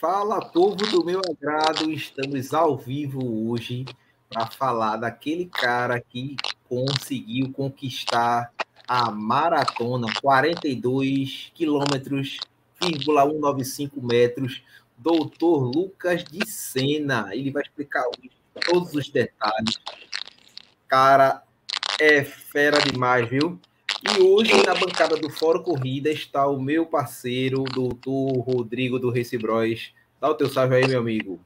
Fala, 0.00 0.40
povo 0.40 0.76
do 0.76 1.04
meu 1.04 1.20
agrado, 1.20 1.92
estamos 1.92 2.54
ao 2.54 2.74
vivo 2.74 3.50
hoje 3.50 3.84
para 4.30 4.46
falar 4.46 4.96
daquele 4.96 5.44
cara 5.44 6.00
que 6.00 6.36
conseguiu 6.66 7.52
conquistar 7.52 8.50
a 8.88 9.10
maratona, 9.10 10.06
42 10.22 11.52
quilômetros, 11.54 12.38
195 12.82 14.00
metros, 14.00 14.62
doutor 14.96 15.70
Lucas 15.70 16.24
de 16.24 16.48
Sena. 16.48 17.28
Ele 17.32 17.50
vai 17.50 17.62
explicar 17.62 18.06
hoje 18.06 18.30
todos 18.70 18.94
os 18.94 19.10
detalhes. 19.10 19.78
Cara, 20.88 21.42
é 22.00 22.24
fera 22.24 22.78
demais, 22.78 23.28
viu? 23.28 23.60
E 24.02 24.22
hoje 24.22 24.64
na 24.64 24.74
bancada 24.74 25.14
do 25.14 25.28
Fórum 25.28 25.62
Corrida 25.62 26.10
está 26.10 26.46
o 26.46 26.58
meu 26.58 26.86
parceiro, 26.86 27.64
doutor 27.64 28.38
Rodrigo 28.38 28.98
do 28.98 29.10
Race 29.10 29.36
Bros. 29.36 29.92
Dá 30.18 30.30
o 30.30 30.34
teu 30.34 30.48
salve 30.48 30.76
aí, 30.76 30.88
meu 30.88 31.00
amigo. 31.00 31.38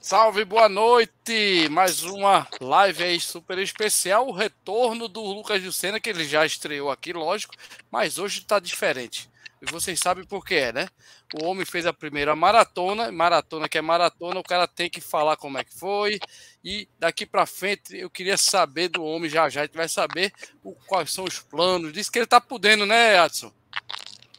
Salve, 0.00 0.44
boa 0.44 0.68
noite! 0.68 1.68
Mais 1.70 2.02
uma 2.02 2.48
live 2.60 3.04
aí 3.04 3.20
super 3.20 3.56
especial. 3.58 4.26
O 4.26 4.32
retorno 4.32 5.06
do 5.06 5.20
Lucas 5.20 5.62
Lucena, 5.62 6.00
que 6.00 6.10
ele 6.10 6.24
já 6.24 6.44
estreou 6.44 6.90
aqui, 6.90 7.12
lógico, 7.12 7.54
mas 7.88 8.18
hoje 8.18 8.40
está 8.40 8.58
diferente. 8.58 9.30
E 9.60 9.70
vocês 9.70 9.98
sabem 9.98 10.24
por 10.24 10.44
quê, 10.44 10.72
né? 10.72 10.88
O 11.34 11.44
homem 11.44 11.66
fez 11.66 11.84
a 11.84 11.92
primeira 11.92 12.34
maratona, 12.34 13.12
maratona 13.12 13.68
que 13.68 13.76
é 13.76 13.82
maratona, 13.82 14.40
o 14.40 14.44
cara 14.44 14.66
tem 14.66 14.88
que 14.88 15.02
falar 15.02 15.36
como 15.36 15.58
é 15.58 15.64
que 15.64 15.78
foi. 15.78 16.18
E 16.64 16.88
daqui 16.98 17.26
para 17.26 17.44
frente 17.44 17.96
eu 17.96 18.08
queria 18.08 18.38
saber 18.38 18.88
do 18.88 19.04
homem 19.04 19.28
já 19.28 19.48
já, 19.50 19.60
a 19.60 19.64
gente 19.64 19.76
vai 19.76 19.88
saber 19.88 20.32
o, 20.64 20.72
quais 20.72 21.12
são 21.12 21.24
os 21.24 21.38
planos. 21.38 21.92
Diz 21.92 22.08
que 22.08 22.18
ele 22.18 22.26
tá 22.26 22.40
podendo, 22.40 22.86
né, 22.86 23.18
Adson? 23.18 23.52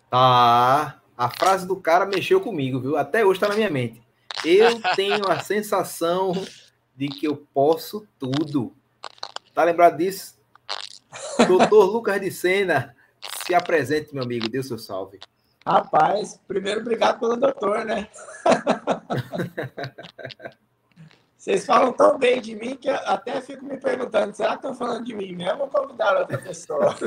Tá. 0.09 0.99
A 1.15 1.29
frase 1.29 1.67
do 1.67 1.75
cara 1.75 2.07
mexeu 2.07 2.41
comigo, 2.41 2.79
viu? 2.79 2.97
Até 2.97 3.23
hoje 3.23 3.39
tá 3.39 3.47
na 3.47 3.55
minha 3.55 3.69
mente. 3.69 4.01
Eu 4.43 4.81
tenho 4.95 5.29
a 5.29 5.39
sensação 5.39 6.33
de 6.95 7.07
que 7.07 7.27
eu 7.27 7.47
posso 7.53 8.07
tudo. 8.17 8.75
Tá 9.53 9.63
lembrado 9.63 9.97
disso? 9.97 10.39
Doutor 11.47 11.85
Lucas 11.91 12.19
de 12.19 12.31
Sena, 12.31 12.95
se 13.45 13.53
apresente, 13.53 14.13
meu 14.13 14.23
amigo, 14.23 14.47
o 14.57 14.63
seu 14.63 14.77
salve. 14.77 15.19
Rapaz, 15.65 16.39
primeiro 16.47 16.81
obrigado 16.81 17.19
pelo 17.19 17.37
doutor, 17.37 17.85
né? 17.85 18.07
Vocês 21.37 21.65
falam 21.65 21.93
tão 21.93 22.19
bem 22.19 22.39
de 22.39 22.55
mim 22.55 22.75
que 22.75 22.87
eu 22.87 22.93
até 22.93 23.41
fico 23.41 23.65
me 23.65 23.77
perguntando, 23.77 24.35
será 24.35 24.51
que 24.51 24.57
estão 24.57 24.75
falando 24.75 25.05
de 25.05 25.15
mim 25.15 25.35
mesmo 25.35 25.63
ou 25.63 25.67
convidaram 25.67 26.19
outra 26.19 26.37
pessoa? 26.37 26.95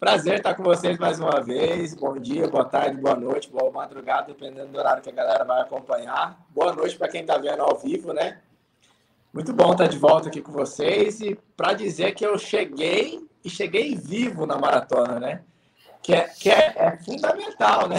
Prazer 0.00 0.38
estar 0.38 0.54
com 0.54 0.62
vocês 0.62 0.96
mais 0.96 1.20
uma 1.20 1.42
vez. 1.42 1.94
Bom 1.94 2.18
dia, 2.18 2.48
boa 2.48 2.64
tarde, 2.64 2.96
boa 2.96 3.14
noite, 3.14 3.50
boa 3.50 3.70
madrugada, 3.70 4.28
dependendo 4.28 4.72
do 4.72 4.78
horário 4.78 5.02
que 5.02 5.10
a 5.10 5.12
galera 5.12 5.44
vai 5.44 5.60
acompanhar. 5.60 6.40
Boa 6.48 6.72
noite 6.72 6.96
para 6.96 7.08
quem 7.08 7.20
está 7.20 7.36
vendo 7.36 7.60
ao 7.60 7.76
vivo, 7.76 8.14
né? 8.14 8.40
Muito 9.32 9.52
bom 9.52 9.70
estar 9.72 9.86
de 9.86 9.96
volta 9.96 10.28
aqui 10.28 10.40
com 10.40 10.50
vocês 10.50 11.20
e 11.20 11.38
para 11.56 11.72
dizer 11.72 12.12
que 12.14 12.26
eu 12.26 12.36
cheguei 12.36 13.24
e 13.44 13.48
cheguei 13.48 13.94
vivo 13.94 14.44
na 14.44 14.58
maratona, 14.58 15.20
né? 15.20 15.42
Que 16.02 16.14
é, 16.14 16.22
que 16.22 16.50
é, 16.50 16.74
é 16.76 16.96
fundamental, 16.98 17.88
né? 17.88 17.96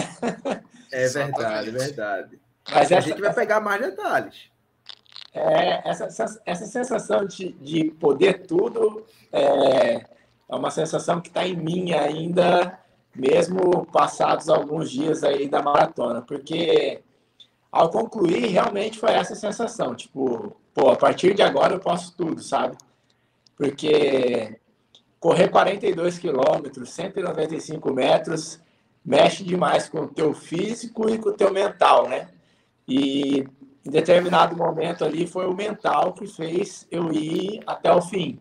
É 0.92 1.08
verdade, 1.08 1.68
é 1.68 1.72
verdade. 1.72 2.40
Mas 2.70 2.90
essa, 2.90 2.96
a 2.98 3.00
gente 3.00 3.20
vai 3.20 3.32
pegar 3.32 3.60
mais 3.60 3.80
detalhes. 3.80 4.50
É, 5.32 5.88
essa, 5.88 6.04
essa, 6.04 6.42
essa 6.44 6.66
sensação 6.66 7.24
de, 7.24 7.52
de 7.52 7.84
poder 7.92 8.46
tudo 8.46 9.06
é, 9.32 10.04
é 10.48 10.54
uma 10.54 10.70
sensação 10.70 11.18
que 11.18 11.28
está 11.28 11.46
em 11.46 11.56
mim 11.56 11.94
ainda, 11.94 12.78
mesmo 13.16 13.86
passados 13.86 14.50
alguns 14.50 14.90
dias 14.90 15.24
aí 15.24 15.48
da 15.48 15.62
maratona, 15.62 16.20
porque 16.20 17.02
ao 17.70 17.88
concluir, 17.88 18.48
realmente 18.48 18.98
foi 18.98 19.12
essa 19.12 19.34
sensação, 19.34 19.94
tipo, 19.94 20.54
pô, 20.74 20.90
a 20.90 20.96
partir 20.96 21.34
de 21.34 21.42
agora 21.42 21.74
eu 21.74 21.80
posso 21.80 22.16
tudo, 22.16 22.42
sabe? 22.42 22.76
Porque 23.56 24.58
correr 25.20 25.48
42 25.48 26.18
quilômetros, 26.18 26.90
195 26.90 27.92
metros, 27.92 28.60
mexe 29.04 29.44
demais 29.44 29.88
com 29.88 30.00
o 30.00 30.08
teu 30.08 30.32
físico 30.34 31.08
e 31.08 31.18
com 31.18 31.30
o 31.30 31.36
teu 31.36 31.52
mental, 31.52 32.08
né? 32.08 32.28
E 32.88 33.46
em 33.84 33.90
determinado 33.90 34.56
momento 34.56 35.04
ali 35.04 35.26
foi 35.26 35.46
o 35.46 35.54
mental 35.54 36.12
que 36.12 36.26
fez 36.26 36.86
eu 36.90 37.12
ir 37.12 37.60
até 37.66 37.92
o 37.92 38.00
fim. 38.00 38.40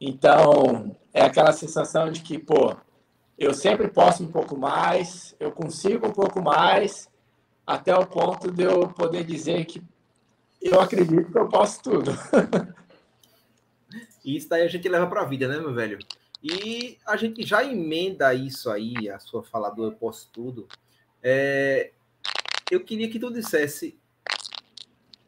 Então, 0.00 0.96
é 1.14 1.22
aquela 1.22 1.52
sensação 1.52 2.10
de 2.10 2.22
que, 2.22 2.38
pô, 2.38 2.74
eu 3.38 3.54
sempre 3.54 3.88
posso 3.88 4.24
um 4.24 4.30
pouco 4.30 4.58
mais, 4.58 5.34
eu 5.38 5.52
consigo 5.52 6.06
um 6.06 6.12
pouco 6.12 6.42
mais, 6.42 7.08
até 7.66 7.94
o 7.94 8.06
ponto 8.06 8.50
de 8.50 8.64
eu 8.64 8.88
poder 8.88 9.24
dizer 9.24 9.64
que 9.64 9.82
eu 10.62 10.80
acredito 10.80 11.30
que 11.30 11.38
eu 11.38 11.48
posso 11.48 11.82
tudo. 11.82 12.12
isso 14.24 14.48
daí 14.48 14.62
a 14.62 14.68
gente 14.68 14.88
leva 14.88 15.06
para 15.06 15.22
a 15.22 15.26
vida, 15.26 15.48
né, 15.48 15.58
meu 15.58 15.74
velho? 15.74 15.98
E 16.42 16.98
a 17.06 17.16
gente 17.16 17.44
já 17.46 17.64
emenda 17.64 18.34
isso 18.34 18.70
aí, 18.70 19.08
a 19.08 19.18
sua 19.18 19.42
fala 19.42 19.70
do 19.70 19.84
eu 19.84 19.92
posso 19.92 20.28
tudo. 20.32 20.66
É, 21.22 21.92
eu 22.70 22.84
queria 22.84 23.08
que 23.08 23.18
tu 23.18 23.32
dissesse 23.32 23.98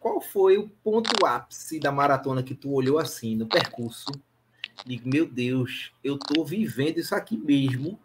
qual 0.00 0.20
foi 0.20 0.58
o 0.58 0.68
ponto 0.68 1.24
ápice 1.24 1.78
da 1.78 1.92
maratona 1.92 2.42
que 2.42 2.54
tu 2.54 2.72
olhou 2.72 2.98
assim 2.98 3.36
no 3.36 3.46
percurso. 3.46 4.10
E, 4.86 5.00
meu 5.04 5.26
Deus, 5.26 5.92
eu 6.02 6.18
tô 6.18 6.44
vivendo 6.44 6.98
isso 6.98 7.14
aqui 7.14 7.36
mesmo. 7.36 7.98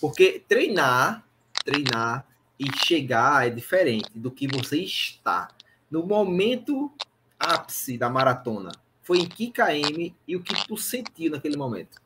Porque 0.00 0.42
treinar, 0.48 1.26
treinar 1.64 2.26
e 2.58 2.66
chegar 2.84 3.46
é 3.46 3.50
diferente 3.50 4.10
do 4.14 4.30
que 4.30 4.46
você 4.46 4.78
está 4.78 5.48
no 5.90 6.06
momento 6.06 6.92
ápice 7.38 7.98
da 7.98 8.08
maratona, 8.08 8.70
foi 9.02 9.18
em 9.18 9.26
que 9.26 9.50
KM 9.50 10.14
e 10.28 10.36
o 10.36 10.42
que 10.42 10.66
tu 10.66 10.76
sentiu 10.76 11.32
naquele 11.32 11.56
momento? 11.56 12.00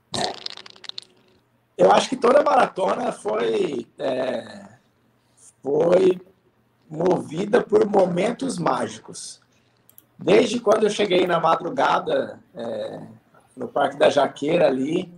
Eu 1.77 1.93
acho 1.93 2.09
que 2.09 2.17
toda 2.17 2.43
maratona 2.43 3.13
foi, 3.13 3.87
é, 3.99 4.69
foi 5.63 6.21
movida 6.89 7.61
por 7.61 7.85
momentos 7.85 8.59
mágicos. 8.59 9.41
Desde 10.17 10.61
quando 10.61 10.85
eu 10.85 10.91
cheguei 10.91 11.27
na 11.27 11.41
madrugada 11.41 12.41
é, 12.55 13.03
no 13.57 13.67
Parque 13.69 13.99
da 13.99 14.09
Jaqueira 14.09 14.69
ali, 14.69 15.13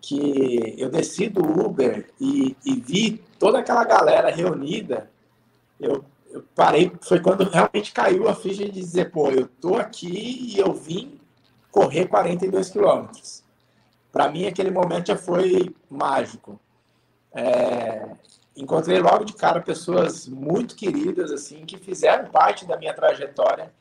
que 0.00 0.74
eu 0.78 0.90
desci 0.90 1.28
do 1.28 1.42
Uber 1.42 2.10
e, 2.20 2.56
e 2.64 2.74
vi 2.80 3.22
toda 3.38 3.58
aquela 3.58 3.84
galera 3.84 4.30
reunida, 4.30 5.10
eu 5.78 6.04
eu 6.30 6.44
parei, 6.54 6.92
foi 7.00 7.20
quando 7.20 7.44
realmente 7.44 7.92
caiu 7.92 8.28
a 8.28 8.34
ficha 8.34 8.64
de 8.64 8.70
dizer, 8.70 9.10
pô, 9.10 9.30
eu 9.30 9.46
tô 9.46 9.76
aqui 9.76 10.54
e 10.54 10.58
eu 10.58 10.72
vim 10.72 11.20
correr 11.70 12.06
42 12.06 12.70
quilômetros. 12.70 13.42
Para 14.12 14.30
mim, 14.30 14.46
aquele 14.46 14.70
momento 14.70 15.08
já 15.08 15.16
foi 15.16 15.74
mágico. 15.88 16.58
É, 17.32 18.10
encontrei 18.56 18.98
logo 19.00 19.24
de 19.24 19.32
cara 19.34 19.60
pessoas 19.60 20.26
muito 20.26 20.74
queridas, 20.74 21.30
assim, 21.30 21.64
que 21.64 21.78
fizeram 21.78 22.30
parte 22.30 22.64
da 22.64 22.76
minha 22.76 22.94
trajetória 22.94 23.72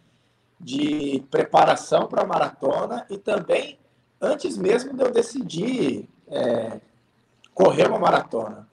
de 0.59 1.23
preparação 1.31 2.07
para 2.07 2.23
a 2.23 2.27
maratona 2.27 3.05
e 3.09 3.17
também 3.17 3.79
antes 4.21 4.57
mesmo 4.57 4.93
de 4.93 5.03
eu 5.03 5.11
decidir 5.11 6.07
é, 6.27 6.79
correr 7.53 7.88
uma 7.88 7.99
maratona. 7.99 8.67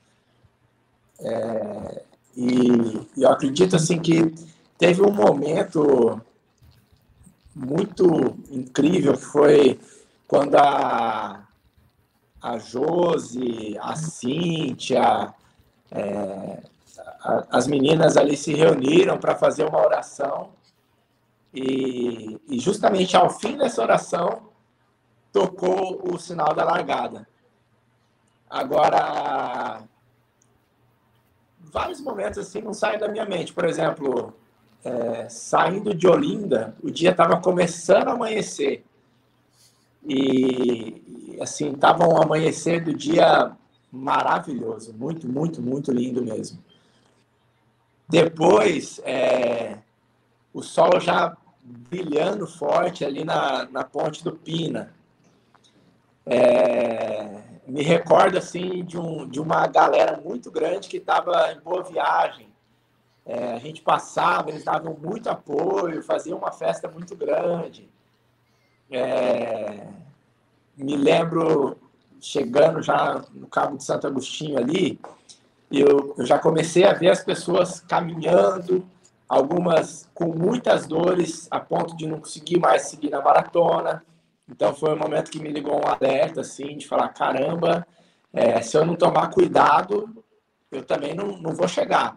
É, 1.20 2.02
e, 2.36 3.06
eu 3.16 3.30
acredito 3.30 3.76
assim 3.76 3.98
que 3.98 4.34
teve 4.78 5.02
um 5.02 5.12
momento 5.12 6.20
muito 7.54 8.36
incrível 8.50 9.14
que 9.14 9.24
foi 9.24 9.80
quando 10.28 10.56
a, 10.56 11.46
a 12.42 12.58
Josi, 12.58 13.78
a 13.80 13.96
Cíntia, 13.96 15.34
é, 15.90 16.62
a, 17.20 17.46
as 17.50 17.66
meninas 17.66 18.16
ali 18.16 18.36
se 18.36 18.52
reuniram 18.52 19.18
para 19.18 19.34
fazer 19.34 19.64
uma 19.64 19.78
oração 19.78 20.50
e, 21.54 22.38
e, 22.48 22.58
justamente 22.58 23.16
ao 23.16 23.30
fim 23.30 23.56
dessa 23.56 23.80
oração 23.82 24.42
tocou 25.32 26.12
o 26.12 26.18
sinal 26.18 26.54
da 26.54 26.64
largada. 26.64 27.26
Agora, 28.48 29.82
vários 31.72 32.00
momentos 32.00 32.38
assim 32.38 32.60
não 32.60 32.72
saem 32.72 32.98
da 32.98 33.08
minha 33.08 33.24
mente. 33.24 33.52
Por 33.52 33.64
exemplo, 33.64 34.34
é, 34.84 35.28
saindo 35.28 35.94
de 35.94 36.06
Olinda, 36.06 36.74
o 36.82 36.90
dia 36.90 37.10
estava 37.10 37.40
começando 37.40 38.08
a 38.08 38.12
amanhecer. 38.12 38.84
E, 40.04 41.36
assim, 41.40 41.72
estava 41.72 42.06
um 42.06 42.22
amanhecer 42.22 42.84
do 42.84 42.94
dia 42.94 43.50
maravilhoso, 43.90 44.94
muito, 44.94 45.26
muito, 45.28 45.60
muito 45.60 45.90
lindo 45.90 46.22
mesmo. 46.22 46.62
Depois, 48.08 49.00
é, 49.04 49.78
o 50.54 50.62
sol 50.62 51.00
já 51.00 51.36
brilhando 51.90 52.46
forte 52.46 53.04
ali 53.04 53.24
na, 53.24 53.66
na 53.66 53.82
ponte 53.82 54.22
do 54.22 54.32
Pina. 54.32 54.94
É, 56.24 57.42
me 57.66 57.82
recordo 57.82 58.38
assim 58.38 58.84
de, 58.84 58.98
um, 58.98 59.28
de 59.28 59.40
uma 59.40 59.66
galera 59.66 60.20
muito 60.22 60.50
grande 60.50 60.88
que 60.88 60.98
estava 60.98 61.52
em 61.52 61.60
boa 61.60 61.82
viagem. 61.82 62.48
É, 63.24 63.54
a 63.54 63.58
gente 63.58 63.82
passava, 63.82 64.50
eles 64.50 64.64
davam 64.64 64.96
muito 65.00 65.28
apoio, 65.28 66.02
faziam 66.02 66.38
uma 66.38 66.52
festa 66.52 66.88
muito 66.88 67.16
grande. 67.16 67.90
É, 68.90 69.84
me 70.76 70.96
lembro 70.96 71.76
chegando 72.20 72.80
já 72.82 73.24
no 73.34 73.48
Cabo 73.48 73.76
de 73.76 73.84
Santo 73.84 74.06
Agostinho 74.06 74.58
ali, 74.58 75.00
eu, 75.70 76.14
eu 76.16 76.24
já 76.24 76.38
comecei 76.38 76.84
a 76.84 76.92
ver 76.92 77.10
as 77.10 77.22
pessoas 77.22 77.80
caminhando, 77.80 78.86
algumas 79.28 80.08
com 80.14 80.26
muitas 80.26 80.86
dores, 80.86 81.48
a 81.50 81.58
ponto 81.58 81.96
de 81.96 82.06
não 82.06 82.20
conseguir 82.20 82.58
mais 82.58 82.82
seguir 82.82 83.10
na 83.10 83.20
maratona. 83.20 84.04
Então 84.48 84.74
foi 84.74 84.94
um 84.94 84.98
momento 84.98 85.30
que 85.30 85.40
me 85.40 85.50
ligou 85.50 85.76
um 85.76 85.88
alerta, 85.88 86.40
assim, 86.40 86.76
de 86.76 86.86
falar, 86.86 87.08
caramba, 87.08 87.86
é, 88.32 88.60
se 88.62 88.76
eu 88.76 88.84
não 88.84 88.94
tomar 88.94 89.30
cuidado, 89.30 90.24
eu 90.70 90.84
também 90.84 91.14
não, 91.14 91.38
não 91.38 91.54
vou 91.54 91.66
chegar. 91.66 92.16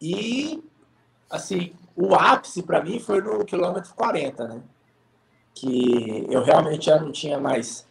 E, 0.00 0.62
assim, 1.30 1.72
o 1.96 2.14
ápice 2.14 2.62
para 2.62 2.82
mim 2.82 2.98
foi 2.98 3.20
no 3.20 3.44
quilômetro 3.44 3.94
40, 3.94 4.48
né? 4.48 4.62
Que 5.54 6.26
eu 6.28 6.42
realmente 6.42 6.86
já 6.86 6.98
não 6.98 7.12
tinha 7.12 7.38
mais, 7.38 7.86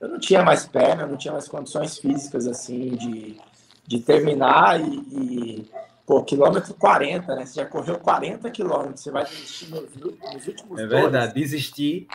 eu 0.00 0.08
não 0.08 0.18
tinha 0.20 0.42
mais 0.42 0.66
perna, 0.66 1.06
não 1.06 1.16
tinha 1.16 1.32
mais 1.32 1.48
condições 1.48 1.98
físicas, 1.98 2.46
assim, 2.46 2.90
de, 2.90 3.40
de 3.86 4.00
terminar 4.00 4.80
e, 4.80 4.98
e 5.10 5.70
Pô, 6.06 6.22
quilômetro 6.22 6.74
40, 6.74 7.34
né? 7.34 7.46
Você 7.46 7.60
já 7.60 7.66
correu 7.66 7.98
40 7.98 8.50
quilômetros, 8.50 9.00
você 9.00 9.10
vai 9.10 9.24
desistir 9.24 9.70
nos, 9.70 9.94
nos 9.94 10.46
últimos 10.46 10.80
É 10.80 10.86
verdade, 10.86 11.32
dois. 11.32 11.34
desistir. 11.34 12.08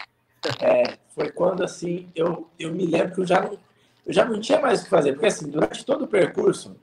É, 0.60 0.98
foi 1.16 1.32
quando, 1.32 1.64
assim, 1.64 2.10
eu, 2.14 2.48
eu 2.60 2.72
me 2.72 2.86
lembro 2.86 3.16
que 3.16 3.22
eu 3.22 3.26
já, 3.26 3.42
não, 3.42 3.58
eu 4.06 4.14
já 4.14 4.26
não 4.26 4.40
tinha 4.40 4.60
mais 4.60 4.82
o 4.82 4.84
que 4.84 4.90
fazer, 4.90 5.14
porque, 5.14 5.26
assim, 5.28 5.50
durante 5.50 5.86
todo 5.86 6.04
o 6.04 6.08
percurso, 6.08 6.76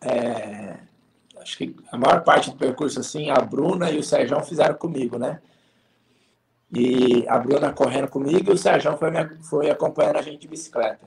é, 0.00 0.76
acho 1.38 1.56
que 1.56 1.74
a 1.90 1.96
maior 1.96 2.22
parte 2.22 2.50
do 2.50 2.56
percurso, 2.56 3.00
assim, 3.00 3.30
a 3.30 3.36
Bruna 3.36 3.90
e 3.90 3.98
o 3.98 4.02
Sérgio 4.02 4.38
fizeram 4.42 4.74
comigo, 4.74 5.18
né? 5.18 5.40
E 6.72 7.26
a 7.28 7.38
Bruna 7.38 7.72
correndo 7.72 8.08
comigo 8.08 8.50
e 8.50 8.54
o 8.54 8.58
Sérgio 8.58 8.96
foi, 8.98 9.10
foi 9.42 9.70
acompanhando 9.70 10.16
a 10.16 10.22
gente 10.22 10.40
de 10.42 10.48
bicicleta. 10.48 11.06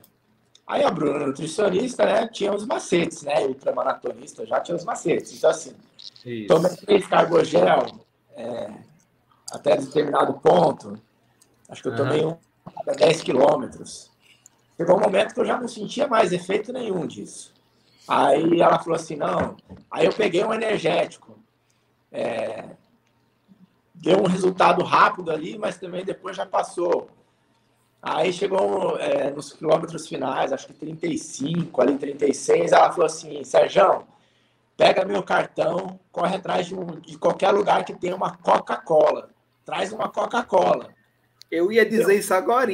Aí 0.68 0.84
a 0.84 0.90
Bruna, 0.90 1.26
nutricionista, 1.26 2.04
né, 2.04 2.28
tinha 2.28 2.54
os 2.54 2.66
macetes, 2.66 3.22
né? 3.22 3.40
Ultramaratonista 3.46 4.44
já 4.44 4.60
tinha 4.60 4.76
os 4.76 4.84
macetes. 4.84 5.32
Então, 5.32 5.48
assim, 5.48 5.74
Isso. 6.26 6.46
tomei 6.46 6.76
três 6.76 7.06
cargogel 7.06 7.86
é, 8.36 8.70
até 9.50 9.78
determinado 9.78 10.34
ponto. 10.34 11.00
Acho 11.70 11.82
que 11.82 11.88
eu 11.88 11.96
tomei 11.96 12.22
uhum. 12.22 12.32
um 12.66 12.90
a 12.90 12.92
10 12.92 13.22
quilômetros. 13.22 14.10
Chegou 14.76 14.98
um 14.98 15.00
momento 15.00 15.32
que 15.32 15.40
eu 15.40 15.46
já 15.46 15.58
não 15.58 15.66
sentia 15.66 16.06
mais 16.06 16.32
efeito 16.32 16.70
nenhum 16.70 17.06
disso. 17.06 17.54
Aí 18.06 18.60
ela 18.60 18.78
falou 18.78 18.96
assim, 18.96 19.16
não. 19.16 19.56
Aí 19.90 20.04
eu 20.04 20.12
peguei 20.12 20.44
um 20.44 20.52
energético. 20.52 21.38
É, 22.12 22.64
deu 23.94 24.20
um 24.20 24.26
resultado 24.26 24.84
rápido 24.84 25.30
ali, 25.30 25.58
mas 25.58 25.78
também 25.78 26.04
depois 26.04 26.36
já 26.36 26.44
passou. 26.44 27.08
Aí 28.00 28.32
chegou 28.32 28.96
é, 28.98 29.30
nos 29.30 29.52
quilômetros 29.52 30.06
finais, 30.06 30.52
acho 30.52 30.68
que 30.68 30.72
35, 30.72 31.80
ali 31.80 31.98
36, 31.98 32.72
ela 32.72 32.90
falou 32.90 33.06
assim, 33.06 33.42
Sérgio, 33.42 34.06
pega 34.76 35.04
meu 35.04 35.22
cartão, 35.22 35.98
corre 36.12 36.36
atrás 36.36 36.66
de, 36.66 36.74
um, 36.74 36.86
de 37.00 37.18
qualquer 37.18 37.50
lugar 37.50 37.84
que 37.84 37.92
tenha 37.94 38.14
uma 38.14 38.36
Coca-Cola. 38.36 39.30
Traz 39.64 39.92
uma 39.92 40.08
Coca-Cola. 40.08 40.90
Eu 41.50 41.72
ia 41.72 41.84
dizer 41.84 42.14
Eu, 42.14 42.18
isso 42.18 42.32
agora. 42.32 42.70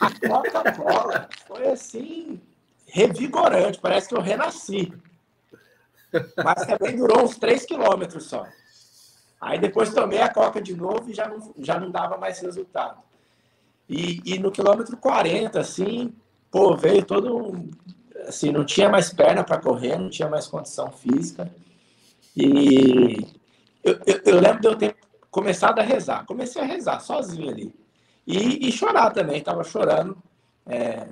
A 0.00 0.28
Coca-Cola 0.28 1.28
foi 1.46 1.68
assim, 1.68 2.40
revigorante, 2.86 3.78
parece 3.78 4.08
que 4.08 4.14
eu 4.14 4.22
renasci. 4.22 4.92
Mas 6.42 6.66
também 6.66 6.96
durou 6.96 7.24
uns 7.24 7.36
3 7.36 7.66
quilômetros 7.66 8.24
só. 8.24 8.46
Aí 9.38 9.58
depois 9.58 9.92
tomei 9.92 10.22
a 10.22 10.32
Coca 10.32 10.62
de 10.62 10.74
novo 10.74 11.10
e 11.10 11.14
já 11.14 11.28
não, 11.28 11.52
já 11.58 11.78
não 11.78 11.90
dava 11.90 12.16
mais 12.16 12.38
resultado. 12.40 13.05
E, 13.88 14.20
e 14.24 14.38
no 14.38 14.50
quilômetro 14.50 14.96
40, 14.96 15.60
assim, 15.60 16.12
pô, 16.50 16.76
veio 16.76 17.04
todo 17.04 17.68
assim, 18.26 18.50
não 18.50 18.64
tinha 18.64 18.88
mais 18.88 19.12
perna 19.12 19.44
para 19.44 19.58
correr, 19.58 19.96
não 19.96 20.10
tinha 20.10 20.28
mais 20.28 20.46
condição 20.46 20.90
física. 20.90 21.50
E 22.36 23.16
eu, 23.82 23.98
eu, 24.04 24.20
eu, 24.24 24.40
lembro 24.40 24.60
de 24.60 24.68
eu 24.68 24.76
ter 24.76 24.96
começado 25.30 25.78
a 25.78 25.82
rezar. 25.82 26.26
Comecei 26.26 26.60
a 26.60 26.64
rezar 26.64 27.00
sozinho 27.00 27.48
ali. 27.48 27.74
E, 28.26 28.68
e 28.68 28.72
chorar 28.72 29.12
também, 29.12 29.38
estava 29.38 29.62
chorando, 29.62 30.16
é, 30.66 31.06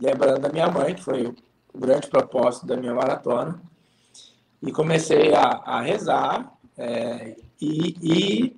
lembrando 0.00 0.40
da 0.40 0.48
minha 0.48 0.68
mãe, 0.68 0.94
que 0.94 1.02
foi 1.02 1.26
o 1.26 1.78
grande 1.78 2.06
propósito 2.06 2.66
da 2.66 2.76
minha 2.76 2.94
maratona. 2.94 3.60
E 4.62 4.70
comecei 4.70 5.34
a, 5.34 5.60
a 5.64 5.80
rezar. 5.80 6.52
É, 6.78 7.36
e, 7.60 7.96
e 8.02 8.56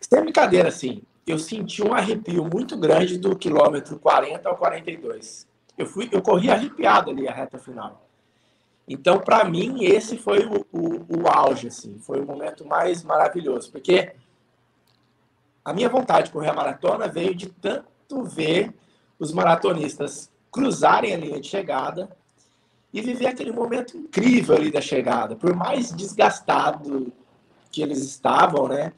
sem 0.00 0.20
brincadeira, 0.22 0.68
assim, 0.68 1.02
eu 1.26 1.38
senti 1.38 1.82
um 1.82 1.92
arrepio 1.92 2.44
muito 2.44 2.76
grande 2.76 3.18
do 3.18 3.36
quilômetro 3.36 3.98
40 3.98 4.48
ao 4.48 4.56
42. 4.56 5.46
Eu, 5.76 5.86
fui, 5.86 6.08
eu 6.12 6.22
corri 6.22 6.50
arrepiado 6.50 7.10
ali 7.10 7.26
a 7.26 7.32
reta 7.32 7.58
final. 7.58 8.06
Então, 8.88 9.18
para 9.18 9.44
mim, 9.44 9.82
esse 9.84 10.16
foi 10.16 10.46
o, 10.46 10.64
o, 10.72 11.22
o, 11.22 11.28
auge, 11.28 11.66
assim, 11.66 11.98
foi 11.98 12.20
o 12.20 12.26
momento 12.26 12.64
mais 12.64 13.02
maravilhoso, 13.02 13.72
porque 13.72 14.12
a 15.64 15.72
minha 15.72 15.88
vontade 15.88 16.26
de 16.26 16.32
correr 16.32 16.50
a 16.50 16.54
maratona 16.54 17.08
veio 17.08 17.34
de 17.34 17.48
tanto 17.48 18.22
ver 18.22 18.72
os 19.18 19.32
maratonistas 19.32 20.30
cruzarem 20.52 21.12
a 21.12 21.16
linha 21.16 21.40
de 21.40 21.48
chegada 21.48 22.08
e 22.92 23.00
viver 23.00 23.26
aquele 23.26 23.50
momento 23.50 23.96
incrível 23.96 24.54
ali 24.54 24.70
da 24.70 24.80
chegada, 24.80 25.34
por 25.34 25.52
mais 25.54 25.92
desgastado 25.92 27.12
que 27.72 27.82
eles 27.82 27.98
estavam, 28.04 28.68
né? 28.68 28.92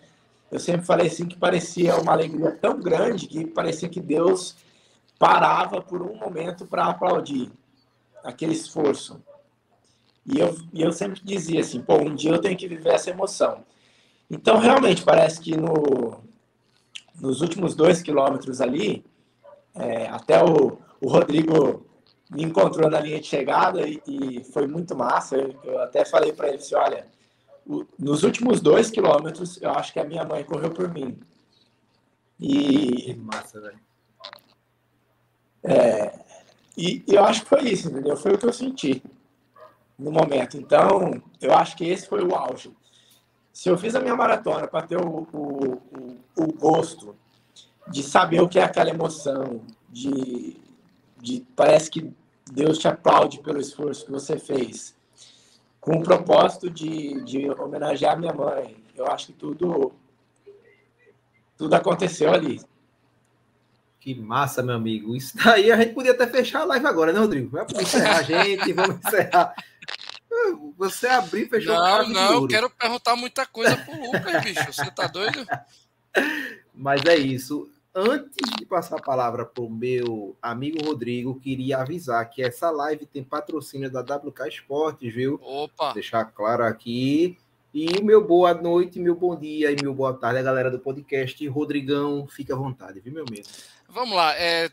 Eu 0.50 0.58
sempre 0.58 0.86
falei 0.86 1.08
assim 1.08 1.26
que 1.26 1.36
parecia 1.36 1.96
uma 1.96 2.12
alegria 2.12 2.52
tão 2.52 2.80
grande 2.80 3.26
que 3.26 3.46
parecia 3.46 3.88
que 3.88 4.00
Deus 4.00 4.56
parava 5.18 5.82
por 5.82 6.00
um 6.00 6.16
momento 6.16 6.64
para 6.66 6.86
aplaudir 6.86 7.50
aquele 8.24 8.52
esforço. 8.52 9.20
E 10.24 10.38
eu, 10.38 10.56
e 10.72 10.82
eu 10.82 10.92
sempre 10.92 11.20
dizia 11.22 11.60
assim, 11.60 11.80
pô, 11.80 11.96
um 11.96 12.14
dia 12.14 12.32
eu 12.32 12.40
tenho 12.40 12.56
que 12.56 12.68
viver 12.68 12.90
essa 12.90 13.10
emoção. 13.10 13.64
Então, 14.30 14.58
realmente, 14.58 15.02
parece 15.02 15.40
que 15.40 15.56
no, 15.56 16.22
nos 17.20 17.40
últimos 17.40 17.74
dois 17.74 18.02
quilômetros 18.02 18.60
ali, 18.60 19.04
é, 19.74 20.06
até 20.08 20.42
o, 20.42 20.78
o 21.00 21.08
Rodrigo 21.08 21.86
me 22.30 22.42
encontrou 22.44 22.90
na 22.90 23.00
linha 23.00 23.20
de 23.20 23.26
chegada 23.26 23.88
e, 23.88 24.02
e 24.06 24.44
foi 24.44 24.66
muito 24.66 24.94
massa. 24.94 25.36
Eu, 25.36 25.54
eu 25.64 25.82
até 25.82 26.04
falei 26.04 26.32
para 26.32 26.48
ele 26.48 26.58
assim, 26.58 26.74
olha, 26.74 27.06
nos 27.98 28.22
últimos 28.22 28.60
dois 28.60 28.90
quilômetros, 28.90 29.60
eu 29.60 29.70
acho 29.70 29.92
que 29.92 30.00
a 30.00 30.04
minha 30.04 30.24
mãe 30.24 30.42
correu 30.42 30.70
por 30.70 30.88
mim. 30.88 31.18
E. 32.40 33.02
Que 33.02 33.14
massa, 33.14 33.60
velho. 33.60 33.80
É, 35.62 36.18
e, 36.76 37.02
e 37.06 37.14
eu 37.14 37.24
acho 37.24 37.42
que 37.42 37.48
foi 37.48 37.62
isso, 37.68 37.88
entendeu? 37.88 38.16
Foi 38.16 38.32
o 38.32 38.38
que 38.38 38.46
eu 38.46 38.52
senti 38.52 39.02
no 39.98 40.12
momento. 40.12 40.56
Então, 40.56 41.20
eu 41.40 41.52
acho 41.52 41.76
que 41.76 41.84
esse 41.84 42.08
foi 42.08 42.24
o 42.24 42.34
auge. 42.34 42.70
Se 43.52 43.68
eu 43.68 43.76
fiz 43.76 43.94
a 43.94 44.00
minha 44.00 44.14
maratona 44.14 44.68
para 44.68 44.86
ter 44.86 44.96
o, 44.96 45.26
o, 45.32 45.72
o, 45.74 46.16
o, 46.36 46.52
gosto 46.52 47.16
de 47.88 48.02
saber 48.04 48.40
o 48.40 48.48
que 48.48 48.60
é 48.60 48.62
aquela 48.62 48.90
emoção, 48.90 49.60
de, 49.90 50.56
de 51.20 51.44
parece 51.56 51.90
que 51.90 52.12
Deus 52.52 52.78
te 52.78 52.86
aplaude 52.86 53.40
pelo 53.40 53.60
esforço 53.60 54.06
que 54.06 54.12
você 54.12 54.38
fez, 54.38 54.94
com 55.80 55.96
o 55.96 56.02
propósito 56.02 56.68
de, 56.68 57.22
de 57.22 57.50
homenagear 57.50 58.18
minha 58.18 58.32
mãe. 58.32 58.76
Eu 58.94 59.06
acho 59.06 59.28
que 59.28 59.32
tudo, 59.32 59.92
tudo 61.56 61.74
aconteceu 61.74 62.32
ali. 62.32 62.60
Que 64.00 64.14
massa, 64.14 64.62
meu 64.62 64.74
amigo. 64.74 65.14
Isso 65.16 65.36
daí 65.36 65.70
a 65.70 65.76
gente 65.76 65.94
podia 65.94 66.12
até 66.12 66.26
fechar 66.26 66.62
a 66.62 66.64
live 66.64 66.86
agora, 66.86 67.12
né, 67.12 67.18
Rodrigo? 67.18 67.50
Vamos 67.50 67.72
encerrar 67.72 68.18
a 68.18 68.22
gente, 68.22 68.72
vamos 68.72 68.96
encerrar. 69.04 69.54
Você 70.76 71.08
abriu 71.08 71.46
e 71.46 71.48
fechou 71.48 71.74
Não, 71.74 72.08
não, 72.08 72.34
eu 72.34 72.46
quero 72.46 72.70
perguntar 72.70 73.16
muita 73.16 73.44
coisa 73.46 73.76
pro 73.76 73.94
Lucas, 73.94 74.44
bicho. 74.44 74.72
Você 74.72 74.90
tá 74.90 75.06
doido? 75.08 75.44
Mas 76.72 77.04
é 77.06 77.16
isso 77.16 77.68
antes 77.98 78.36
de 78.56 78.64
passar 78.64 78.96
a 78.96 79.02
palavra 79.02 79.44
para 79.44 79.64
o 79.64 79.68
meu 79.68 80.36
amigo 80.40 80.84
Rodrigo, 80.84 81.40
queria 81.40 81.78
avisar 81.78 82.28
que 82.30 82.42
essa 82.42 82.70
live 82.70 83.06
tem 83.06 83.24
patrocínio 83.24 83.90
da 83.90 84.00
WK 84.00 84.48
Esportes, 84.48 85.12
viu? 85.12 85.40
Opa! 85.42 85.92
Deixar 85.92 86.24
claro 86.26 86.64
aqui. 86.64 87.36
E 87.74 88.02
meu 88.02 88.24
boa 88.26 88.54
noite, 88.54 88.98
meu 88.98 89.14
bom 89.14 89.36
dia 89.36 89.70
e 89.72 89.76
meu 89.82 89.92
boa 89.92 90.14
tarde, 90.14 90.38
a 90.38 90.42
galera 90.42 90.70
do 90.70 90.78
podcast. 90.78 91.46
Rodrigão, 91.48 92.26
fica 92.26 92.54
à 92.54 92.56
vontade, 92.56 93.00
viu, 93.00 93.12
meu 93.12 93.24
amigo? 93.28 93.46
Vamos 93.88 94.16
lá. 94.16 94.34
É, 94.38 94.70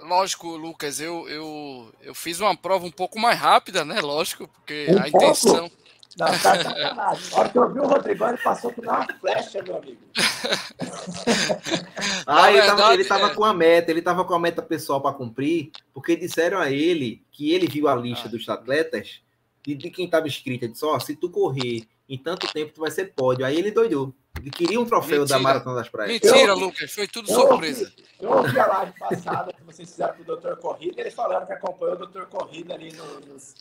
lógico, 0.00 0.56
Lucas, 0.56 1.00
eu, 1.00 1.28
eu, 1.28 1.92
eu 2.00 2.14
fiz 2.14 2.40
uma 2.40 2.56
prova 2.56 2.86
um 2.86 2.90
pouco 2.90 3.18
mais 3.18 3.38
rápida, 3.38 3.84
né? 3.84 4.00
Lógico, 4.00 4.48
porque 4.48 4.86
um 4.88 5.02
a 5.02 5.08
intenção. 5.08 5.70
Não, 6.18 6.26
tá 6.26 6.34
sacanagem. 6.34 7.34
A 7.34 7.38
hora 7.38 7.48
que 7.48 7.58
eu 7.58 7.72
vi 7.72 7.80
o 7.80 7.86
Rodrigão, 7.86 8.28
ele 8.28 8.38
passou 8.38 8.72
por 8.72 8.84
uma 8.84 9.06
flecha, 9.20 9.62
meu 9.62 9.76
amigo. 9.76 9.98
ah, 12.26 12.50
ele, 12.50 12.60
verdade, 12.60 12.80
tava, 12.80 12.94
ele 12.94 13.04
tava 13.04 13.26
é... 13.28 13.34
com 13.34 13.44
a 13.44 13.54
meta, 13.54 13.90
ele 13.90 14.02
tava 14.02 14.24
com 14.24 14.34
a 14.34 14.38
meta 14.38 14.62
pessoal 14.62 15.00
para 15.00 15.14
cumprir, 15.14 15.70
porque 15.92 16.16
disseram 16.16 16.58
a 16.58 16.70
ele 16.70 17.24
que 17.30 17.52
ele 17.52 17.66
viu 17.66 17.88
a 17.88 17.94
lista 17.94 18.28
ah. 18.28 18.30
dos 18.30 18.48
atletas 18.48 19.20
de, 19.64 19.74
de 19.74 19.90
quem 19.90 20.08
tava 20.08 20.26
escrito, 20.26 20.64
ele 20.64 20.72
disse, 20.72 20.84
ó, 20.84 20.96
oh, 20.96 21.00
se 21.00 21.14
tu 21.14 21.30
correr 21.30 21.86
em 22.08 22.18
tanto 22.18 22.52
tempo, 22.52 22.72
tu 22.74 22.80
vai 22.80 22.90
ser 22.90 23.12
pódio. 23.14 23.46
Aí 23.46 23.56
ele 23.56 23.70
doidou. 23.70 24.12
Ele 24.38 24.50
queria 24.50 24.80
um 24.80 24.84
troféu 24.84 25.20
Mentira. 25.20 25.38
da 25.38 25.42
Maratona 25.42 25.76
das 25.76 25.88
Praias. 25.88 26.12
Mentira, 26.12 26.52
eu, 26.52 26.58
Lucas, 26.58 26.92
foi 26.92 27.06
tudo 27.06 27.30
eu 27.30 27.34
surpresa. 27.34 27.92
eu 28.20 28.30
ouvi 28.30 28.58
a 28.58 28.66
live 28.66 28.92
passada 28.98 29.52
que 29.52 29.62
vocês 29.62 29.90
fizeram 29.90 30.14
com 30.14 30.22
o 30.22 30.36
Dr. 30.36 30.56
Corrida, 30.56 31.00
eles 31.00 31.14
falaram 31.14 31.46
que 31.46 31.52
acompanhou 31.52 31.94
o 31.94 32.06
Dr. 32.06 32.24
Corrida 32.24 32.74
ali 32.74 32.92
no, 32.92 33.20
nos 33.20 33.54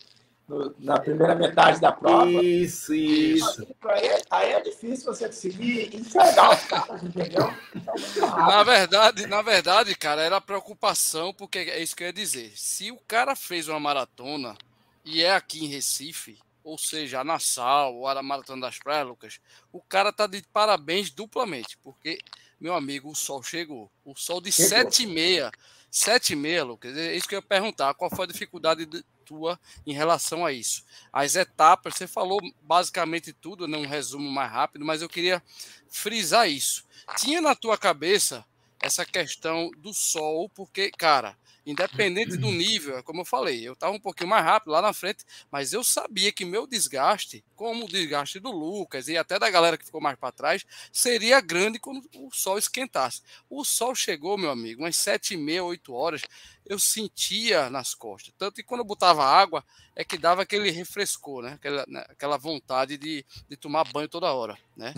no, 0.51 0.75
na 0.79 0.99
primeira 0.99 1.33
metade 1.33 1.79
da 1.79 1.93
prova. 1.93 2.29
Isso, 2.43 2.93
isso. 2.93 3.65
Aí, 3.85 4.21
aí 4.29 4.51
é 4.51 4.59
difícil 4.59 5.05
você 5.05 5.27
conseguir 5.27 5.95
enxergar 5.95 6.53
os 6.53 6.65
caras, 6.65 7.03
entendeu? 7.03 7.53
Então, 7.73 7.95
na 8.27 8.61
verdade, 8.61 9.27
na 9.27 9.41
verdade, 9.41 9.95
cara, 9.95 10.21
era 10.21 10.41
preocupação, 10.41 11.33
porque 11.33 11.59
é 11.59 11.81
isso 11.81 11.95
que 11.95 12.03
eu 12.03 12.07
ia 12.07 12.13
dizer. 12.13 12.51
Se 12.55 12.91
o 12.91 12.97
cara 13.07 13.33
fez 13.33 13.69
uma 13.69 13.79
maratona 13.79 14.57
e 15.05 15.23
é 15.23 15.33
aqui 15.33 15.63
em 15.63 15.69
Recife, 15.69 16.37
ou 16.63 16.77
seja, 16.77 17.21
a 17.21 17.23
Nassau, 17.23 17.95
ou 17.95 18.07
a 18.07 18.21
Maratona 18.21 18.67
das 18.67 18.77
Praias, 18.77 19.07
Lucas, 19.07 19.39
o 19.71 19.81
cara 19.81 20.11
tá 20.11 20.27
de 20.27 20.43
parabéns 20.53 21.09
duplamente, 21.09 21.77
porque, 21.81 22.19
meu 22.59 22.75
amigo, 22.75 23.09
o 23.09 23.15
sol 23.15 23.41
chegou. 23.41 23.89
O 24.05 24.15
sol 24.15 24.41
de 24.41 24.51
sete 24.51 25.03
e 25.03 25.07
meia, 25.07 25.49
sete 25.91 26.33
e 26.33 26.35
meia, 26.35 26.63
Lucas, 26.63 26.97
é 26.97 27.15
isso 27.15 27.27
que 27.27 27.35
eu 27.35 27.39
ia 27.39 27.45
perguntar, 27.45 27.93
qual 27.93 28.09
foi 28.09 28.23
a 28.23 28.27
dificuldade 28.27 28.85
de, 28.85 29.03
tua 29.31 29.57
em 29.85 29.93
relação 29.93 30.45
a 30.45 30.51
isso. 30.51 30.83
As 31.13 31.35
etapas, 31.35 31.95
você 31.95 32.05
falou 32.05 32.39
basicamente 32.61 33.31
tudo, 33.31 33.67
num 33.67 33.85
resumo 33.85 34.29
mais 34.29 34.51
rápido, 34.51 34.83
mas 34.83 35.01
eu 35.01 35.07
queria 35.07 35.41
frisar 35.87 36.49
isso. 36.49 36.83
Tinha 37.17 37.39
na 37.39 37.55
tua 37.55 37.77
cabeça 37.77 38.43
essa 38.81 39.05
questão 39.05 39.71
do 39.77 39.93
sol, 39.93 40.49
porque, 40.49 40.91
cara, 40.91 41.37
independente 41.65 42.37
do 42.37 42.51
nível, 42.51 42.97
é 42.97 43.03
como 43.03 43.21
eu 43.21 43.25
falei, 43.25 43.67
eu 43.67 43.73
estava 43.73 43.93
um 43.93 43.99
pouquinho 43.99 44.29
mais 44.29 44.43
rápido 44.43 44.71
lá 44.71 44.81
na 44.81 44.93
frente, 44.93 45.23
mas 45.51 45.73
eu 45.73 45.83
sabia 45.83 46.31
que 46.31 46.43
meu 46.43 46.65
desgaste, 46.65 47.43
como 47.55 47.85
o 47.85 47.87
desgaste 47.87 48.39
do 48.39 48.51
Lucas 48.51 49.07
e 49.07 49.17
até 49.17 49.37
da 49.37 49.49
galera 49.49 49.77
que 49.77 49.85
ficou 49.85 50.01
mais 50.01 50.17
para 50.17 50.31
trás, 50.31 50.65
seria 50.91 51.39
grande 51.39 51.79
quando 51.79 52.03
o 52.15 52.31
sol 52.31 52.57
esquentasse. 52.57 53.21
O 53.49 53.63
sol 53.63 53.93
chegou, 53.93 54.37
meu 54.37 54.49
amigo, 54.49 54.81
umas 54.81 54.95
sete 54.95 55.35
e 55.35 55.37
meia, 55.37 55.63
oito 55.63 55.93
horas, 55.93 56.21
eu 56.65 56.79
sentia 56.79 57.69
nas 57.69 57.93
costas. 57.93 58.33
Tanto 58.37 58.55
que 58.55 58.63
quando 58.63 58.81
eu 58.81 58.85
botava 58.85 59.23
água, 59.23 59.63
é 59.95 60.03
que 60.03 60.17
dava 60.17 60.41
aquele 60.41 60.71
refrescor, 60.71 61.43
né? 61.43 61.53
Aquela, 61.53 61.85
né? 61.87 62.05
Aquela 62.09 62.37
vontade 62.37 62.97
de, 62.97 63.25
de 63.49 63.57
tomar 63.57 63.83
banho 63.91 64.07
toda 64.07 64.33
hora, 64.33 64.57
né? 64.75 64.93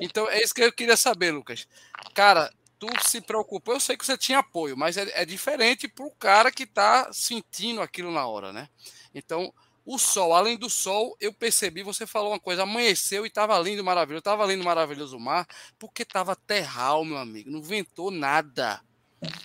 Então 0.00 0.28
é 0.28 0.42
isso 0.42 0.54
que 0.54 0.62
eu 0.62 0.72
queria 0.72 0.96
saber, 0.96 1.32
Lucas. 1.32 1.66
Cara, 2.14 2.52
tu 2.82 3.08
se 3.08 3.20
preocupou, 3.20 3.74
eu 3.74 3.80
sei 3.80 3.96
que 3.96 4.04
você 4.04 4.18
tinha 4.18 4.40
apoio, 4.40 4.76
mas 4.76 4.96
é, 4.96 5.22
é 5.22 5.24
diferente 5.24 5.86
para 5.86 6.04
o 6.04 6.10
cara 6.10 6.50
que 6.50 6.64
está 6.64 7.12
sentindo 7.12 7.80
aquilo 7.80 8.10
na 8.10 8.26
hora, 8.26 8.52
né? 8.52 8.68
Então, 9.14 9.54
o 9.86 9.98
sol, 9.98 10.34
além 10.34 10.56
do 10.56 10.68
sol, 10.68 11.16
eu 11.20 11.32
percebi, 11.32 11.84
você 11.84 12.06
falou 12.06 12.32
uma 12.32 12.40
coisa, 12.40 12.64
amanheceu 12.64 13.24
e 13.24 13.28
estava 13.28 13.56
lindo, 13.60 13.84
maravilhoso, 13.84 14.18
estava 14.18 14.44
lindo, 14.46 14.64
maravilhoso 14.64 15.16
o 15.16 15.20
mar, 15.20 15.46
porque 15.78 16.02
estava 16.02 16.34
terral, 16.34 17.04
meu 17.04 17.18
amigo, 17.18 17.50
não 17.50 17.62
ventou 17.62 18.10
nada. 18.10 18.80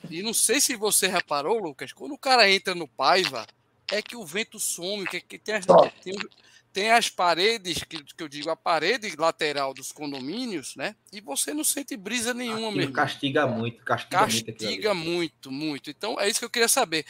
E 0.09 0.23
não 0.23 0.33
sei 0.33 0.59
se 0.59 0.75
você 0.75 1.05
reparou, 1.05 1.59
Lucas, 1.59 1.93
quando 1.93 2.13
o 2.13 2.17
cara 2.17 2.49
entra 2.49 2.73
no 2.73 2.87
Paiva, 2.87 3.45
é 3.91 4.01
que 4.01 4.15
o 4.15 4.25
vento 4.25 4.59
some, 4.59 5.05
que, 5.05 5.21
que 5.21 5.37
tem, 5.37 5.61
tem, 6.03 6.15
tem 6.77 6.91
as 6.91 7.09
paredes, 7.09 7.83
que, 7.83 8.03
que 8.03 8.23
eu 8.23 8.29
digo, 8.29 8.51
a 8.51 8.55
parede 8.55 9.11
lateral 9.17 9.73
dos 9.73 9.91
condomínios, 9.91 10.75
né? 10.75 10.95
E 11.11 11.19
você 11.19 11.51
não 11.51 11.63
sente 11.63 11.97
brisa 11.97 12.35
nenhuma 12.35 12.71
mesmo. 12.71 12.93
Castiga 12.93 13.47
muito, 13.47 13.83
castiga, 13.83 14.19
castiga 14.19 14.93
muito, 14.93 15.51
muito, 15.51 15.51
muito. 15.51 15.89
Então 15.89 16.19
é 16.19 16.29
isso 16.29 16.37
que 16.37 16.45
eu 16.45 16.51
queria 16.51 16.67
saber. 16.67 17.03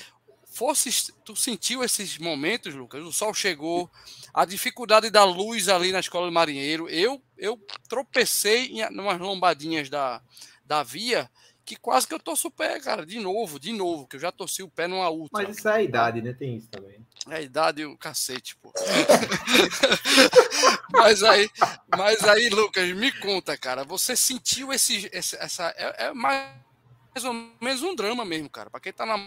Fosse, 0.46 1.12
tu 1.26 1.36
sentiu 1.36 1.84
esses 1.84 2.18
momentos, 2.18 2.74
Lucas? 2.74 3.04
O 3.04 3.12
sol 3.12 3.34
chegou, 3.34 3.92
a 4.34 4.46
dificuldade 4.46 5.10
da 5.10 5.26
luz 5.26 5.68
ali 5.68 5.92
na 5.92 6.00
escola 6.00 6.28
do 6.28 6.32
marinheiro. 6.32 6.88
Eu, 6.88 7.22
eu 7.38 7.60
tropecei 7.90 8.68
em 8.68 8.86
umas 8.98 9.20
lombadinhas 9.20 9.90
da, 9.90 10.22
da 10.66 10.82
via 10.82 11.30
que 11.68 11.76
quase 11.76 12.08
que 12.08 12.14
eu 12.14 12.20
torço 12.20 12.48
o 12.48 12.52
pé, 12.52 12.80
cara, 12.80 13.06
de 13.06 13.20
novo, 13.20 13.60
de 13.60 13.74
novo, 13.74 14.08
que 14.08 14.16
eu 14.16 14.20
já 14.22 14.32
torci 14.32 14.64
o 14.64 14.70
pé 14.70 14.88
numa 14.88 15.10
ultra. 15.10 15.44
Mas 15.44 15.58
isso 15.58 15.68
é 15.68 15.74
a 15.74 15.84
idade, 15.84 16.22
né? 16.22 16.32
Tem 16.32 16.56
isso 16.56 16.70
também. 16.70 17.06
É 17.28 17.36
a 17.36 17.42
idade 17.42 17.84
o 17.84 17.98
cacete, 17.98 18.56
pô. 18.56 18.72
mas 20.94 21.22
aí, 21.24 21.50
mas 21.98 22.24
aí, 22.24 22.48
Lucas, 22.48 22.90
me 22.94 23.12
conta, 23.12 23.58
cara, 23.58 23.84
você 23.84 24.16
sentiu 24.16 24.72
esse, 24.72 25.10
esse 25.12 25.36
essa 25.36 25.74
é, 25.76 26.06
é, 26.06 26.14
mais 26.14 27.26
ou 27.26 27.34
menos 27.60 27.84
um 27.84 27.94
drama 27.94 28.24
mesmo, 28.24 28.50
cara. 28.50 28.70
Para 28.70 28.80
quem 28.80 28.94
tá 28.94 29.06
na 29.06 29.18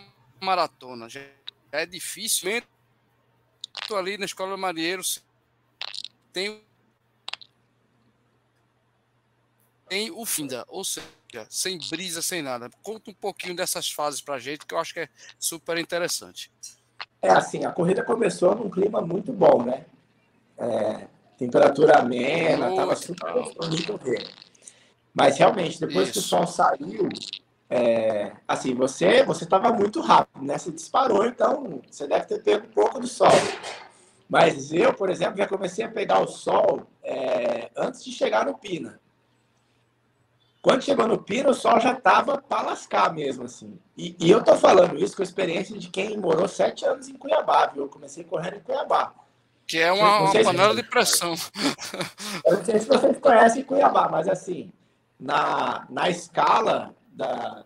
maratona, 0.41 1.11
já 1.11 1.21
é 1.71 1.85
difícil. 1.85 2.63
Tô 3.87 3.97
ali 3.97 4.17
na 4.17 4.25
escola 4.25 4.53
do 4.53 4.59
marinheiro, 4.59 5.03
tem 6.33 6.59
tem 9.91 10.09
o 10.13 10.25
finda, 10.25 10.65
ou 10.69 10.85
seja, 10.85 11.05
sem 11.49 11.77
brisa, 11.91 12.23
sem 12.23 12.41
nada. 12.41 12.71
Conta 12.81 13.11
um 13.11 13.15
pouquinho 13.15 13.57
dessas 13.57 13.91
fases 13.91 14.21
para 14.21 14.37
a 14.37 14.39
gente, 14.39 14.65
que 14.65 14.73
eu 14.73 14.79
acho 14.79 14.95
que 14.95 15.01
é 15.01 15.09
super 15.37 15.77
interessante. 15.79 16.49
É 17.21 17.29
assim, 17.29 17.65
a 17.65 17.73
corrida 17.73 18.05
começou 18.05 18.55
num 18.55 18.71
clima 18.71 19.01
muito 19.01 19.33
bom, 19.33 19.65
né? 19.65 19.85
É, 20.57 21.09
temperatura 21.37 21.99
amena, 21.99 22.71
estava 22.71 22.95
super 22.95 23.33
gostoso 23.33 23.71
de 23.77 23.83
correr. 23.85 24.31
Mas 25.13 25.39
realmente, 25.39 25.81
depois 25.81 26.09
Isso. 26.09 26.13
que 26.13 26.19
o 26.21 26.23
sol 26.23 26.47
saiu, 26.47 27.09
é, 27.69 28.31
assim, 28.47 28.73
você 28.73 29.25
você 29.25 29.43
estava 29.43 29.73
muito 29.73 30.01
rápido, 30.01 30.45
né? 30.45 30.57
Você 30.57 30.71
disparou, 30.71 31.27
então 31.27 31.83
você 31.91 32.07
deve 32.07 32.27
ter 32.27 32.41
pego 32.45 32.69
um 32.69 32.71
pouco 32.71 33.01
do 33.01 33.09
sol. 33.09 33.33
Mas 34.29 34.73
eu, 34.73 34.95
por 34.95 35.11
exemplo, 35.11 35.37
já 35.37 35.49
comecei 35.49 35.85
a 35.85 35.91
pegar 35.91 36.21
o 36.21 36.29
sol 36.29 36.87
é, 37.03 37.71
antes 37.77 38.05
de 38.05 38.13
chegar 38.13 38.47
no 38.47 38.57
Pina. 38.57 39.01
Quando 40.63 40.83
chegou 40.83 41.09
no 41.09 41.23
Pino, 41.23 41.51
o 41.51 41.55
sol 41.55 41.81
já 41.81 41.93
estava 41.93 42.37
para 42.37 42.69
lascar 42.69 43.15
mesmo, 43.15 43.45
assim. 43.45 43.79
E, 43.97 44.15
e 44.21 44.31
eu 44.31 44.45
tô 44.45 44.57
falando 44.57 44.99
isso 44.99 45.17
com 45.17 45.23
a 45.23 45.25
experiência 45.25 45.79
de 45.79 45.89
quem 45.89 46.19
morou 46.19 46.47
sete 46.47 46.85
anos 46.85 47.09
em 47.09 47.15
Cuiabá, 47.15 47.67
viu? 47.67 47.85
Eu 47.85 47.89
comecei 47.89 48.25
correndo 48.25 48.57
em 48.57 48.61
Cuiabá. 48.61 49.13
Que 49.67 49.79
é 49.79 49.91
uma, 49.91 50.21
uma 50.21 50.33
panela 50.33 50.75
de 50.75 50.83
pressão. 50.83 51.35
Eu 52.45 52.59
não 52.59 52.65
sei 52.65 52.79
se 52.79 52.87
vocês 52.87 53.19
conhecem 53.19 53.63
Cuiabá, 53.63 54.09
mas 54.11 54.29
assim, 54.29 54.71
na, 55.19 55.87
na 55.89 56.11
escala 56.11 56.95
da... 57.13 57.65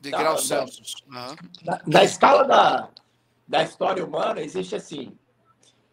De 0.00 0.10
da, 0.10 0.18
graus 0.18 0.48
da, 0.48 0.56
Celsius. 0.56 0.94
Uhum. 1.06 1.36
Na, 1.64 1.80
na 1.86 2.04
escala 2.04 2.44
da, 2.44 2.88
da 3.46 3.62
história 3.62 4.04
humana, 4.04 4.40
existe 4.40 4.74
assim, 4.74 5.16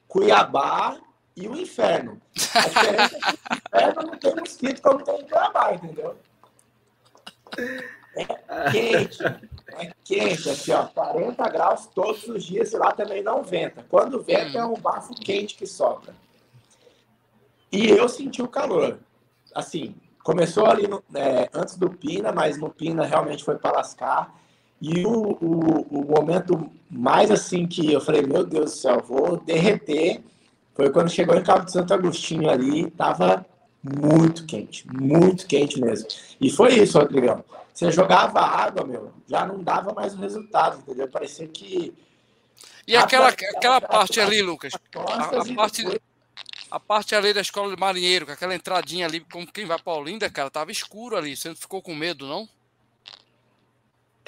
Cuiabá 0.08 0.98
e 1.40 1.48
o 1.48 1.56
inferno. 1.56 2.22
A 2.54 2.68
diferença 2.68 3.16
é 3.16 3.20
que 3.20 3.28
o 3.30 3.78
inferno 3.78 4.02
não 4.04 4.18
tem 4.18 4.36
mosquito 4.36 4.82
como 4.82 5.04
tem 5.04 5.16
em 5.16 5.28
Cuiabá, 5.28 5.74
entendeu? 5.74 6.16
É 8.16 8.26
quente, 8.72 9.24
é 9.24 9.92
quente, 10.04 10.50
aqui, 10.50 10.72
ó, 10.72 10.86
40 10.88 11.50
graus 11.50 11.88
todos 11.88 12.28
os 12.28 12.44
dias 12.44 12.74
lá 12.74 12.92
também 12.92 13.24
não 13.24 13.42
venta. 13.42 13.86
Quando 13.90 14.22
venta 14.22 14.58
é 14.58 14.66
um 14.66 14.74
bafo 14.74 15.14
quente 15.16 15.56
que 15.56 15.66
sopra. 15.66 16.14
E 17.72 17.88
eu 17.88 18.10
senti 18.10 18.42
o 18.42 18.48
calor. 18.48 19.00
Assim, 19.56 19.96
começou 20.24 20.66
ali 20.66 20.88
no, 20.88 21.02
é, 21.16 21.50
antes 21.54 21.78
do 21.78 21.90
Pina, 21.90 22.32
mas 22.32 22.58
no 22.58 22.70
Pina 22.70 23.06
realmente 23.06 23.44
foi 23.44 23.58
para 23.58 23.78
lascar. 23.78 24.36
E 24.82 25.06
o, 25.06 25.38
o, 25.42 25.82
o 25.90 26.06
momento 26.06 26.70
mais 26.90 27.32
assim 27.32 27.68
que 27.68 27.92
eu 27.92 28.02
falei, 28.02 28.24
meu 28.24 28.46
Deus 28.46 28.72
do 28.72 28.78
céu, 28.78 29.02
vou 29.02 29.38
derreter 29.38 30.24
foi 30.80 30.90
quando 30.92 31.10
chegou 31.10 31.36
em 31.36 31.44
Cabo 31.44 31.66
de 31.66 31.74
Santo 31.74 31.94
Agostinho 31.94 32.50
ali, 32.50 32.90
tava 32.92 33.46
muito 33.84 34.46
quente, 34.46 34.88
muito 34.88 35.46
quente 35.46 35.82
mesmo. 35.82 36.08
E 36.40 36.50
foi 36.50 36.74
isso, 36.76 36.98
Rodrigão. 36.98 37.44
Você 37.74 37.92
jogava 37.92 38.40
água, 38.40 38.86
meu, 38.86 39.12
já 39.28 39.46
não 39.46 39.62
dava 39.62 39.94
mais 39.94 40.14
o 40.14 40.18
resultado, 40.18 40.80
entendeu? 40.80 41.10
Parecia 41.10 41.46
que. 41.50 41.94
E 42.88 42.96
aquela, 42.96 43.28
aquela 43.28 43.82
parte 43.82 44.22
ali, 44.22 44.42
Lucas? 44.42 44.72
A, 44.96 45.42
a 45.42 45.56
parte, 45.56 46.02
a 46.72 46.80
parte 46.80 47.14
ali 47.14 47.34
da 47.34 47.42
escola 47.42 47.76
de 47.76 47.80
marinheiro, 47.80 48.26
com 48.26 48.32
aquela 48.32 48.56
entradinha 48.56 49.06
ali, 49.06 49.20
como 49.20 49.52
quem 49.52 49.66
vai 49.66 49.78
para 49.78 49.94
Olinda, 49.94 50.30
cara, 50.30 50.50
tava 50.50 50.72
escuro 50.72 51.18
ali. 51.18 51.36
Você 51.36 51.50
não 51.50 51.56
ficou 51.58 51.82
com 51.82 51.94
medo, 51.94 52.26
não? 52.26 52.48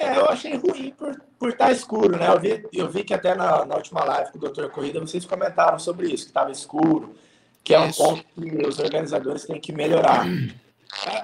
É, 0.02 0.18
eu 0.18 0.26
achei 0.28 0.56
ruim 0.56 0.90
por, 0.90 1.16
por 1.38 1.50
estar 1.50 1.66
tá 1.66 1.72
escuro, 1.72 2.16
né? 2.16 2.28
Eu 2.28 2.40
vi, 2.40 2.66
eu 2.72 2.90
vi 2.90 3.04
que 3.04 3.14
até 3.14 3.34
na, 3.34 3.64
na 3.64 3.76
última 3.76 4.02
live 4.04 4.32
com 4.32 4.38
o 4.38 4.40
Doutor 4.40 4.68
Corrida 4.70 4.98
vocês 5.00 5.24
comentaram 5.24 5.78
sobre 5.78 6.08
isso, 6.08 6.24
que 6.24 6.30
estava 6.30 6.50
escuro, 6.50 7.14
que 7.62 7.72
é 7.72 7.78
um 7.78 7.92
ponto 7.92 8.24
que 8.34 8.66
os 8.66 8.80
organizadores 8.80 9.44
têm 9.44 9.60
que 9.60 9.72
melhorar. 9.72 10.26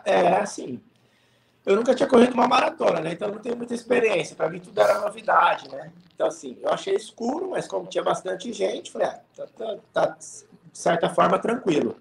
É, 0.05 0.13
é, 0.13 0.37
assim, 0.41 0.81
eu 1.67 1.77
nunca 1.77 1.95
tinha 1.95 2.09
corrido 2.09 2.35
uma 2.35 2.47
maratona, 2.47 3.01
né? 3.01 3.13
Então 3.13 3.29
não 3.29 3.39
tenho 3.39 3.57
muita 3.57 3.75
experiência. 3.75 4.37
Para 4.37 4.49
mim 4.49 4.61
tudo 4.61 4.81
era 4.81 5.01
novidade, 5.01 5.69
né? 5.69 5.93
Então, 6.15 6.29
assim, 6.29 6.57
eu 6.63 6.71
achei 6.71 6.95
escuro, 6.95 7.51
mas 7.51 7.67
como 7.67 7.87
tinha 7.87 8.03
bastante 8.03 8.53
gente, 8.53 8.91
falei, 8.91 9.09
ah, 9.09 9.21
tá, 9.37 9.47
tá, 9.57 9.77
tá 9.93 10.07
de 10.07 10.79
certa 10.79 11.11
forma 11.11 11.39
tranquilo. 11.39 11.97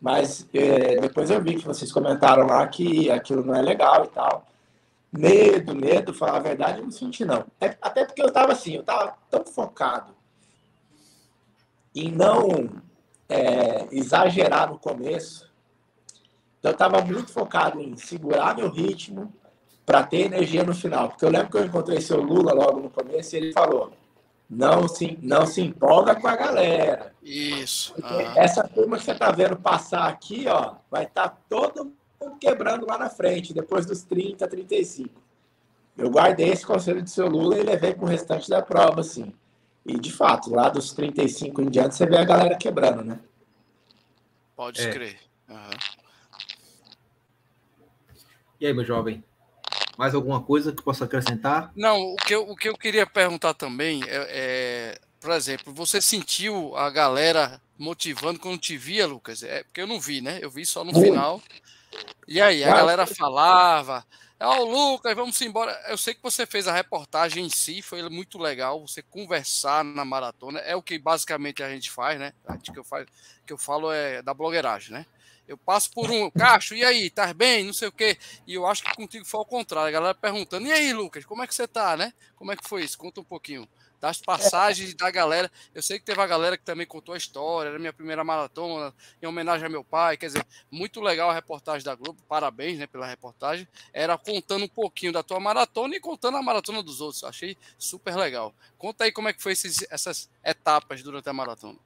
Mas 0.00 0.46
é, 0.54 1.00
depois 1.00 1.30
eu 1.30 1.42
vi 1.42 1.56
que 1.56 1.66
vocês 1.66 1.90
comentaram 1.90 2.46
lá 2.46 2.66
que 2.68 3.10
aquilo 3.10 3.44
não 3.44 3.54
é 3.54 3.62
legal 3.62 4.04
e 4.04 4.08
tal. 4.08 4.46
Medo, 5.12 5.74
medo, 5.74 6.12
falar 6.12 6.36
a 6.36 6.40
verdade, 6.40 6.78
eu 6.78 6.84
não 6.84 6.90
senti, 6.90 7.24
não. 7.24 7.46
É, 7.60 7.76
até 7.80 8.04
porque 8.04 8.22
eu 8.22 8.26
estava 8.26 8.52
assim, 8.52 8.74
eu 8.74 8.80
estava 8.80 9.16
tão 9.30 9.44
focado 9.44 10.14
em 11.94 12.10
não 12.10 12.68
é, 13.28 13.86
exagerar 13.90 14.68
no 14.68 14.78
começo. 14.78 15.50
Então, 16.58 16.70
eu 16.70 16.74
estava 16.74 17.00
muito 17.00 17.32
focado 17.32 17.80
em 17.80 17.96
segurar 17.96 18.56
meu 18.56 18.70
ritmo 18.70 19.32
para 19.84 20.02
ter 20.02 20.22
energia 20.22 20.64
no 20.64 20.74
final. 20.74 21.08
Porque 21.08 21.24
eu 21.24 21.30
lembro 21.30 21.50
que 21.50 21.56
eu 21.56 21.64
encontrei 21.64 22.00
seu 22.00 22.20
Lula 22.20 22.52
logo 22.52 22.80
no 22.80 22.90
começo 22.90 23.34
e 23.34 23.38
ele 23.38 23.52
falou: 23.52 23.92
não 24.48 24.86
se, 24.86 25.18
não 25.22 25.46
se 25.46 25.62
empolga 25.62 26.14
com 26.14 26.28
a 26.28 26.36
galera. 26.36 27.14
Isso. 27.22 27.94
Essa 28.34 28.66
turma 28.68 28.98
que 28.98 29.04
você 29.04 29.12
está 29.12 29.30
vendo 29.30 29.56
passar 29.56 30.08
aqui, 30.08 30.46
ó, 30.48 30.74
vai 30.90 31.04
estar 31.04 31.28
tá 31.28 31.38
todo 31.48 31.95
quebrando 32.40 32.86
lá 32.86 32.98
na 32.98 33.10
frente, 33.10 33.54
depois 33.54 33.86
dos 33.86 34.02
30, 34.02 34.46
35. 34.46 35.22
Eu 35.96 36.10
guardei 36.10 36.50
esse 36.50 36.64
conselho 36.66 37.02
do 37.02 37.08
seu 37.08 37.26
Lula 37.26 37.58
e 37.58 37.62
levei 37.62 37.94
para 37.94 38.04
o 38.04 38.08
restante 38.08 38.48
da 38.48 38.60
prova, 38.60 39.00
assim. 39.00 39.32
E, 39.84 39.98
de 39.98 40.12
fato, 40.12 40.50
lá 40.50 40.68
dos 40.68 40.92
35 40.92 41.62
em 41.62 41.70
diante, 41.70 41.94
você 41.94 42.06
vê 42.06 42.18
a 42.18 42.24
galera 42.24 42.56
quebrando, 42.56 43.02
né? 43.02 43.20
Pode 44.54 44.80
é. 44.80 44.90
crer. 44.90 45.18
Uhum. 45.48 45.70
E 48.60 48.66
aí, 48.66 48.72
meu 48.74 48.84
jovem? 48.84 49.22
Mais 49.96 50.14
alguma 50.14 50.42
coisa 50.42 50.72
que 50.72 50.82
possa 50.82 51.04
acrescentar? 51.04 51.72
Não, 51.74 51.98
o 52.12 52.16
que 52.16 52.34
eu, 52.34 52.48
o 52.48 52.56
que 52.56 52.68
eu 52.68 52.76
queria 52.76 53.06
perguntar 53.06 53.54
também 53.54 54.02
é, 54.04 54.08
é 54.10 55.00
por 55.26 55.30
exemplo, 55.32 55.72
você 55.74 56.00
sentiu 56.00 56.76
a 56.76 56.88
galera 56.90 57.60
motivando 57.78 58.38
quando 58.38 58.58
te 58.58 58.76
via, 58.76 59.06
Lucas? 59.06 59.42
É 59.42 59.64
porque 59.64 59.80
eu 59.80 59.86
não 59.86 59.98
vi, 59.98 60.20
né? 60.20 60.38
Eu 60.40 60.50
vi 60.50 60.64
só 60.64 60.84
no 60.84 60.94
final. 60.94 61.42
E 62.28 62.40
aí, 62.40 62.64
a 62.64 62.74
galera 62.74 63.06
falava, 63.06 64.04
Ó, 64.38 64.58
oh, 64.58 64.64
Lucas, 64.64 65.14
vamos 65.14 65.40
embora. 65.40 65.72
Eu 65.88 65.96
sei 65.96 66.12
que 66.12 66.22
você 66.22 66.44
fez 66.44 66.68
a 66.68 66.72
reportagem 66.72 67.46
em 67.46 67.48
si, 67.48 67.80
foi 67.80 68.06
muito 68.10 68.38
legal. 68.38 68.86
Você 68.86 69.00
conversar 69.00 69.82
na 69.82 70.04
maratona 70.04 70.58
é 70.60 70.76
o 70.76 70.82
que 70.82 70.98
basicamente 70.98 71.62
a 71.62 71.70
gente 71.70 71.90
faz, 71.90 72.18
né? 72.18 72.34
A 72.46 72.52
gente 72.52 72.70
que 72.70 72.78
eu, 72.78 72.84
faz, 72.84 73.06
que 73.46 73.52
eu 73.52 73.56
falo 73.56 73.90
é 73.90 74.20
da 74.20 74.34
blogueiragem, 74.34 74.92
né? 74.92 75.06
Eu 75.48 75.56
passo 75.56 75.90
por 75.90 76.10
um, 76.10 76.30
Cacho, 76.30 76.74
e 76.74 76.84
aí, 76.84 77.08
tá 77.08 77.32
bem? 77.32 77.64
Não 77.64 77.72
sei 77.72 77.88
o 77.88 77.92
quê. 77.92 78.18
E 78.46 78.54
eu 78.54 78.66
acho 78.66 78.82
que 78.82 78.94
contigo 78.94 79.24
foi 79.24 79.38
ao 79.38 79.46
contrário. 79.46 79.88
A 79.88 79.92
galera 79.92 80.14
perguntando, 80.14 80.66
e 80.66 80.72
aí, 80.72 80.92
Lucas, 80.92 81.24
como 81.24 81.42
é 81.42 81.46
que 81.46 81.54
você 81.54 81.66
tá, 81.66 81.96
né? 81.96 82.12
Como 82.34 82.52
é 82.52 82.56
que 82.56 82.68
foi 82.68 82.84
isso? 82.84 82.98
Conta 82.98 83.20
um 83.20 83.24
pouquinho 83.24 83.66
das 84.06 84.20
passagens 84.20 84.94
da 84.94 85.10
galera. 85.10 85.50
Eu 85.74 85.82
sei 85.82 85.98
que 85.98 86.04
teve 86.04 86.20
a 86.20 86.26
galera 86.26 86.56
que 86.56 86.64
também 86.64 86.86
contou 86.86 87.14
a 87.14 87.18
história, 87.18 87.70
era 87.70 87.78
minha 87.78 87.92
primeira 87.92 88.22
maratona, 88.22 88.94
em 89.20 89.26
homenagem 89.26 89.64
ao 89.64 89.70
meu 89.70 89.82
pai. 89.82 90.16
Quer 90.16 90.26
dizer, 90.26 90.46
muito 90.70 91.00
legal 91.00 91.28
a 91.30 91.34
reportagem 91.34 91.84
da 91.84 91.94
Globo, 91.94 92.22
parabéns 92.28 92.78
né, 92.78 92.86
pela 92.86 93.06
reportagem. 93.06 93.66
Era 93.92 94.16
contando 94.16 94.64
um 94.64 94.68
pouquinho 94.68 95.12
da 95.12 95.24
tua 95.24 95.40
maratona 95.40 95.96
e 95.96 96.00
contando 96.00 96.36
a 96.36 96.42
maratona 96.42 96.84
dos 96.84 97.00
outros. 97.00 97.24
Achei 97.24 97.56
super 97.76 98.14
legal. 98.14 98.54
Conta 98.78 99.04
aí 99.04 99.12
como 99.12 99.28
é 99.28 99.32
que 99.32 99.42
foi 99.42 99.52
esses, 99.52 99.84
essas 99.90 100.30
etapas 100.44 101.02
durante 101.02 101.28
a 101.28 101.32
maratona. 101.32 101.78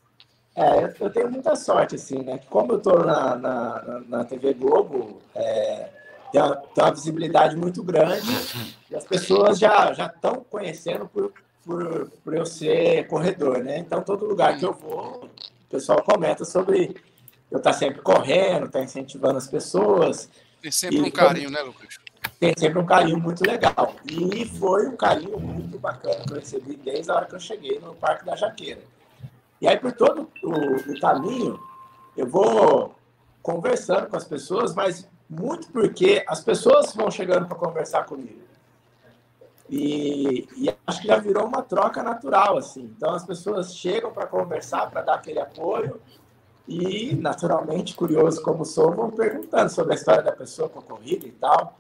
É, 0.55 0.95
eu 1.01 1.09
tenho 1.11 1.31
muita 1.31 1.57
sorte, 1.57 1.95
assim, 1.95 2.19
né? 2.23 2.39
Como 2.51 2.73
eu 2.73 2.79
estou 2.79 3.03
na, 3.03 3.37
na, 3.37 4.01
na 4.09 4.25
TV 4.25 4.53
Globo, 4.53 5.23
é, 5.35 5.89
tem, 6.31 6.43
uma, 6.43 6.57
tem 6.57 6.85
uma 6.85 6.91
visibilidade 6.91 7.57
muito 7.57 7.83
grande 7.83 8.29
e 8.91 8.95
as 8.95 9.05
pessoas 9.05 9.59
já 9.59 9.91
estão 9.93 10.45
conhecendo 10.51 11.09
por, 11.09 11.33
por, 11.71 12.11
por 12.25 12.35
eu 12.35 12.45
ser 12.45 13.07
corredor, 13.07 13.63
né? 13.63 13.79
Então, 13.79 14.03
todo 14.03 14.27
lugar 14.27 14.59
que 14.59 14.65
eu 14.65 14.73
vou, 14.73 15.25
o 15.25 15.71
pessoal 15.71 16.03
comenta 16.03 16.45
sobre 16.45 16.97
eu 17.49 17.59
estar 17.59 17.71
tá 17.71 17.73
sempre 17.73 18.03
correndo, 18.03 18.67
estar 18.67 18.81
tá 18.81 18.85
incentivando 18.85 19.39
as 19.39 19.47
pessoas. 19.47 20.29
Tem 20.61 20.73
sempre 20.73 20.99
e, 20.99 21.03
um 21.03 21.11
carinho, 21.13 21.49
né, 21.49 21.61
Lucas? 21.61 21.99
Tem 22.41 22.53
sempre 22.59 22.81
um 22.81 22.87
carinho 22.87 23.19
muito 23.21 23.49
legal. 23.49 23.95
E 24.05 24.45
foi 24.47 24.89
um 24.89 24.97
carinho 24.97 25.39
muito 25.39 25.79
bacana 25.79 26.25
que 26.27 26.33
eu 26.33 26.37
recebi 26.37 26.75
desde 26.75 27.11
a 27.13 27.15
hora 27.15 27.27
que 27.27 27.37
eu 27.37 27.41
cheguei 27.41 27.79
no 27.79 27.95
Parque 27.95 28.25
da 28.25 28.35
Jaqueira. 28.35 28.81
E 29.61 29.69
aí, 29.69 29.79
por 29.79 29.93
todo 29.93 30.29
o, 30.43 30.93
o 30.93 31.01
caminho, 31.01 31.61
eu 32.17 32.27
vou 32.27 32.97
conversando 33.43 34.09
com 34.09 34.17
as 34.17 34.25
pessoas, 34.25 34.75
mas 34.75 35.09
muito 35.29 35.69
porque 35.69 36.25
as 36.27 36.41
pessoas 36.41 36.93
vão 36.95 37.11
chegando 37.13 37.47
para 37.47 37.57
conversar 37.57 38.05
comigo. 38.07 38.50
E, 39.71 40.49
e, 40.57 40.75
acho 40.85 41.01
que 41.01 41.07
já 41.07 41.17
virou 41.17 41.47
uma 41.47 41.63
troca 41.63 42.03
natural, 42.03 42.59
assim. 42.59 42.93
Então 42.97 43.15
as 43.15 43.25
pessoas 43.25 43.77
chegam 43.77 44.11
para 44.11 44.27
conversar, 44.27 44.91
para 44.91 45.01
dar 45.01 45.15
aquele 45.15 45.39
apoio, 45.39 46.01
e 46.67 47.15
naturalmente, 47.15 47.95
curioso 47.95 48.43
como 48.43 48.65
sou, 48.65 48.93
vão 48.93 49.11
perguntando 49.11 49.71
sobre 49.71 49.93
a 49.93 49.97
história 49.97 50.23
da 50.23 50.33
pessoa 50.33 50.69
com 50.69 50.81
a 50.81 50.83
corrida 50.83 51.27
e 51.27 51.33
tal. 51.33 51.79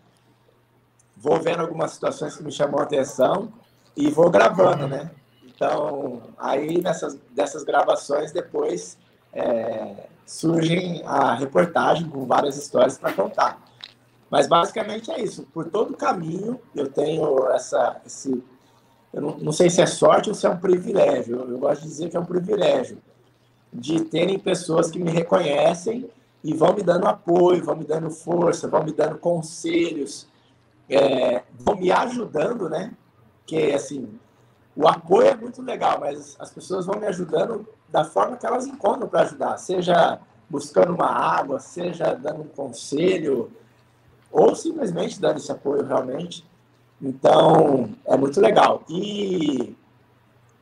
Vou 1.16 1.40
vendo 1.40 1.60
algumas 1.60 1.90
situações 1.92 2.36
que 2.36 2.42
me 2.42 2.52
chamam 2.52 2.80
a 2.80 2.84
atenção 2.84 3.52
e 3.96 4.08
vou 4.08 4.30
gravando, 4.30 4.86
né? 4.86 5.10
Então, 5.44 6.22
aí 6.38 6.80
nessas 6.80 7.18
dessas 7.30 7.64
gravações, 7.64 8.32
depois 8.32 8.96
é, 9.32 10.06
surgem 10.24 11.02
a 11.04 11.34
reportagem 11.34 12.08
com 12.08 12.24
várias 12.24 12.56
histórias 12.56 12.96
para 12.96 13.12
contar. 13.12 13.60
Mas 14.30 14.46
basicamente 14.46 15.10
é 15.10 15.20
isso. 15.20 15.42
Por 15.52 15.68
todo 15.68 15.92
o 15.92 15.96
caminho, 15.96 16.60
eu 16.74 16.88
tenho 16.88 17.48
essa. 17.48 18.00
Esse, 18.06 18.42
eu 19.12 19.20
não, 19.20 19.38
não 19.38 19.52
sei 19.52 19.68
se 19.68 19.82
é 19.82 19.86
sorte 19.86 20.28
ou 20.28 20.34
se 20.34 20.46
é 20.46 20.50
um 20.50 20.56
privilégio. 20.56 21.36
Eu, 21.36 21.50
eu 21.50 21.58
gosto 21.58 21.82
de 21.82 21.88
dizer 21.88 22.08
que 22.08 22.16
é 22.16 22.20
um 22.20 22.24
privilégio 22.24 22.98
de 23.72 24.04
terem 24.04 24.38
pessoas 24.38 24.90
que 24.90 24.98
me 24.98 25.10
reconhecem 25.10 26.08
e 26.42 26.54
vão 26.54 26.74
me 26.74 26.82
dando 26.82 27.06
apoio, 27.06 27.64
vão 27.64 27.76
me 27.76 27.84
dando 27.84 28.10
força, 28.10 28.68
vão 28.68 28.84
me 28.84 28.92
dando 28.92 29.18
conselhos, 29.18 30.26
é, 30.88 31.42
vão 31.58 31.76
me 31.76 31.90
ajudando, 31.90 32.68
né? 32.68 32.92
Que 33.46 33.72
assim, 33.72 34.08
o 34.74 34.88
apoio 34.88 35.28
é 35.28 35.36
muito 35.36 35.60
legal, 35.60 35.98
mas 36.00 36.36
as 36.38 36.50
pessoas 36.50 36.86
vão 36.86 36.98
me 36.98 37.06
ajudando 37.06 37.68
da 37.88 38.04
forma 38.04 38.36
que 38.36 38.46
elas 38.46 38.66
encontram 38.66 39.08
para 39.08 39.22
ajudar, 39.22 39.56
seja 39.58 40.20
buscando 40.48 40.94
uma 40.94 41.08
água, 41.08 41.60
seja 41.60 42.14
dando 42.14 42.42
um 42.42 42.48
conselho, 42.48 43.52
ou 44.30 44.54
simplesmente 44.54 45.20
dando 45.20 45.38
esse 45.38 45.50
apoio 45.50 45.84
realmente. 45.84 46.44
Então, 47.02 47.90
é 48.06 48.16
muito 48.16 48.40
legal. 48.40 48.84
E 48.88 49.74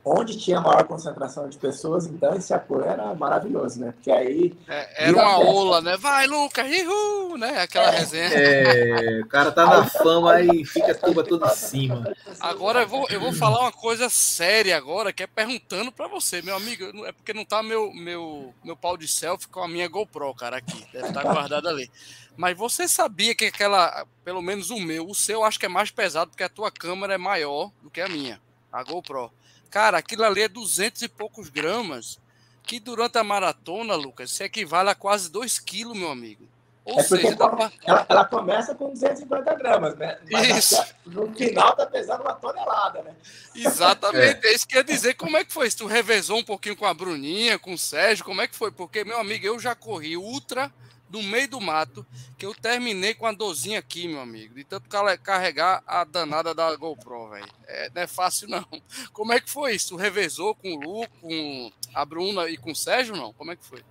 onde 0.03 0.37
tinha 0.37 0.61
maior 0.61 0.85
concentração 0.85 1.47
de 1.49 1.57
pessoas, 1.57 2.07
então 2.07 2.33
esse 2.33 2.53
apoio 2.53 2.85
era 2.85 3.13
maravilhoso, 3.13 3.79
né? 3.79 3.91
Porque 3.91 4.09
aí. 4.09 4.57
É, 4.67 5.07
era 5.07 5.13
uma 5.13 5.39
ola, 5.39 5.81
né? 5.81 5.97
Vai, 5.97 6.25
Lucas, 6.25 6.67
ihu, 6.71 7.37
né? 7.37 7.61
Aquela 7.61 7.93
é, 7.93 7.99
resenha. 7.99 8.29
É, 8.33 9.21
o 9.21 9.27
cara 9.27 9.51
tá 9.51 9.65
na 9.65 9.85
fama 9.85 10.41
e 10.41 10.65
fica 10.65 10.93
a 10.93 10.95
turma 10.95 11.23
toda 11.23 11.47
em 11.47 11.55
cima. 11.55 12.15
Agora 12.39 12.81
eu 12.81 12.87
vou, 12.87 13.07
eu 13.09 13.19
vou 13.19 13.33
falar 13.33 13.59
uma 13.59 13.71
coisa 13.71 14.09
séria 14.09 14.77
agora, 14.77 15.13
que 15.13 15.23
é 15.23 15.27
perguntando 15.27 15.91
para 15.91 16.07
você, 16.07 16.41
meu 16.41 16.55
amigo. 16.55 17.05
É 17.05 17.11
porque 17.11 17.33
não 17.33 17.45
tá 17.45 17.61
meu, 17.61 17.93
meu, 17.93 18.53
meu 18.63 18.75
pau 18.75 18.97
de 18.97 19.07
selfie 19.07 19.47
com 19.47 19.61
a 19.61 19.67
minha 19.67 19.87
GoPro, 19.87 20.33
cara, 20.33 20.57
aqui. 20.57 20.85
Deve 20.93 21.09
estar 21.09 21.23
tá 21.23 21.33
guardado 21.33 21.67
ali. 21.67 21.89
Mas 22.39 22.57
você 22.57 22.87
sabia 22.87 23.35
que 23.35 23.47
aquela, 23.47 24.07
pelo 24.23 24.41
menos 24.41 24.69
o 24.69 24.79
meu, 24.79 25.05
o 25.09 25.13
seu 25.13 25.43
acho 25.43 25.59
que 25.59 25.65
é 25.65 25.69
mais 25.69 25.91
pesado 25.91 26.31
porque 26.31 26.41
a 26.41 26.47
tua 26.47 26.71
câmera 26.71 27.15
é 27.15 27.17
maior 27.17 27.69
do 27.81 27.89
que 27.89 27.99
a 27.99 28.07
minha, 28.07 28.39
a 28.71 28.81
GoPro. 28.81 29.29
Cara, 29.69 29.97
aquilo 29.97 30.23
ali 30.23 30.43
é 30.43 30.47
200 30.47 31.01
e 31.01 31.09
poucos 31.09 31.49
gramas, 31.49 32.17
que 32.63 32.79
durante 32.79 33.17
a 33.17 33.25
maratona, 33.25 33.93
Lucas, 33.93 34.31
se 34.31 34.41
equivale 34.41 34.89
a 34.89 34.95
quase 34.95 35.29
2 35.29 35.59
quilos, 35.59 35.97
meu 35.97 36.09
amigo. 36.09 36.47
Ou 36.85 37.01
é 37.01 37.03
seja, 37.03 37.35
pra... 37.35 37.73
ela, 37.85 38.05
ela, 38.07 38.23
começa 38.23 38.73
com 38.73 38.89
250 38.89 39.55
gramas, 39.55 39.97
né? 39.97 40.17
Mas 40.31 40.71
Isso. 40.71 40.95
no 41.05 41.35
final 41.35 41.75
tá 41.75 41.85
pesando 41.87 42.21
uma 42.21 42.35
tonelada, 42.35 43.01
né? 43.01 43.15
Exatamente. 43.53 44.47
É. 44.47 44.55
Isso 44.55 44.65
quer 44.65 44.85
dizer 44.85 45.15
como 45.15 45.35
é 45.35 45.43
que 45.43 45.51
foi? 45.51 45.69
Se 45.69 45.75
tu 45.75 45.87
revezou 45.87 46.37
um 46.37 46.43
pouquinho 46.45 46.77
com 46.77 46.85
a 46.85 46.93
Bruninha, 46.93 47.59
com 47.59 47.73
o 47.73 47.77
Sérgio, 47.77 48.23
como 48.23 48.39
é 48.39 48.47
que 48.47 48.55
foi? 48.55 48.71
Porque, 48.71 49.03
meu 49.03 49.19
amigo, 49.19 49.45
eu 49.45 49.59
já 49.59 49.75
corri 49.75 50.15
ultra 50.15 50.71
no 51.09 51.23
meio 51.23 51.49
do 51.49 51.59
mato, 51.59 52.05
que 52.37 52.45
eu 52.45 52.53
terminei 52.53 53.13
com 53.13 53.25
a 53.25 53.31
dorzinha 53.31 53.79
aqui, 53.79 54.07
meu 54.07 54.19
amigo, 54.19 54.53
de 54.53 54.63
tanto 54.63 54.87
carregar 55.23 55.83
a 55.85 56.03
danada 56.03 56.53
da 56.53 56.75
GoPro, 56.75 57.29
velho. 57.29 57.47
É, 57.67 57.89
não 57.93 58.01
é 58.01 58.07
fácil, 58.07 58.47
não. 58.47 58.65
Como 59.11 59.33
é 59.33 59.39
que 59.39 59.49
foi 59.49 59.75
isso? 59.75 59.95
Revezou 59.95 60.55
com 60.55 60.75
o 60.75 60.79
Lu, 60.79 61.07
com 61.21 61.71
a 61.93 62.05
Bruna 62.05 62.47
e 62.49 62.57
com 62.57 62.71
o 62.71 62.75
Sérgio, 62.75 63.15
não? 63.15 63.33
Como 63.33 63.51
é 63.51 63.55
que 63.55 63.65
foi? 63.65 63.83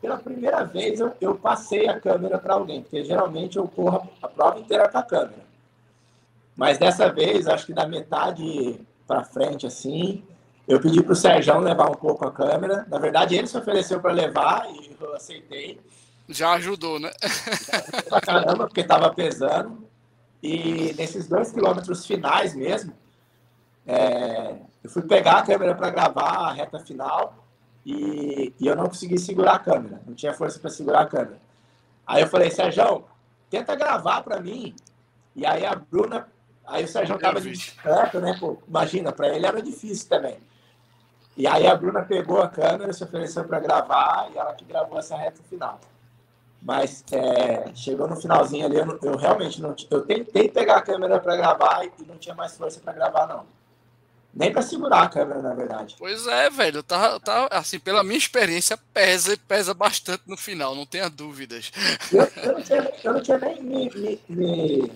Pela 0.00 0.18
primeira 0.18 0.64
vez 0.64 1.00
eu, 1.00 1.12
eu 1.20 1.34
passei 1.36 1.88
a 1.88 1.98
câmera 1.98 2.38
para 2.38 2.54
alguém, 2.54 2.82
porque 2.82 3.04
geralmente 3.04 3.56
eu 3.56 3.66
corro 3.66 4.08
a 4.20 4.28
prova 4.28 4.58
inteira 4.60 4.88
com 4.88 4.98
a 4.98 5.02
câmera. 5.02 5.46
Mas 6.56 6.78
dessa 6.78 7.12
vez, 7.12 7.46
acho 7.46 7.66
que 7.66 7.72
da 7.72 7.86
metade 7.86 8.80
para 9.06 9.24
frente, 9.24 9.66
assim, 9.66 10.24
eu 10.66 10.80
pedi 10.80 11.02
para 11.02 11.12
o 11.12 11.16
Sérgio 11.16 11.58
levar 11.58 11.90
um 11.90 11.94
pouco 11.94 12.26
a 12.26 12.32
câmera. 12.32 12.86
Na 12.88 12.98
verdade, 12.98 13.36
ele 13.36 13.46
se 13.46 13.56
ofereceu 13.56 14.00
para 14.00 14.12
levar 14.12 14.66
e 14.70 14.96
eu 15.00 15.14
aceitei. 15.14 15.78
Já 16.28 16.52
ajudou, 16.54 16.98
né? 16.98 17.10
pra 18.08 18.20
caramba, 18.20 18.66
porque 18.66 18.80
estava 18.80 19.12
pesando. 19.12 19.86
E 20.42 20.94
nesses 20.94 21.26
dois 21.28 21.52
quilômetros 21.52 22.06
finais 22.06 22.54
mesmo, 22.54 22.92
é, 23.86 24.56
eu 24.82 24.90
fui 24.90 25.02
pegar 25.02 25.38
a 25.38 25.42
câmera 25.42 25.74
para 25.74 25.90
gravar 25.90 26.48
a 26.48 26.52
reta 26.52 26.78
final 26.78 27.46
e, 27.84 28.52
e, 28.58 28.66
eu 28.66 28.74
não 28.74 28.86
consegui 28.88 29.18
segurar 29.18 29.54
a 29.54 29.58
câmera, 29.58 30.02
não 30.06 30.14
tinha 30.14 30.32
força 30.32 30.58
para 30.58 30.70
segurar 30.70 31.02
a 31.02 31.06
câmera. 31.06 31.40
Aí 32.06 32.22
eu 32.22 32.28
falei, 32.28 32.50
Sérgio, 32.50 33.04
tenta 33.48 33.74
gravar 33.76 34.22
para 34.22 34.40
mim. 34.40 34.74
E 35.34 35.46
aí 35.46 35.64
a 35.64 35.74
Bruna, 35.74 36.28
aí 36.66 36.84
o 36.84 36.88
Sérgio 36.88 37.18
tava 37.18 37.40
de 37.40 37.50
bicicleta, 37.50 38.20
né? 38.20 38.36
Pô, 38.38 38.58
imagina, 38.66 39.12
para 39.12 39.28
ele 39.28 39.46
era 39.46 39.62
difícil 39.62 40.08
também. 40.08 40.38
E 41.36 41.46
aí 41.46 41.66
a 41.66 41.76
Bruna 41.76 42.02
pegou 42.02 42.40
a 42.42 42.48
câmera, 42.48 42.92
se 42.92 43.04
ofereceu 43.04 43.44
para 43.44 43.60
gravar 43.60 44.30
e 44.32 44.38
ela 44.38 44.54
que 44.54 44.64
gravou 44.64 44.98
essa 44.98 45.16
reta 45.16 45.42
final. 45.48 45.78
Mas 46.62 47.04
é, 47.12 47.70
chegou 47.74 48.08
no 48.08 48.16
finalzinho 48.16 48.66
ali, 48.66 48.76
eu, 48.76 48.98
eu, 49.02 49.16
realmente 49.16 49.60
não 49.60 49.74
eu 49.90 50.00
tentei 50.02 50.48
pegar 50.48 50.76
a 50.76 50.82
câmera 50.82 51.20
para 51.20 51.36
gravar 51.36 51.84
e 51.84 51.92
não 52.06 52.16
tinha 52.16 52.34
mais 52.34 52.56
força 52.56 52.80
para 52.80 52.92
gravar 52.92 53.26
não. 53.26 53.44
Nem 54.36 54.52
para 54.52 54.60
segurar 54.60 55.04
a 55.04 55.08
câmera, 55.08 55.40
na 55.40 55.54
verdade. 55.54 55.96
Pois 55.98 56.26
é, 56.26 56.50
velho. 56.50 56.82
Tá, 56.82 57.18
tá, 57.18 57.48
assim, 57.50 57.78
pela 57.78 58.04
minha 58.04 58.18
experiência, 58.18 58.78
pesa 58.92 59.32
e 59.32 59.36
pesa 59.38 59.72
bastante 59.72 60.24
no 60.26 60.36
final, 60.36 60.74
não 60.74 60.84
tenha 60.84 61.08
dúvidas. 61.08 61.72
Eu, 62.12 62.28
eu, 62.42 62.52
não, 62.52 62.62
tinha, 62.62 62.92
eu 63.02 63.12
não 63.14 63.22
tinha 63.22 63.38
nem 63.38 63.62
me, 63.62 63.90
me, 63.94 64.20
me, 64.28 64.92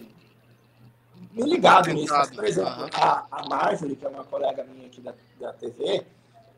me 1.32 1.42
ligado 1.44 1.86
Tentado, 1.86 2.00
nisso. 2.00 2.12
Mas, 2.12 2.30
por 2.30 2.44
exemplo, 2.44 2.90
a, 2.92 3.24
a 3.30 3.48
Marjorie, 3.48 3.96
que 3.96 4.04
é 4.04 4.08
uma 4.10 4.24
colega 4.24 4.62
minha 4.64 4.86
aqui 4.86 5.00
da, 5.00 5.14
da 5.40 5.52
TV, 5.54 6.04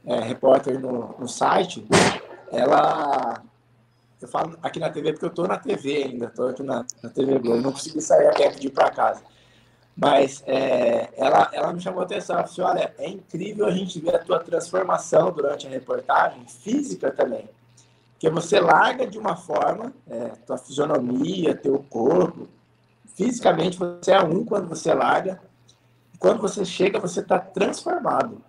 é, 0.05 0.21
repórter 0.21 0.81
no, 0.81 1.15
no 1.19 1.29
site, 1.29 1.87
ela. 2.51 3.43
Eu 4.23 4.29
falo 4.29 4.57
aqui 4.63 4.79
na 4.79 4.91
TV 4.91 5.13
porque 5.13 5.25
eu 5.25 5.31
estou 5.31 5.49
na 5.49 5.59
TV 5.59 6.05
ainda, 6.05 6.27
estou 6.27 6.49
aqui 6.49 6.63
na, 6.63 6.87
na 7.03 7.11
TV 7.11 7.39
Globo, 7.39 7.61
não 7.61 7.73
consegui 7.73 8.01
sair 8.01 8.29
a 8.29 8.33
tempo 8.33 8.59
de 8.59 8.69
ir 8.69 8.71
para 8.71 8.91
casa. 8.91 9.23
Mas 9.97 10.43
é, 10.47 11.11
ela, 11.17 11.51
ela 11.53 11.73
me 11.73 11.81
chamou 11.81 12.01
a 12.01 12.05
atenção. 12.05 12.37
Ela 12.37 12.47
falou 12.47 12.71
assim, 12.71 12.79
olha, 12.79 12.95
é 12.99 13.09
incrível 13.09 13.67
a 13.67 13.71
gente 13.71 14.01
ver 14.01 14.15
a 14.15 14.19
tua 14.19 14.39
transformação 14.39 15.31
durante 15.33 15.67
a 15.67 15.71
reportagem, 15.71 16.47
física 16.49 17.11
também. 17.11 17.49
Porque 18.13 18.31
você 18.31 18.61
larga 18.61 19.07
de 19.07 19.19
uma 19.19 19.37
forma, 19.37 19.93
é, 20.09 20.29
tua 20.47 20.57
fisionomia, 20.57 21.57
teu 21.57 21.85
corpo, 21.91 22.49
fisicamente 23.17 23.77
você 23.77 24.13
é 24.13 24.23
um 24.23 24.45
quando 24.45 24.69
você 24.69 24.95
larga, 24.95 25.41
e 26.15 26.19
quando 26.19 26.41
você 26.41 26.65
chega, 26.65 27.01
você 27.01 27.21
está 27.21 27.39
transformado. 27.39 28.41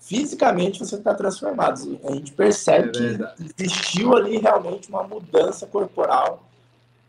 Fisicamente 0.00 0.80
você 0.80 0.96
está 0.96 1.14
transformado. 1.14 2.00
A 2.04 2.12
gente 2.12 2.32
percebe 2.32 2.88
é 2.88 2.92
que 2.92 3.62
existiu 3.62 4.16
ali 4.16 4.38
realmente 4.38 4.88
uma 4.88 5.04
mudança 5.04 5.66
corporal 5.66 6.48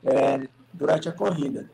é, 0.04 0.47
durante 0.73 1.08
a 1.08 1.12
corrida. 1.12 1.69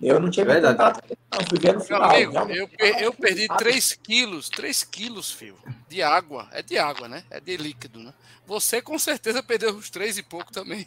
Eu 0.00 0.20
não 0.20 0.30
tinha 0.30 0.44
me 0.44 0.54
tentado, 0.54 1.00
não, 1.32 1.40
fui 1.48 1.58
ver 1.58 1.72
no 1.72 1.80
final. 1.80 2.10
Amigo, 2.10 2.36
eu, 2.50 2.68
eu 2.78 3.12
perdi 3.14 3.48
3 3.48 3.94
quilos, 3.94 4.48
3 4.50 4.84
quilos, 4.84 5.32
filho, 5.32 5.56
de 5.88 6.02
água. 6.02 6.46
É 6.52 6.62
de 6.62 6.78
água, 6.78 7.08
né? 7.08 7.24
É 7.30 7.40
de 7.40 7.56
líquido, 7.56 8.00
né? 8.00 8.12
Você 8.46 8.80
com 8.82 8.98
certeza 8.98 9.42
perdeu 9.42 9.74
os 9.74 9.90
3 9.90 10.18
e 10.18 10.22
pouco 10.22 10.52
também. 10.52 10.86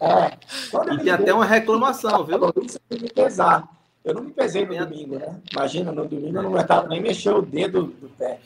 É, 0.00 0.94
e 0.94 0.98
tem 0.98 1.10
até 1.10 1.34
uma 1.34 1.44
reclamação, 1.44 2.24
viu? 2.24 2.38
Eu 2.38 2.98
me 2.98 3.10
pesar. 3.10 3.68
Eu 4.02 4.14
não 4.14 4.22
me 4.22 4.32
pesei 4.32 4.64
no 4.64 4.74
domingo, 4.74 5.18
né? 5.18 5.38
Imagina, 5.52 5.92
no 5.92 6.08
domingo 6.08 6.38
eu 6.38 6.42
não 6.42 6.50
aguentava 6.50 6.88
nem 6.88 7.00
mexer 7.00 7.30
o 7.30 7.42
dedo 7.42 7.84
do 7.84 8.08
pé. 8.08 8.40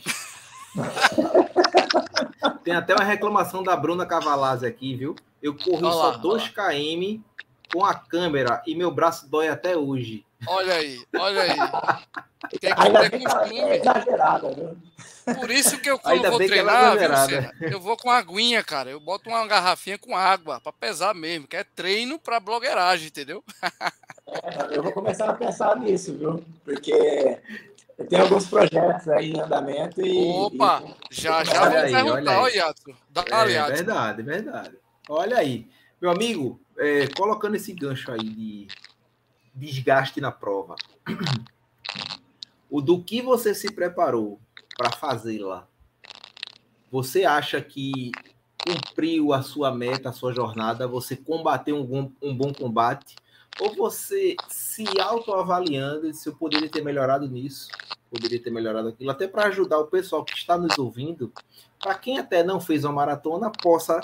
Tem 2.64 2.74
até 2.74 2.94
uma 2.94 3.04
reclamação 3.04 3.62
da 3.62 3.76
Bruna 3.76 4.06
Cavalazzi 4.06 4.66
aqui, 4.66 4.94
viu? 4.94 5.14
Eu 5.42 5.54
corri 5.54 5.84
olá, 5.84 6.12
só 6.12 6.18
2 6.18 6.48
km 6.48 7.20
com 7.72 7.84
a 7.84 7.94
câmera 7.94 8.62
e 8.66 8.74
meu 8.74 8.90
braço 8.90 9.28
dói 9.28 9.48
até 9.48 9.76
hoje. 9.76 10.24
Olha 10.46 10.74
aí, 10.74 11.02
olha 11.16 11.42
aí. 11.42 11.56
Tem 12.60 12.74
que 12.74 13.10
ter 13.10 13.22
costume. 13.22 13.58
É 13.58 13.76
exagerada, 13.76 14.50
viu? 14.50 14.76
Por 15.40 15.50
isso 15.50 15.80
que 15.80 15.90
eu 15.90 15.98
quando 15.98 16.30
vou 16.30 16.42
é 16.42 16.46
treinar, 16.46 16.98
viu, 17.26 17.70
eu 17.70 17.80
vou 17.80 17.96
com 17.96 18.10
aguinha, 18.10 18.62
cara. 18.62 18.90
Eu 18.90 19.00
boto 19.00 19.30
uma 19.30 19.46
garrafinha 19.46 19.96
com 19.96 20.14
água 20.14 20.60
para 20.60 20.72
pesar 20.72 21.14
mesmo, 21.14 21.48
que 21.48 21.56
é 21.56 21.64
treino 21.64 22.18
para 22.18 22.38
blogueiragem, 22.38 23.08
entendeu? 23.08 23.42
É, 24.26 24.76
eu 24.76 24.82
vou 24.82 24.92
começar 24.92 25.30
a 25.30 25.34
pensar 25.34 25.76
nisso, 25.76 26.14
viu? 26.18 26.44
Porque 26.62 27.40
eu 27.96 28.06
tenho 28.06 28.22
alguns 28.22 28.46
projetos 28.46 29.08
aí 29.08 29.32
em 29.32 29.40
andamento 29.40 30.00
e. 30.00 30.28
Opa! 30.30 30.82
E... 31.10 31.14
Já, 31.14 31.44
já 31.44 31.68
vou 31.68 31.78
aí, 31.78 31.92
perguntar, 31.92 32.40
olha 32.40 32.54
Yato. 32.54 32.96
É 33.70 33.72
verdade, 33.72 34.22
verdade. 34.22 34.78
Olha 35.08 35.38
aí. 35.38 35.68
Meu 36.00 36.10
amigo, 36.10 36.60
é, 36.78 37.06
colocando 37.08 37.54
esse 37.54 37.72
gancho 37.72 38.10
aí 38.10 38.18
de 38.18 38.68
desgaste 39.54 40.20
na 40.20 40.32
prova, 40.32 40.74
o 42.68 42.80
do 42.80 43.00
que 43.02 43.22
você 43.22 43.54
se 43.54 43.72
preparou 43.72 44.40
para 44.76 44.90
fazê-la, 44.90 45.68
você 46.90 47.24
acha 47.24 47.60
que 47.60 48.10
cumpriu 48.64 49.32
a 49.32 49.42
sua 49.42 49.72
meta, 49.72 50.08
a 50.08 50.12
sua 50.12 50.32
jornada, 50.32 50.88
você 50.88 51.16
combateu 51.16 51.76
um 51.76 51.84
bom, 51.84 52.12
um 52.20 52.36
bom 52.36 52.52
combate, 52.52 53.14
ou 53.60 53.74
você 53.74 54.36
se 54.48 54.84
autoavaliando 55.00 56.12
se 56.12 56.28
eu 56.28 56.34
poderia 56.34 56.68
ter 56.68 56.82
melhorado 56.82 57.28
nisso, 57.28 57.68
poderia 58.10 58.42
ter 58.42 58.50
melhorado 58.50 58.88
aquilo, 58.88 59.10
até 59.10 59.26
para 59.26 59.46
ajudar 59.46 59.78
o 59.78 59.86
pessoal 59.86 60.24
que 60.24 60.34
está 60.34 60.56
nos 60.56 60.78
ouvindo, 60.78 61.32
para 61.78 61.94
quem 61.94 62.18
até 62.18 62.42
não 62.42 62.60
fez 62.60 62.84
uma 62.84 62.92
maratona, 62.92 63.50
possa 63.50 64.00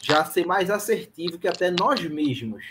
já 0.00 0.24
ser 0.24 0.46
mais 0.46 0.70
assertivo 0.70 1.38
que 1.38 1.48
até 1.48 1.70
nós 1.70 2.02
mesmos. 2.04 2.64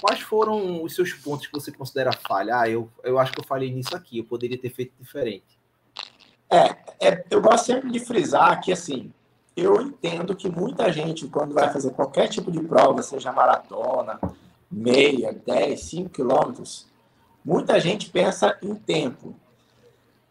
Quais 0.00 0.20
foram 0.20 0.82
os 0.84 0.94
seus 0.94 1.12
pontos 1.12 1.46
que 1.48 1.52
você 1.52 1.72
considera 1.72 2.12
falha? 2.12 2.60
Ah, 2.60 2.68
eu, 2.68 2.88
eu 3.02 3.18
acho 3.18 3.32
que 3.32 3.40
eu 3.40 3.44
falhei 3.44 3.72
nisso 3.72 3.96
aqui, 3.96 4.18
eu 4.18 4.24
poderia 4.24 4.56
ter 4.56 4.70
feito 4.70 4.92
diferente. 4.98 5.58
É, 6.48 7.08
é, 7.08 7.24
eu 7.30 7.40
gosto 7.40 7.66
sempre 7.66 7.90
de 7.90 7.98
frisar 7.98 8.60
que, 8.60 8.72
assim, 8.72 9.12
eu 9.56 9.80
entendo 9.82 10.36
que 10.36 10.48
muita 10.48 10.90
gente, 10.92 11.26
quando 11.26 11.52
vai 11.52 11.72
fazer 11.72 11.90
qualquer 11.90 12.28
tipo 12.28 12.50
de 12.50 12.60
prova, 12.60 13.02
seja 13.02 13.32
maratona, 13.32 14.20
meia, 14.70 15.32
10, 15.32 15.80
5 15.80 16.10
quilômetros, 16.10 16.86
muita 17.44 17.80
gente 17.80 18.10
pensa 18.10 18.58
em 18.62 18.74
tempo. 18.74 19.34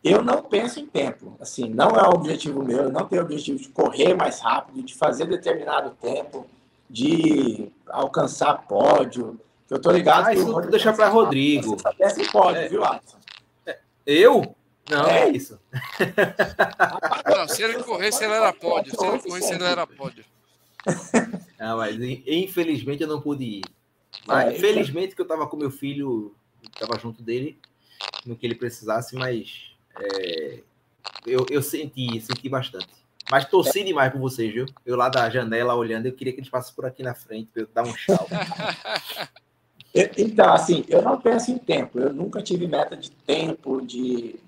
Eu 0.03 0.23
não 0.23 0.41
penso 0.43 0.79
em 0.79 0.85
tempo, 0.85 1.35
assim, 1.39 1.69
não 1.69 1.89
é 1.89 2.07
o 2.07 2.13
objetivo 2.13 2.63
meu, 2.63 2.83
eu 2.83 2.91
não 2.91 3.05
tenho 3.07 3.21
o 3.21 3.25
objetivo 3.25 3.57
de 3.59 3.67
correr 3.69 4.13
mais 4.13 4.39
rápido, 4.39 4.83
de 4.83 4.95
fazer 4.95 5.25
determinado 5.25 5.91
tempo, 5.99 6.47
de 6.89 7.69
alcançar 7.87 8.65
pódio. 8.67 9.39
Eu 9.69 9.79
tô 9.79 9.91
ligado 9.91 10.27
ah, 10.27 10.29
que 10.31 10.37
isso 10.37 10.61
deixa 10.61 10.93
para 10.93 11.09
Rodrigo. 11.09 11.75
Você 11.75 12.31
pódio, 12.31 12.61
é. 12.61 12.67
viu, 12.69 12.85
Alisson? 12.85 13.17
É. 13.65 13.77
Eu? 14.05 14.55
Não, 14.89 15.05
é, 15.05 15.23
é 15.23 15.29
isso. 15.31 15.59
Não, 17.25 17.47
se 17.49 17.61
ele 17.61 17.83
corresse, 17.83 18.23
ele 18.23 18.33
era 18.33 18.53
pódio. 18.53 18.95
Se 18.95 19.05
ele 19.05 19.19
corresse, 19.19 19.53
ele 19.53 19.63
era 19.65 19.85
pódio. 19.85 20.23
Não, 21.59 21.75
mas 21.77 21.97
infelizmente 22.25 23.03
eu 23.03 23.09
não 23.09 23.19
pude 23.19 23.43
ir. 23.43 23.76
Mas, 24.25 24.55
é, 24.55 24.59
felizmente 24.59 25.15
que 25.15 25.21
eu 25.21 25.25
estava 25.25 25.47
com 25.47 25.57
meu 25.57 25.71
filho, 25.71 26.35
estava 26.63 26.99
junto 26.99 27.21
dele, 27.21 27.57
no 28.25 28.35
que 28.35 28.45
ele 28.45 28.55
precisasse, 28.55 29.15
mas 29.15 29.71
é, 29.99 30.61
eu, 31.25 31.45
eu 31.49 31.61
senti, 31.61 32.19
senti 32.21 32.49
bastante. 32.49 33.07
Mas 33.29 33.45
torci 33.45 33.83
demais 33.83 34.11
por 34.11 34.21
vocês, 34.21 34.53
viu? 34.53 34.65
Eu 34.85 34.95
lá 34.95 35.09
da 35.09 35.29
janela 35.29 35.75
olhando, 35.75 36.05
eu 36.05 36.13
queria 36.13 36.31
que 36.31 36.39
eles 36.39 36.49
passassem 36.49 36.75
por 36.75 36.85
aqui 36.85 37.03
na 37.03 37.13
frente 37.13 37.49
para 37.53 37.63
eu 37.63 37.69
dar 37.73 37.83
um 37.83 37.93
tchau. 37.93 38.27
então, 39.93 40.53
assim, 40.53 40.85
eu 40.87 41.01
não 41.01 41.19
penso 41.19 41.51
em 41.51 41.57
tempo. 41.57 41.99
Eu 41.99 42.13
nunca 42.13 42.41
tive 42.41 42.67
meta 42.67 42.95
de 42.95 43.11
tempo, 43.11 43.81
de. 43.85 44.39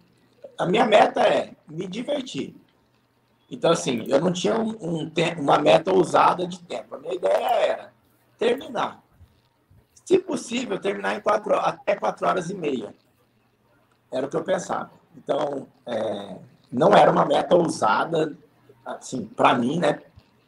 A 0.58 0.66
minha 0.66 0.86
meta 0.86 1.22
é 1.22 1.52
me 1.68 1.88
divertir. 1.88 2.56
Então, 3.52 3.72
assim, 3.72 4.06
eu 4.08 4.22
não 4.22 4.32
tinha 4.32 4.58
um, 4.58 4.78
um 4.80 5.12
uma 5.38 5.58
meta 5.58 5.92
ousada 5.92 6.48
de 6.48 6.60
tempo. 6.60 6.96
A 6.96 7.00
minha 7.00 7.16
ideia 7.16 7.48
era 7.48 7.94
terminar. 8.38 9.04
Se 10.10 10.18
possível, 10.18 10.80
terminar 10.80 11.16
em 11.16 11.22
quatro, 11.22 11.56
até 11.56 11.96
quatro 11.96 12.26
horas 12.26 12.50
e 12.50 12.56
meia. 12.56 12.96
Era 14.12 14.26
o 14.26 14.30
que 14.32 14.36
eu 14.36 14.44
pensava. 14.44 14.90
Então, 15.16 15.68
é, 15.86 16.36
não 16.72 16.92
era 16.96 17.12
uma 17.12 17.28
meta 17.28 17.56
ousada, 17.56 18.36
assim, 18.84 19.28
para 19.28 19.54
mim, 19.54 19.78
né? 19.78 20.02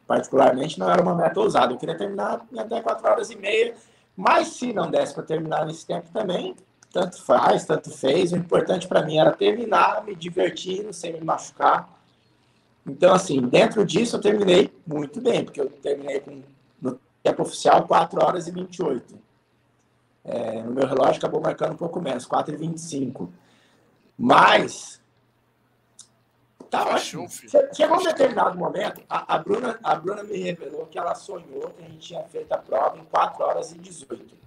Particularmente, 0.04 0.80
não 0.80 0.90
era 0.90 1.00
uma 1.00 1.14
meta 1.14 1.38
ousada. 1.38 1.72
Eu 1.72 1.78
queria 1.78 1.96
terminar 1.96 2.44
em 2.52 2.58
até 2.58 2.80
quatro 2.80 3.08
horas 3.08 3.30
e 3.30 3.36
meia, 3.36 3.76
mas 4.16 4.48
se 4.48 4.72
não 4.72 4.90
desse 4.90 5.14
para 5.14 5.22
terminar 5.22 5.64
nesse 5.64 5.86
tempo 5.86 6.08
também, 6.12 6.56
tanto 6.92 7.22
faz, 7.22 7.64
tanto 7.64 7.88
fez. 7.88 8.32
O 8.32 8.36
importante 8.36 8.88
para 8.88 9.04
mim 9.04 9.18
era 9.18 9.30
terminar, 9.30 10.04
me 10.04 10.16
divertindo, 10.16 10.92
sem 10.92 11.12
me 11.12 11.20
machucar. 11.20 11.88
Então, 12.84 13.14
assim, 13.14 13.40
dentro 13.42 13.84
disso 13.84 14.16
eu 14.16 14.20
terminei 14.20 14.74
muito 14.84 15.20
bem, 15.20 15.44
porque 15.44 15.60
eu 15.60 15.70
terminei 15.70 16.18
com, 16.18 16.42
no 16.80 16.98
tempo 17.22 17.42
oficial 17.42 17.86
4 17.86 18.24
horas 18.24 18.48
e 18.48 18.50
28. 18.50 19.22
É, 20.24 20.62
no 20.62 20.72
meu 20.72 20.86
relógio 20.86 21.16
acabou 21.16 21.40
marcando 21.40 21.72
um 21.72 21.76
pouco 21.76 22.00
menos, 22.00 22.24
4 22.26 22.54
e 22.54 22.56
25. 22.56 23.32
Mas 24.16 25.00
tá 26.70 26.86
ótimo. 26.86 27.28
Chegou 27.74 27.98
um 27.98 28.02
determinado 28.02 28.56
momento, 28.56 29.02
a, 29.08 29.34
a, 29.34 29.38
Bruna, 29.38 29.78
a 29.82 29.94
Bruna 29.94 30.22
me 30.22 30.36
revelou 30.38 30.86
que 30.86 30.98
ela 30.98 31.14
sonhou 31.14 31.70
que 31.70 31.82
a 31.82 31.88
gente 31.88 31.98
tinha 31.98 32.22
feito 32.24 32.52
a 32.52 32.58
prova 32.58 32.98
em 32.98 33.04
4 33.04 33.42
horas 33.42 33.72
e 33.72 33.78
18. 33.78 34.42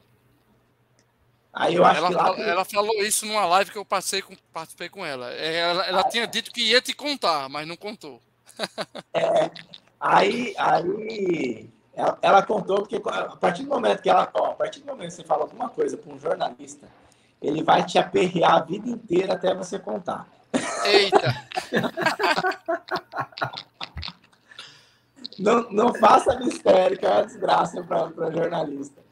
Aí 1.54 1.76
eu 1.76 1.86
acho 1.86 2.00
ela, 2.00 2.10
que 2.10 2.42
lá... 2.42 2.50
ela 2.50 2.66
falou 2.66 3.04
isso 3.04 3.26
numa 3.26 3.46
live 3.46 3.72
que 3.72 3.78
eu 3.78 3.86
passei 3.86 4.22
com, 4.22 4.36
participei 4.52 4.90
com 4.90 5.06
ela. 5.06 5.32
É, 5.34 5.56
ela, 5.58 5.86
ela 5.86 6.02
ah, 6.02 6.10
tinha 6.10 6.24
é. 6.24 6.28
dito 6.28 6.52
que 6.52 6.62
ia 6.62 6.82
te 6.82 6.94
contar, 6.94 7.48
mas 7.50 7.68
não 7.68 7.78
contou. 7.78 8.22
É, 9.14 9.50
Aí, 10.00 10.54
aí 10.58 11.70
ela, 11.96 12.18
ela, 12.22 12.44
contou 12.44 12.80
porque 12.80 13.02
a 13.06 13.36
partir 13.38 13.64
do 13.64 13.70
momento 13.70 14.02
que 14.02 14.10
ela, 14.10 14.30
ó, 14.34 14.52
a 14.52 14.54
partir 14.54 14.82
do 14.82 14.88
momento 14.88 15.08
que 15.08 15.14
você 15.16 15.24
fala 15.24 15.44
alguma 15.44 15.70
coisa 15.70 15.96
para 15.98 16.14
um 16.14 16.20
jornalista, 16.20 16.88
ele 17.42 17.64
vai 17.64 17.86
te 17.86 17.98
aperrear 17.98 18.56
a 18.56 18.60
vida 18.62 18.90
inteira 18.90 19.34
até 19.34 19.54
você 19.56 19.80
contar. 19.80 20.28
Eita! 20.86 21.36
não, 25.40 25.70
não 25.72 25.94
faça 25.94 26.38
mistério, 26.40 26.98
que 26.98 27.06
é 27.06 27.10
uma 27.10 27.26
desgraça 27.26 27.84
para 27.84 28.32
jornalista. 28.32 29.04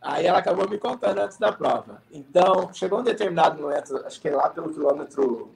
Aí 0.00 0.26
ela 0.26 0.38
acabou 0.38 0.68
me 0.68 0.78
contando 0.78 1.18
antes 1.18 1.38
da 1.38 1.52
prova. 1.52 2.02
Então, 2.10 2.72
chegou 2.72 3.00
um 3.00 3.04
determinado 3.04 3.60
momento, 3.60 3.96
acho 4.06 4.20
que 4.20 4.30
lá 4.30 4.48
pelo 4.48 4.72
quilômetro 4.72 5.50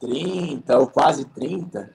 30 0.00 0.78
ou 0.78 0.86
quase 0.86 1.24
30, 1.26 1.92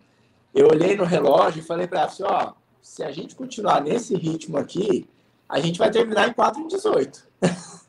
eu 0.54 0.68
olhei 0.68 0.96
no 0.96 1.04
relógio 1.04 1.62
e 1.62 1.66
falei 1.66 1.88
para 1.88 2.02
ela 2.02 2.08
assim, 2.08 2.24
ó, 2.24 2.54
se 2.84 3.02
a 3.02 3.12
gente 3.12 3.34
continuar 3.34 3.82
nesse 3.82 4.14
ritmo 4.14 4.58
aqui, 4.58 5.10
a 5.48 5.60
gente 5.60 5.80
vai 5.80 5.90
terminar 5.90 6.28
em 6.28 6.34
4,18. 6.34 7.24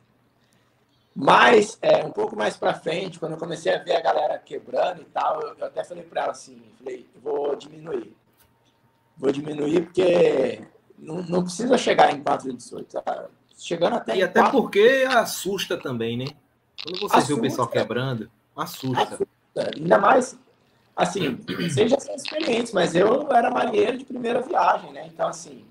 Mas, 1.14 1.78
é, 1.82 2.04
um 2.04 2.10
pouco 2.10 2.36
mais 2.36 2.56
para 2.56 2.74
frente, 2.74 3.18
quando 3.18 3.32
eu 3.32 3.38
comecei 3.38 3.74
a 3.74 3.78
ver 3.78 3.96
a 3.96 4.00
galera 4.00 4.38
quebrando 4.38 5.02
e 5.02 5.04
tal, 5.06 5.40
eu, 5.42 5.54
eu 5.58 5.66
até 5.66 5.84
falei 5.84 6.04
para 6.04 6.22
ela 6.22 6.32
assim, 6.32 6.60
falei, 6.78 7.06
vou 7.22 7.54
diminuir. 7.54 8.16
Vou 9.16 9.30
diminuir 9.30 9.82
porque 9.82 10.62
não, 10.98 11.22
não 11.22 11.42
precisa 11.42 11.76
chegar 11.76 12.12
em 12.12 12.22
4,18. 12.22 12.86
Tá? 12.86 13.26
Chegando 13.56 13.96
até 13.96 14.16
E 14.16 14.22
até 14.22 14.40
4... 14.40 14.60
porque 14.60 15.06
assusta 15.08 15.76
também, 15.76 16.16
né? 16.16 16.26
Quando 16.82 17.00
você 17.00 17.16
assusta. 17.16 17.34
vê 17.34 17.40
o 17.40 17.42
pessoal 17.42 17.68
quebrando, 17.68 18.30
assusta. 18.56 19.02
assusta. 19.02 19.70
Ainda 19.76 19.98
mais, 19.98 20.36
assim, 20.96 21.38
seja 21.70 21.98
sem 21.98 22.14
experientes, 22.14 22.72
mas 22.72 22.94
eu 22.94 23.30
era 23.32 23.50
marinheiro 23.50 23.98
de 23.98 24.04
primeira 24.04 24.40
viagem, 24.40 24.92
né? 24.92 25.08
Então, 25.12 25.28
assim, 25.28 25.64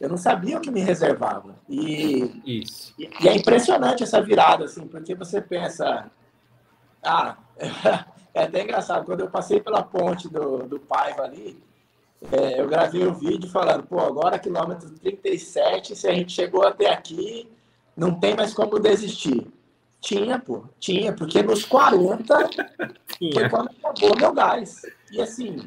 eu 0.00 0.08
não 0.08 0.16
sabia 0.16 0.58
o 0.58 0.60
que 0.60 0.70
me 0.70 0.80
reservava. 0.80 1.54
E, 1.68 2.40
Isso. 2.44 2.92
e, 2.98 3.08
e 3.20 3.28
é 3.28 3.34
impressionante 3.36 4.02
essa 4.02 4.20
virada, 4.20 4.64
assim, 4.64 4.86
porque 4.86 5.14
você 5.14 5.40
pensa, 5.40 6.10
ah, 7.02 7.36
é 8.34 8.42
até 8.42 8.62
engraçado, 8.62 9.04
quando 9.04 9.20
eu 9.20 9.30
passei 9.30 9.60
pela 9.60 9.82
ponte 9.82 10.28
do, 10.28 10.64
do 10.64 10.80
Paiva 10.80 11.22
ali, 11.22 11.62
é, 12.32 12.60
eu 12.60 12.66
gravei 12.66 13.06
um 13.06 13.14
vídeo 13.14 13.50
falando, 13.50 13.84
pô, 13.84 14.00
agora 14.00 14.38
quilômetro 14.38 14.90
37, 14.90 15.94
se 15.94 16.08
a 16.08 16.14
gente 16.14 16.32
chegou 16.32 16.66
até 16.66 16.90
aqui, 16.90 17.48
não 17.96 18.18
tem 18.18 18.34
mais 18.34 18.52
como 18.54 18.78
desistir. 18.78 19.46
Tinha, 20.04 20.38
pô, 20.38 20.64
tinha, 20.78 21.14
porque 21.14 21.42
nos 21.42 21.64
40 21.64 22.50
tinha. 23.18 23.32
foi 23.32 23.48
quando 23.48 23.70
acabou 23.70 24.14
meu 24.18 24.34
gás. 24.34 24.82
E 25.10 25.20
assim, 25.20 25.66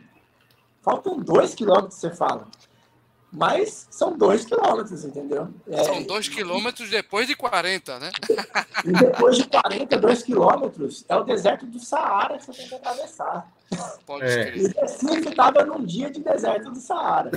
faltam 0.84 1.19
dois 1.19 1.56
quilômetros, 1.56 1.95
você 1.95 2.12
fala. 2.12 2.47
Mas 3.34 3.88
são 3.89 4.15
dois 4.15 4.45
quilômetros, 4.45 5.04
entendeu? 5.04 5.50
É, 5.67 5.84
são 5.84 6.04
dois 6.04 6.30
quilômetros 6.30 6.89
depois 6.89 7.26
de 7.28 7.36
40, 7.36 8.00
né? 8.00 8.12
E 8.86 8.91
depois 8.91 9.38
de 9.38 9.47
40, 9.47 9.97
dois 9.97 10.21
quilômetros 10.21 11.04
é 11.10 11.15
o 11.15 11.23
deserto 11.23 11.65
do 11.65 11.80
Saara 11.80 12.38
que 12.38 12.45
você 12.45 12.54
tem 12.54 12.67
que 12.69 12.76
atravessar. 12.76 13.52
Pode 14.06 14.23
é. 14.23 14.56
E 14.56 14.67
Recife 14.67 15.30
estava 15.30 15.65
num 15.65 15.84
dia 15.84 16.12
de 16.12 16.21
deserto 16.21 16.69
do 16.69 16.80
Saara. 16.80 17.32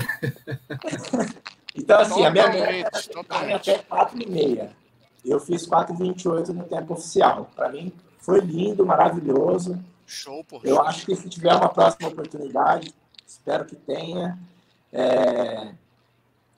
então, 1.74 2.00
assim, 2.00 2.26
a 2.26 2.30
minha 2.30 2.48
meta 2.48 2.88
era 3.34 3.56
até 3.56 3.78
4 3.78 4.22
e 4.22 4.30
meia. 4.30 4.79
Eu 5.24 5.40
fiz 5.40 5.66
4,28 5.66 6.48
no 6.48 6.64
tempo 6.64 6.94
oficial. 6.94 7.50
Para 7.54 7.68
mim, 7.70 7.92
foi 8.18 8.40
lindo, 8.40 8.84
maravilhoso. 8.86 9.78
Show, 10.06 10.44
por 10.44 10.64
Eu 10.64 10.80
acho 10.82 11.06
que 11.06 11.14
se 11.14 11.28
tiver 11.28 11.54
uma 11.54 11.68
próxima 11.68 12.08
oportunidade, 12.08 12.94
espero 13.26 13.64
que 13.64 13.76
tenha. 13.76 14.38
É, 14.92 15.72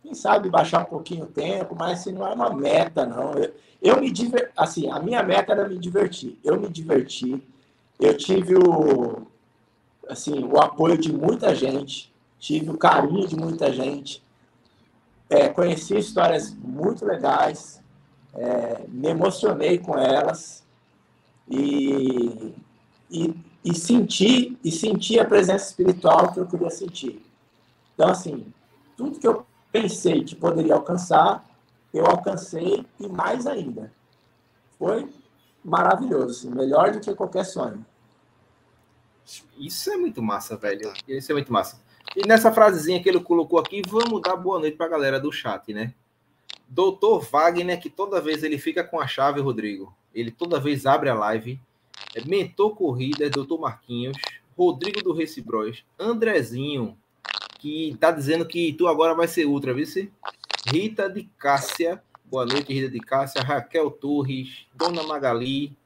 quem 0.03 0.15
sabe 0.15 0.49
baixar 0.49 0.83
um 0.83 0.87
pouquinho 0.87 1.25
o 1.25 1.29
tempo, 1.29 1.77
mas 1.79 2.01
assim, 2.01 2.13
não 2.13 2.27
é 2.27 2.33
uma 2.33 2.51
meta, 2.55 3.05
não. 3.05 3.35
Eu, 3.35 3.55
eu 3.81 4.01
me 4.01 4.11
diver... 4.11 4.51
assim, 4.57 4.91
a 4.91 4.99
minha 4.99 5.23
meta 5.23 5.53
era 5.53 5.69
me 5.69 5.79
divertir. 5.79 6.39
Eu 6.43 6.59
me 6.59 6.69
diverti. 6.69 7.43
Eu 8.01 8.17
tive 8.17 8.57
o, 8.57 9.27
assim, 10.09 10.45
o 10.45 10.61
apoio 10.61 10.97
de 10.99 11.13
muita 11.13 11.55
gente, 11.55 12.13
tive 12.39 12.71
o 12.71 12.79
carinho 12.79 13.27
de 13.27 13.37
muita 13.37 13.73
gente, 13.73 14.23
é, 15.29 15.49
conheci 15.49 15.97
histórias 15.97 16.55
muito 16.55 17.05
legais, 17.05 17.82
é, 18.35 18.85
me 18.89 19.09
emocionei 19.09 19.79
com 19.79 19.97
elas 19.97 20.63
e, 21.49 22.55
e, 23.11 23.35
e 23.65 23.75
senti 23.75 24.59
e 24.65 24.71
senti 24.71 25.19
a 25.19 25.25
presença 25.25 25.67
espiritual 25.67 26.33
que 26.33 26.41
eu 26.41 26.47
queria 26.47 26.71
sentir. 26.71 27.23
Então, 27.95 28.09
assim, 28.09 28.47
tudo 28.97 29.19
que 29.19 29.27
eu 29.27 29.47
pensei 29.71 30.25
que 30.25 30.35
poderia 30.35 30.75
alcançar, 30.75 31.45
eu 31.93 32.07
alcancei 32.07 32.85
e 32.99 33.09
mais 33.09 33.47
ainda. 33.47 33.93
Foi 34.79 35.09
maravilhoso, 35.65 36.49
assim, 36.49 36.57
melhor 36.57 36.93
do 36.93 37.01
que 37.01 37.15
qualquer 37.15 37.45
sonho. 37.45 37.85
Isso 39.57 39.91
é 39.91 39.97
muito 39.97 40.21
massa, 40.23 40.57
velho. 40.57 40.93
Isso 41.07 41.31
é 41.31 41.35
muito 41.35 41.53
massa. 41.53 41.81
E 42.17 42.27
nessa 42.27 42.53
frasezinha 42.53 43.03
que 43.03 43.09
ele 43.09 43.21
colocou 43.21 43.59
aqui, 43.59 43.83
vamos 43.89 44.21
dar 44.21 44.37
boa 44.37 44.59
noite 44.59 44.77
para 44.77 44.87
a 44.87 44.91
galera 44.91 45.21
do 45.21 45.31
chat, 45.31 45.73
né? 45.73 45.95
Doutor 46.69 47.21
Wagner, 47.31 47.81
que 47.81 47.91
toda 47.91 48.21
vez 48.21 48.43
ele 48.43 48.59
fica 48.59 48.83
com 48.83 49.01
a 49.01 49.07
chave, 49.07 49.41
Rodrigo. 49.41 49.95
Ele 50.15 50.31
toda 50.31 50.61
vez 50.61 50.87
abre 50.87 51.09
a 51.09 51.15
live. 51.15 51.61
É 52.15 52.25
Mentor 52.25 52.75
Corrida, 52.75 53.27
é 53.27 53.31
Doutor 53.31 53.61
Marquinhos. 53.61 54.17
Rodrigo 54.57 55.03
do 55.03 55.13
Recibróis. 55.13 55.85
Andrezinho, 55.99 56.97
que 57.59 57.97
tá 57.99 58.11
dizendo 58.11 58.47
que 58.47 58.73
tu 58.73 58.87
agora 58.87 59.15
vai 59.15 59.29
ser 59.29 59.47
ultra, 59.47 59.73
viu? 59.73 59.87
Rita 60.67 61.09
de 61.09 61.25
Cássia. 61.39 62.03
Boa 62.25 62.45
noite, 62.45 62.73
Rita 62.73 62.89
de 62.89 63.01
Cássia. 63.01 63.43
Raquel 63.43 63.91
Torres. 63.91 64.67
Dona 64.75 65.03
Magali. 65.03 65.77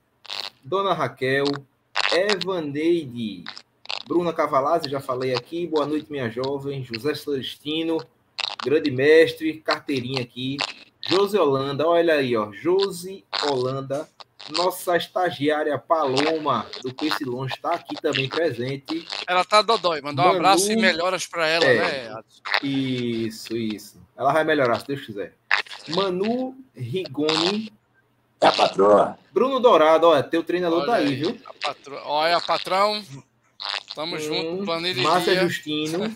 Dona 0.65 0.93
Raquel. 0.93 1.45
Evaneide. 2.13 3.45
Bruna 4.07 4.33
Cavalazzi, 4.33 4.89
já 4.89 5.01
falei 5.01 5.35
aqui. 5.35 5.67
Boa 5.67 5.87
noite, 5.87 6.11
minha 6.11 6.31
jovem. 6.31 6.85
José 6.85 7.15
Celestino. 7.15 7.99
Grande 8.67 8.91
mestre. 8.91 9.63
Carteirinha 9.65 10.21
aqui. 10.21 10.57
Josi 11.09 11.39
Holanda, 11.39 11.87
olha 11.87 12.15
aí, 12.15 12.37
ó. 12.37 12.51
Josi 12.51 13.25
Holanda, 13.45 14.09
nossa 14.51 14.97
estagiária 14.97 15.79
Paloma 15.79 16.67
do 16.83 16.93
Pense 16.93 17.25
Longe 17.25 17.55
está 17.55 17.75
aqui 17.75 17.95
também 18.03 18.29
presente. 18.29 19.07
Ela 19.25 19.45
tá 19.45 19.63
dodói, 19.63 20.01
mandou 20.01 20.25
Manu... 20.25 20.35
um 20.35 20.39
abraço 20.41 20.73
e 20.73 20.75
melhoras 20.75 21.25
para 21.25 21.47
ela, 21.47 21.65
é, 21.65 22.09
né? 22.11 22.23
Isso, 22.61 23.57
isso. 23.57 24.03
Ela 24.17 24.33
vai 24.33 24.43
melhorar, 24.43 24.81
se 24.81 24.89
Deus 24.89 25.07
quiser. 25.07 25.33
Manu 25.91 26.57
Rigoni. 26.75 27.73
É 28.41 28.49
a 28.49 28.53
patroa. 28.53 29.17
Bruno 29.33 29.61
Dourado, 29.61 30.09
olha, 30.09 30.25
teu 30.25 30.43
treinador 30.43 30.81
olha 30.81 30.87
tá 30.87 30.95
aí, 30.97 31.07
aí, 31.07 31.15
viu? 31.15 31.41
A 31.47 31.55
patro... 31.69 32.01
Olha, 32.05 32.41
patrão. 32.41 33.01
Tamo 33.95 34.17
hum, 34.17 34.21
junto, 34.21 34.65
planilha. 34.65 35.03
Márcia 35.03 35.41
Justino. 35.41 36.15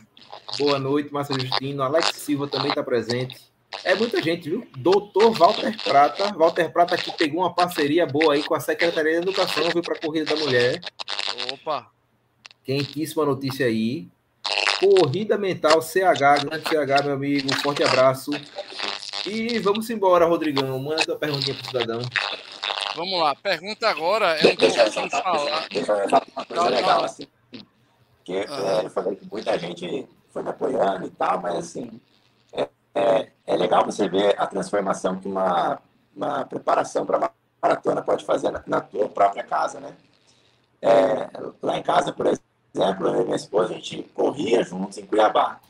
Boa 0.58 0.78
noite, 0.78 1.12
Márcia 1.12 1.38
Justino. 1.38 1.82
Alex 1.82 2.16
Silva 2.16 2.46
também 2.48 2.70
está 2.70 2.82
presente. 2.82 3.50
É 3.84 3.94
muita 3.94 4.20
gente, 4.20 4.48
viu? 4.48 4.66
Doutor 4.76 5.30
Walter 5.32 5.76
Prata. 5.82 6.32
Walter 6.34 6.70
Prata 6.72 6.96
que 6.96 7.12
pegou 7.12 7.40
uma 7.40 7.54
parceria 7.54 8.06
boa 8.06 8.34
aí 8.34 8.42
com 8.42 8.54
a 8.54 8.60
Secretaria 8.60 9.12
de 9.12 9.18
Educação, 9.18 9.70
viu, 9.70 9.82
para 9.82 9.94
a 9.94 10.00
Corrida 10.00 10.34
da 10.34 10.40
Mulher. 10.40 10.80
Opa! 11.52 11.90
Quentíssima 12.64 13.24
notícia 13.24 13.66
aí. 13.66 14.08
Corrida 14.80 15.38
Mental 15.38 15.80
CH, 15.80 16.44
grande 16.44 16.68
CH, 16.68 17.04
meu 17.04 17.14
amigo. 17.14 17.54
Forte 17.62 17.82
abraço. 17.82 18.30
E 19.26 19.58
vamos 19.58 19.88
embora, 19.90 20.26
Rodrigão. 20.26 20.78
Manda 20.78 21.12
a 21.12 21.16
perguntinha 21.16 21.54
para 21.54 21.62
o 21.62 21.66
cidadão. 21.66 22.00
Vamos 22.96 23.20
lá. 23.20 23.34
Pergunta 23.34 23.88
agora 23.88 24.38
é 24.38 24.52
um 24.52 24.56
pouquinho 24.56 25.10
falar. 25.10 25.68
Deixa 25.70 25.92
eu 25.92 26.08
uma 26.08 26.44
coisa 26.44 26.68
legal, 26.68 27.04
assim. 27.04 27.26
Que, 28.24 28.32
é, 28.32 28.84
eu 28.84 28.90
falei 28.90 29.16
que 29.16 29.26
muita 29.30 29.58
gente 29.58 30.06
foi 30.30 30.42
me 30.42 30.50
apoiando 30.50 31.06
e 31.06 31.10
tal, 31.10 31.40
mas 31.40 31.56
assim, 31.56 32.00
é, 32.94 33.28
é 33.46 33.56
legal 33.56 33.84
você 33.84 34.08
ver 34.08 34.34
a 34.38 34.46
transformação 34.46 35.18
que 35.18 35.28
uma, 35.28 35.80
uma 36.14 36.44
preparação 36.44 37.06
para 37.06 37.30
maratona 37.62 38.02
pode 38.02 38.24
fazer 38.24 38.50
na, 38.50 38.62
na 38.66 38.80
tua 38.80 39.08
própria 39.08 39.44
casa, 39.44 39.80
né? 39.80 39.94
É, 40.82 41.28
lá 41.62 41.78
em 41.78 41.82
casa, 41.82 42.12
por 42.12 42.26
exemplo, 42.26 43.08
eu 43.08 43.22
e 43.22 43.24
minha 43.24 43.36
esposa, 43.36 43.72
a 43.72 43.76
gente 43.76 44.02
corria 44.14 44.62
juntos 44.62 44.98
em 44.98 45.06
Cuiabá. 45.06 45.60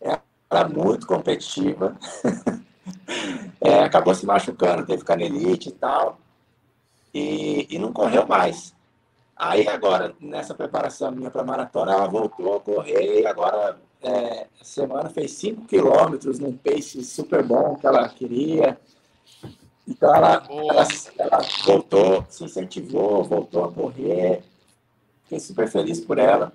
Ela 0.00 0.22
era 0.50 0.68
muito 0.68 1.06
competitiva. 1.06 1.96
é, 3.60 3.80
acabou 3.80 4.14
se 4.14 4.24
machucando, 4.24 4.86
teve 4.86 5.04
canelite 5.04 5.70
e 5.70 5.72
tal. 5.72 6.18
E, 7.12 7.66
e 7.70 7.78
não 7.78 7.92
correu 7.92 8.26
mais. 8.26 8.74
Aí 9.34 9.68
agora, 9.68 10.14
nessa 10.20 10.54
preparação 10.54 11.10
minha 11.10 11.30
para 11.30 11.44
maratona, 11.44 11.92
ela 11.92 12.06
voltou 12.06 12.56
a 12.56 12.60
correr 12.60 13.22
e 13.22 13.26
agora 13.26 13.76
é, 14.06 14.46
semana 14.62 15.10
fez 15.10 15.32
5 15.32 15.66
quilômetros 15.66 16.38
num 16.38 16.56
pace 16.56 17.02
super 17.02 17.42
bom 17.42 17.74
que 17.74 17.86
ela 17.86 18.08
queria. 18.08 18.78
Então 19.86 20.14
ela, 20.14 20.46
ela, 20.48 20.88
ela, 21.18 21.38
voltou, 21.64 22.24
se 22.28 22.44
incentivou, 22.44 23.24
voltou 23.24 23.64
a 23.64 23.72
correr. 23.72 24.42
Fiquei 25.24 25.40
super 25.40 25.68
feliz 25.68 26.00
por 26.00 26.18
ela. 26.18 26.52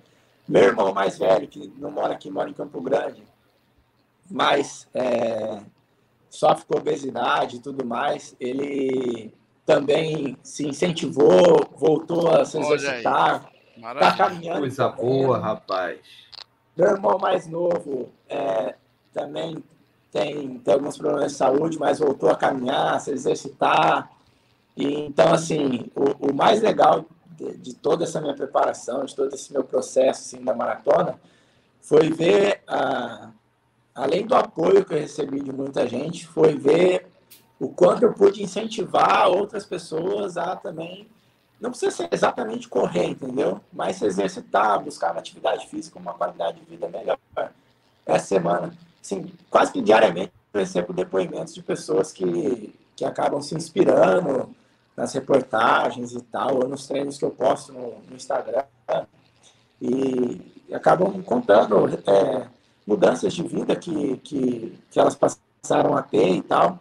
Meu 0.48 0.64
irmão 0.64 0.92
mais 0.92 1.18
velho, 1.18 1.46
que 1.46 1.72
não 1.78 1.90
mora 1.90 2.14
aqui, 2.14 2.30
mora 2.30 2.48
em 2.48 2.54
Campo 2.54 2.80
Grande, 2.80 3.22
mas 4.30 4.88
é, 4.92 5.60
sofre 6.28 6.64
com 6.66 6.78
obesidade 6.78 7.56
e 7.56 7.60
tudo 7.60 7.84
mais, 7.84 8.34
ele 8.40 9.32
também 9.64 10.36
se 10.42 10.66
incentivou, 10.66 11.68
voltou 11.76 12.28
a 12.28 12.44
se 12.44 12.58
exercitar, 12.58 13.48
está 13.76 14.16
caminhando. 14.16 14.60
Coisa 14.60 14.88
boa, 14.88 15.38
rapaz. 15.38 16.00
Meu 16.76 16.88
irmão 16.88 17.18
mais 17.18 17.46
novo 17.46 18.08
é, 18.28 18.74
também 19.12 19.62
tem, 20.10 20.58
tem 20.58 20.74
alguns 20.74 20.96
problemas 20.96 21.32
de 21.32 21.38
saúde, 21.38 21.78
mas 21.78 21.98
voltou 21.98 22.30
a 22.30 22.36
caminhar, 22.36 22.94
a 22.94 22.98
se 22.98 23.10
exercitar. 23.10 24.10
E, 24.76 25.06
então, 25.06 25.32
assim, 25.32 25.90
o, 25.94 26.30
o 26.30 26.34
mais 26.34 26.60
legal 26.60 27.04
de, 27.36 27.56
de, 27.58 27.74
toda 27.74 28.04
essa 28.04 28.20
minha 28.20 28.34
preparação, 28.34 29.04
de 29.04 29.14
todo 29.14 29.34
esse 29.34 29.52
meu 29.52 29.64
processo 29.64 30.20
assim, 30.20 30.44
da 30.44 30.54
maratona, 30.54 31.18
foi 31.80 32.10
ver, 32.10 32.62
a, 32.66 33.30
além 33.94 34.26
do 34.26 34.34
apoio 34.34 34.84
que 34.84 34.94
eu 34.94 34.98
recebi 34.98 35.40
de 35.40 35.52
muita 35.52 35.86
gente, 35.86 36.26
foi 36.26 36.54
ver 36.54 37.06
o 37.58 37.68
quanto 37.68 38.02
eu 38.02 38.12
pude 38.12 38.42
incentivar 38.42 39.28
outras 39.28 39.64
pessoas 39.64 40.36
a 40.36 40.56
também, 40.56 41.08
não 41.62 41.70
precisa 41.70 41.92
ser 41.92 42.08
exatamente 42.10 42.68
correr, 42.68 43.06
entendeu? 43.10 43.60
Mas 43.72 43.96
se 43.96 44.04
exercitar, 44.04 44.82
buscar 44.82 45.12
uma 45.12 45.20
atividade 45.20 45.68
física, 45.68 45.96
uma 45.96 46.12
qualidade 46.12 46.58
de 46.58 46.66
vida 46.66 46.88
melhor. 46.88 47.16
Essa 48.04 48.26
semana, 48.26 48.76
assim, 49.00 49.32
quase 49.48 49.72
que 49.72 49.80
diariamente 49.80 50.32
eu 50.52 50.58
recebo 50.60 50.92
depoimentos 50.92 51.54
de 51.54 51.62
pessoas 51.62 52.10
que, 52.10 52.74
que 52.96 53.04
acabam 53.04 53.40
se 53.40 53.54
inspirando 53.54 54.52
nas 54.96 55.12
reportagens 55.12 56.12
e 56.12 56.20
tal, 56.22 56.56
ou 56.56 56.68
nos 56.68 56.88
treinos 56.88 57.16
que 57.16 57.24
eu 57.24 57.30
posto 57.30 57.72
no, 57.72 58.00
no 58.10 58.16
Instagram, 58.16 58.64
e, 59.80 60.64
acabam 60.74 61.22
contando 61.22 61.86
é, 62.10 62.48
mudanças 62.84 63.32
de 63.32 63.42
vida 63.42 63.76
que, 63.76 64.16
que, 64.18 64.78
que 64.90 64.98
elas 64.98 65.14
passaram 65.14 65.96
a 65.96 66.02
ter 66.02 66.28
e 66.28 66.42
tal. 66.42 66.80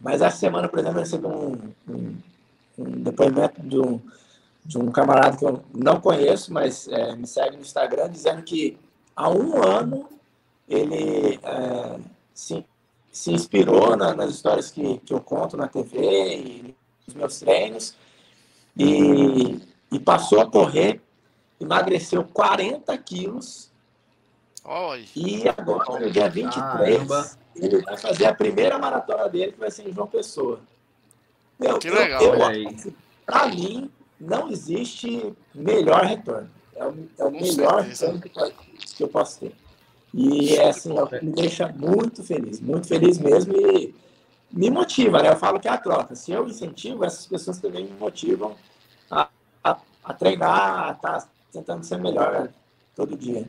Mas 0.00 0.22
essa 0.22 0.36
semana, 0.36 0.68
por 0.68 0.78
exemplo, 0.78 0.98
eu 0.98 1.02
recebi 1.02 1.26
um, 1.26 1.72
um, 1.88 2.16
um 2.82 3.02
depoimento 3.02 3.60
de 3.62 3.78
um, 3.78 4.00
de 4.64 4.78
um 4.78 4.90
camarada 4.90 5.36
que 5.36 5.44
eu 5.44 5.62
não 5.74 6.00
conheço, 6.00 6.52
mas 6.52 6.88
é, 6.88 7.14
me 7.14 7.26
segue 7.26 7.56
no 7.56 7.62
Instagram, 7.62 8.10
dizendo 8.10 8.42
que 8.42 8.78
há 9.14 9.28
um 9.30 9.62
ano 9.62 10.08
ele 10.68 11.38
é, 11.42 11.98
se, 12.32 12.64
se 13.12 13.32
inspirou 13.32 13.96
na, 13.96 14.14
nas 14.14 14.30
histórias 14.30 14.70
que, 14.70 14.98
que 14.98 15.12
eu 15.12 15.20
conto 15.20 15.56
na 15.56 15.68
TV 15.68 15.98
e 16.36 16.76
nos 17.06 17.14
meus 17.14 17.38
treinos 17.40 17.94
e, 18.76 19.60
e 19.90 19.98
passou 19.98 20.40
a 20.40 20.46
correr, 20.46 21.00
emagreceu 21.60 22.24
40 22.24 22.96
quilos. 22.98 23.70
Oi. 24.64 25.08
E 25.16 25.48
agora, 25.48 25.98
no 25.98 26.10
dia 26.10 26.28
23, 26.28 26.54
Caramba 26.54 27.40
ele 27.54 27.82
vai 27.82 27.96
fazer 27.96 28.26
a 28.26 28.34
primeira 28.34 28.78
maratona 28.78 29.28
dele, 29.28 29.52
que 29.52 29.58
vai 29.58 29.70
ser 29.70 29.88
em 29.88 29.92
João 29.92 30.06
Pessoa. 30.06 30.60
Meu, 31.60 31.78
que 31.78 31.90
legal, 31.90 32.20
Para 33.26 33.48
mim, 33.48 33.90
não 34.18 34.50
existe 34.50 35.32
melhor 35.54 36.04
retorno. 36.04 36.50
É 36.74 36.86
o, 36.86 37.08
é 37.18 37.24
o 37.24 37.30
melhor 37.30 37.84
certeza. 37.84 38.12
retorno 38.12 38.52
que, 38.54 38.94
que 38.96 39.02
eu 39.04 39.08
posso 39.08 39.40
ter. 39.40 39.54
E 40.12 40.56
é 40.56 40.70
assim, 40.70 40.94
me 41.22 41.32
deixa 41.32 41.68
muito 41.68 42.24
feliz, 42.24 42.60
muito 42.60 42.88
feliz 42.88 43.18
mesmo 43.18 43.54
e 43.54 43.94
me 44.50 44.70
motiva, 44.70 45.22
né? 45.22 45.28
Eu 45.28 45.36
falo 45.36 45.60
que 45.60 45.68
é 45.68 45.70
a 45.70 45.78
troca. 45.78 46.14
Se 46.16 46.32
eu 46.32 46.48
incentivo, 46.48 47.04
essas 47.04 47.26
pessoas 47.26 47.60
também 47.60 47.84
me 47.84 47.92
motivam 47.92 48.56
a, 49.10 49.28
a, 49.62 49.78
a 50.02 50.14
treinar, 50.14 50.88
a 50.88 50.92
estar 50.92 51.20
tá 51.20 51.28
tentando 51.52 51.84
ser 51.84 51.98
melhor 51.98 52.48
todo 52.96 53.16
dia. 53.16 53.48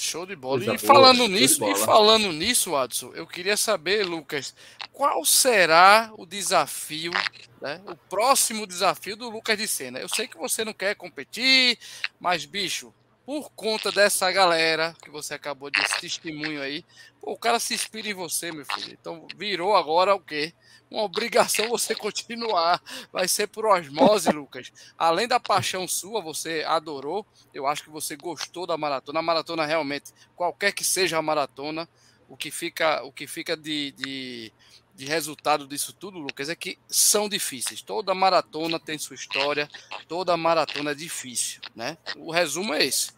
Show 0.00 0.24
de 0.24 0.34
bola. 0.34 0.74
e 0.74 0.78
falando 0.78 1.28
nisso, 1.28 1.62
e 1.62 1.76
falando 1.76 2.32
nisso, 2.32 2.74
Adson, 2.74 3.12
eu 3.14 3.26
queria 3.26 3.54
saber, 3.54 4.06
Lucas, 4.06 4.54
qual 4.92 5.22
será 5.26 6.10
o 6.16 6.24
desafio, 6.24 7.12
né, 7.60 7.82
o 7.86 7.94
próximo 8.08 8.66
desafio 8.66 9.14
do 9.14 9.28
Lucas 9.28 9.58
de 9.58 9.68
Sena? 9.68 9.98
Eu 9.98 10.08
sei 10.08 10.26
que 10.26 10.38
você 10.38 10.64
não 10.64 10.72
quer 10.72 10.94
competir, 10.94 11.78
mas 12.18 12.46
bicho, 12.46 12.94
por 13.24 13.50
conta 13.50 13.92
dessa 13.92 14.30
galera 14.32 14.94
que 15.02 15.10
você 15.10 15.34
acabou 15.34 15.70
de 15.70 15.80
esse 15.80 16.00
testemunho 16.00 16.60
aí, 16.60 16.84
pô, 17.20 17.32
o 17.32 17.38
cara 17.38 17.58
se 17.60 17.74
inspira 17.74 18.08
em 18.08 18.14
você, 18.14 18.50
meu 18.50 18.64
filho. 18.64 18.96
Então 19.00 19.26
virou 19.36 19.76
agora 19.76 20.14
o 20.14 20.20
quê? 20.20 20.52
uma 20.90 21.04
obrigação 21.04 21.68
você 21.68 21.94
continuar. 21.94 22.82
Vai 23.12 23.28
ser 23.28 23.46
por 23.46 23.64
osmose, 23.64 24.30
Lucas. 24.30 24.72
Além 24.98 25.28
da 25.28 25.38
paixão 25.38 25.86
sua, 25.86 26.20
você 26.20 26.64
adorou. 26.66 27.24
Eu 27.54 27.66
acho 27.66 27.84
que 27.84 27.90
você 27.90 28.16
gostou 28.16 28.66
da 28.66 28.76
maratona. 28.76 29.20
A 29.20 29.22
maratona 29.22 29.64
realmente, 29.64 30.12
qualquer 30.34 30.72
que 30.72 30.84
seja 30.84 31.16
a 31.16 31.22
maratona, 31.22 31.88
o 32.28 32.36
que 32.36 32.50
fica, 32.50 33.02
o 33.04 33.12
que 33.12 33.26
fica 33.26 33.56
de, 33.56 33.92
de, 33.92 34.52
de 35.00 35.06
resultado 35.06 35.66
disso 35.66 35.94
tudo, 35.94 36.18
Lucas, 36.18 36.50
é 36.50 36.54
que 36.54 36.78
são 36.86 37.26
difíceis. 37.26 37.80
Toda 37.80 38.14
maratona 38.14 38.78
tem 38.78 38.98
sua 38.98 39.16
história, 39.16 39.66
toda 40.06 40.36
maratona 40.36 40.90
é 40.90 40.94
difícil, 40.94 41.62
né? 41.74 41.96
O 42.18 42.30
resumo 42.30 42.74
é 42.74 42.84
esse. 42.84 43.10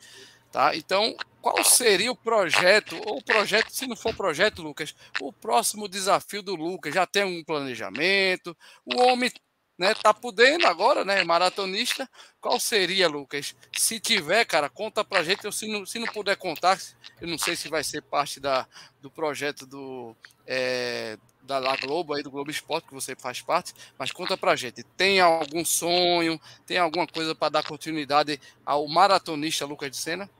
Tá? 0.52 0.76
Então, 0.76 1.16
qual 1.40 1.64
seria 1.64 2.12
o 2.12 2.16
projeto, 2.16 2.96
ou 3.04 3.20
projeto, 3.20 3.70
se 3.70 3.88
não 3.88 3.96
for 3.96 4.14
projeto, 4.14 4.62
Lucas, 4.62 4.94
o 5.20 5.32
próximo 5.32 5.88
desafio 5.88 6.40
do 6.40 6.54
Lucas? 6.54 6.94
Já 6.94 7.04
tem 7.04 7.24
um 7.24 7.42
planejamento? 7.42 8.56
O 8.86 9.02
homem 9.02 9.28
né, 9.76 9.92
tá 9.92 10.14
podendo 10.14 10.68
agora, 10.68 11.04
né, 11.04 11.24
maratonista. 11.24 12.08
Qual 12.40 12.60
seria, 12.60 13.08
Lucas? 13.08 13.56
Se 13.76 13.98
tiver, 13.98 14.44
cara, 14.44 14.70
conta 14.70 15.04
pra 15.04 15.24
gente. 15.24 15.50
Se 15.52 15.66
não, 15.66 15.84
se 15.84 15.98
não 15.98 16.06
puder 16.06 16.36
contar, 16.36 16.78
eu 17.20 17.26
não 17.26 17.38
sei 17.38 17.56
se 17.56 17.68
vai 17.68 17.82
ser 17.82 18.02
parte 18.02 18.38
da, 18.38 18.68
do 19.00 19.10
projeto 19.10 19.66
do, 19.66 20.14
é, 20.46 21.18
da 21.42 21.58
La 21.58 21.76
Globo, 21.76 22.14
aí 22.14 22.22
do 22.22 22.30
Globo 22.30 22.50
Esporte, 22.50 22.88
que 22.88 22.94
você 22.94 23.14
faz 23.16 23.40
parte, 23.40 23.74
mas 23.98 24.12
conta 24.12 24.36
pra 24.36 24.56
gente. 24.56 24.82
Tem 24.96 25.20
algum 25.20 25.64
sonho, 25.64 26.40
tem 26.66 26.78
alguma 26.78 27.06
coisa 27.06 27.34
para 27.34 27.48
dar 27.48 27.62
continuidade 27.64 28.40
ao 28.64 28.86
maratonista 28.88 29.66
Lucas 29.66 29.90
de 29.90 29.96
Sena? 29.96 30.30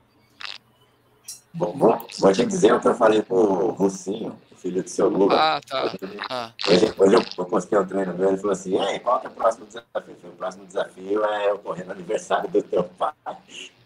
Vou, 1.53 1.71
vou, 2.19 2.33
te 2.33 2.45
dizer 2.45 2.73
o 2.73 2.79
que 2.79 2.87
eu 2.87 2.95
falei 2.95 3.21
pro 3.21 3.69
Russinho, 3.71 4.35
o 4.51 4.55
filho 4.55 4.81
do 4.81 4.89
seu 4.89 5.07
Lula. 5.07 5.35
Ah, 5.35 5.61
tá. 5.61 5.93
Ah. 6.27 6.51
Hoje, 6.67 6.93
hoje 6.97 7.15
eu 7.37 7.45
postei 7.45 7.77
um 7.77 7.85
treino 7.85 8.13
dele 8.13 8.33
e 8.33 8.37
falou 8.37 8.53
assim: 8.53 8.83
Ei, 8.83 8.97
qual 8.99 9.19
que 9.19 9.27
é 9.27 9.29
o 9.29 9.33
próximo 9.33 9.67
desafio? 9.67 10.15
O 10.23 10.35
próximo 10.35 10.65
desafio 10.65 11.23
é 11.23 11.51
eu 11.51 11.59
correr 11.59 11.83
no 11.83 11.91
aniversário 11.91 12.49
do 12.49 12.63
teu 12.63 12.83
pai, 12.83 13.13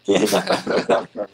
que 0.02 0.12
ele 0.12 0.26
já 0.26 0.40
tá 0.40 0.56
programando. 0.64 1.28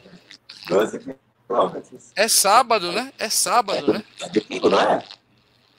12 0.69 1.17
quilômetros. 1.47 2.13
É 2.17 2.27
sábado, 2.27 2.91
né? 2.91 3.13
É 3.17 3.29
sábado, 3.29 3.93
né? 3.93 4.05
É 4.21 4.29
domingo, 4.29 4.71
não 4.71 4.81
é? 4.81 5.05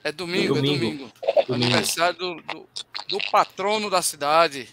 É 0.06 0.12
domingo, 0.12 0.56
é 0.56 0.60
domingo. 0.60 0.76
É 0.76 0.78
domingo. 0.78 1.12
domingo. 1.48 1.64
Aniversário 1.64 2.16
do, 2.16 2.34
do, 2.36 2.66
do, 3.08 3.18
patrono 3.28 3.90
da 3.90 4.00
cidade. 4.00 4.68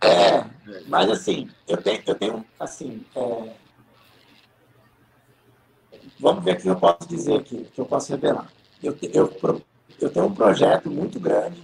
É, 0.00 0.44
mas 0.86 1.10
assim, 1.10 1.50
eu 1.66 1.76
tenho, 1.76 2.00
eu 2.06 2.14
tenho 2.14 2.46
assim, 2.60 3.04
é, 3.16 3.52
vamos 6.20 6.44
ver 6.44 6.54
o 6.54 6.60
que 6.60 6.68
eu 6.68 6.76
posso 6.76 7.08
dizer 7.08 7.34
aqui, 7.34 7.64
que 7.74 7.80
eu 7.80 7.84
posso 7.84 8.12
revelar. 8.12 8.48
Eu, 8.80 8.96
eu, 9.12 9.60
eu 10.00 10.08
tenho 10.08 10.26
um 10.26 10.34
projeto 10.34 10.88
muito 10.88 11.18
grande 11.18 11.60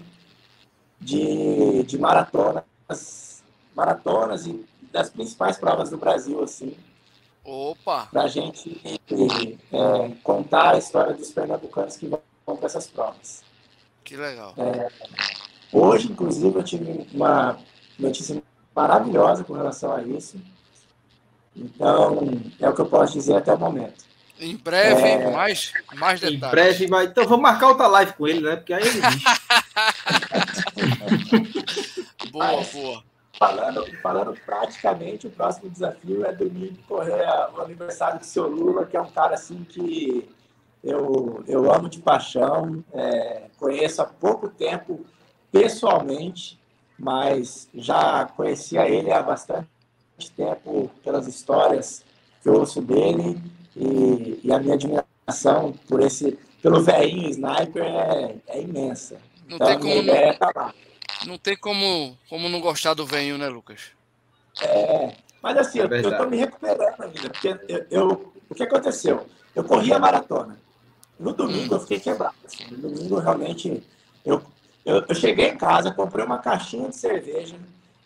de, 1.00 1.84
de 1.84 1.96
maratonas, 1.96 3.44
maratonas 3.72 4.46
e 4.46 4.66
das 4.90 5.10
principais 5.10 5.56
provas 5.56 5.90
do 5.90 5.96
Brasil, 5.96 6.42
assim. 6.42 6.76
Opa! 7.44 8.08
Para 8.10 8.22
a 8.24 8.28
gente 8.28 8.80
é, 8.84 10.12
contar 10.24 10.74
a 10.74 10.78
história 10.78 11.14
dos 11.14 11.30
pernambucanos 11.30 11.96
que 11.96 12.10
para 12.56 12.66
essas 12.66 12.86
provas. 12.86 13.42
Que 14.04 14.16
legal. 14.16 14.54
É, 14.56 14.88
hoje, 15.72 16.10
inclusive, 16.10 16.58
eu 16.58 16.62
tive 16.62 17.06
uma 17.12 17.58
notícia 17.98 18.42
maravilhosa 18.74 19.44
com 19.44 19.52
relação 19.52 19.94
a 19.94 20.02
isso. 20.02 20.40
Então, 21.54 22.18
é 22.58 22.68
o 22.68 22.74
que 22.74 22.80
eu 22.80 22.86
posso 22.86 23.12
dizer 23.12 23.36
até 23.36 23.52
o 23.52 23.58
momento. 23.58 24.08
Em 24.38 24.56
breve, 24.56 25.02
é... 25.02 25.30
mais, 25.30 25.72
mais 25.94 26.20
detalhes. 26.20 26.42
Em 26.42 26.50
breve, 26.50 26.88
mas... 26.88 27.10
então 27.10 27.24
vamos 27.24 27.42
marcar 27.42 27.68
outra 27.68 27.86
live 27.88 28.14
com 28.14 28.26
ele, 28.26 28.40
né? 28.40 28.56
Porque 28.56 28.72
aí 28.72 28.82
ele 28.82 29.00
boa, 32.32 32.56
mas, 32.56 32.72
boa. 32.72 33.02
Falando, 33.38 33.86
falando 34.02 34.34
praticamente, 34.44 35.26
o 35.26 35.30
próximo 35.30 35.68
desafio 35.68 36.24
é 36.24 36.32
domingo 36.32 36.78
correr 36.88 37.22
o 37.54 37.60
aniversário 37.60 38.18
do 38.18 38.24
seu 38.24 38.48
Lula, 38.48 38.86
que 38.86 38.96
é 38.96 39.00
um 39.00 39.10
cara 39.10 39.34
assim 39.34 39.62
que 39.64 40.26
eu, 40.82 41.44
eu 41.46 41.72
amo 41.72 41.88
de 41.88 42.00
paixão, 42.00 42.82
é, 42.92 43.44
conheço 43.58 44.02
há 44.02 44.06
pouco 44.06 44.48
tempo 44.48 45.04
pessoalmente, 45.52 46.58
mas 46.98 47.68
já 47.74 48.26
conhecia 48.36 48.88
ele 48.88 49.12
há 49.12 49.22
bastante 49.22 49.68
tempo 50.36 50.90
pelas 51.02 51.26
histórias 51.26 52.04
que 52.42 52.48
eu 52.48 52.54
ouço 52.54 52.80
dele 52.80 53.40
e, 53.76 54.40
e 54.44 54.52
a 54.52 54.58
minha 54.58 54.74
admiração 54.74 55.72
por 55.88 56.00
esse, 56.00 56.38
pelo 56.62 56.82
velhinho 56.82 57.30
sniper 57.30 57.84
é, 57.84 58.36
é 58.48 58.62
imensa. 58.62 59.20
Não 59.48 59.56
então, 59.56 59.66
tem 59.66 59.78
como 59.78 60.02
não, 60.02 60.34
tá 60.34 60.74
não 61.26 61.38
tem 61.38 61.56
como, 61.56 62.16
como 62.28 62.48
não 62.48 62.60
gostar 62.60 62.94
do 62.94 63.06
velhinho, 63.06 63.36
né, 63.36 63.48
Lucas? 63.48 63.90
É, 64.62 65.14
Mas 65.42 65.56
assim, 65.58 65.80
é 65.80 65.84
eu 65.84 66.10
estou 66.10 66.28
me 66.28 66.36
recuperando 66.36 67.02
ainda, 67.02 67.30
porque 67.30 67.56
eu, 67.68 67.86
eu, 67.90 68.32
o 68.48 68.54
que 68.54 68.62
aconteceu? 68.62 69.26
Eu 69.54 69.64
corri 69.64 69.92
a 69.92 69.98
maratona. 69.98 70.58
No 71.20 71.34
domingo 71.34 71.74
eu 71.74 71.80
fiquei 71.80 72.00
quebrado. 72.00 72.34
Assim. 72.44 72.64
No 72.70 72.88
domingo 72.88 73.18
realmente 73.18 73.82
eu, 74.24 74.42
eu, 74.84 75.04
eu, 75.06 75.14
cheguei 75.14 75.48
em 75.48 75.56
casa, 75.56 75.92
comprei 75.92 76.24
uma 76.24 76.38
caixinha 76.38 76.88
de 76.88 76.96
cerveja, 76.96 77.56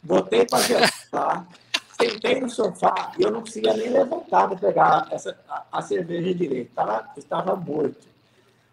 botei 0.02 0.44
para 0.44 0.60
gelar, 0.60 1.46
sentei 1.96 2.40
no 2.40 2.50
sofá 2.50 3.12
e 3.16 3.22
eu 3.22 3.30
não 3.30 3.40
conseguia 3.40 3.72
nem 3.74 3.88
levantar 3.88 4.48
para 4.48 4.56
pegar 4.56 5.08
essa, 5.12 5.38
a, 5.48 5.64
a 5.70 5.80
cerveja 5.80 6.34
direito. 6.34 6.72
Tava, 6.74 7.08
estava 7.16 7.54
morto. 7.54 8.12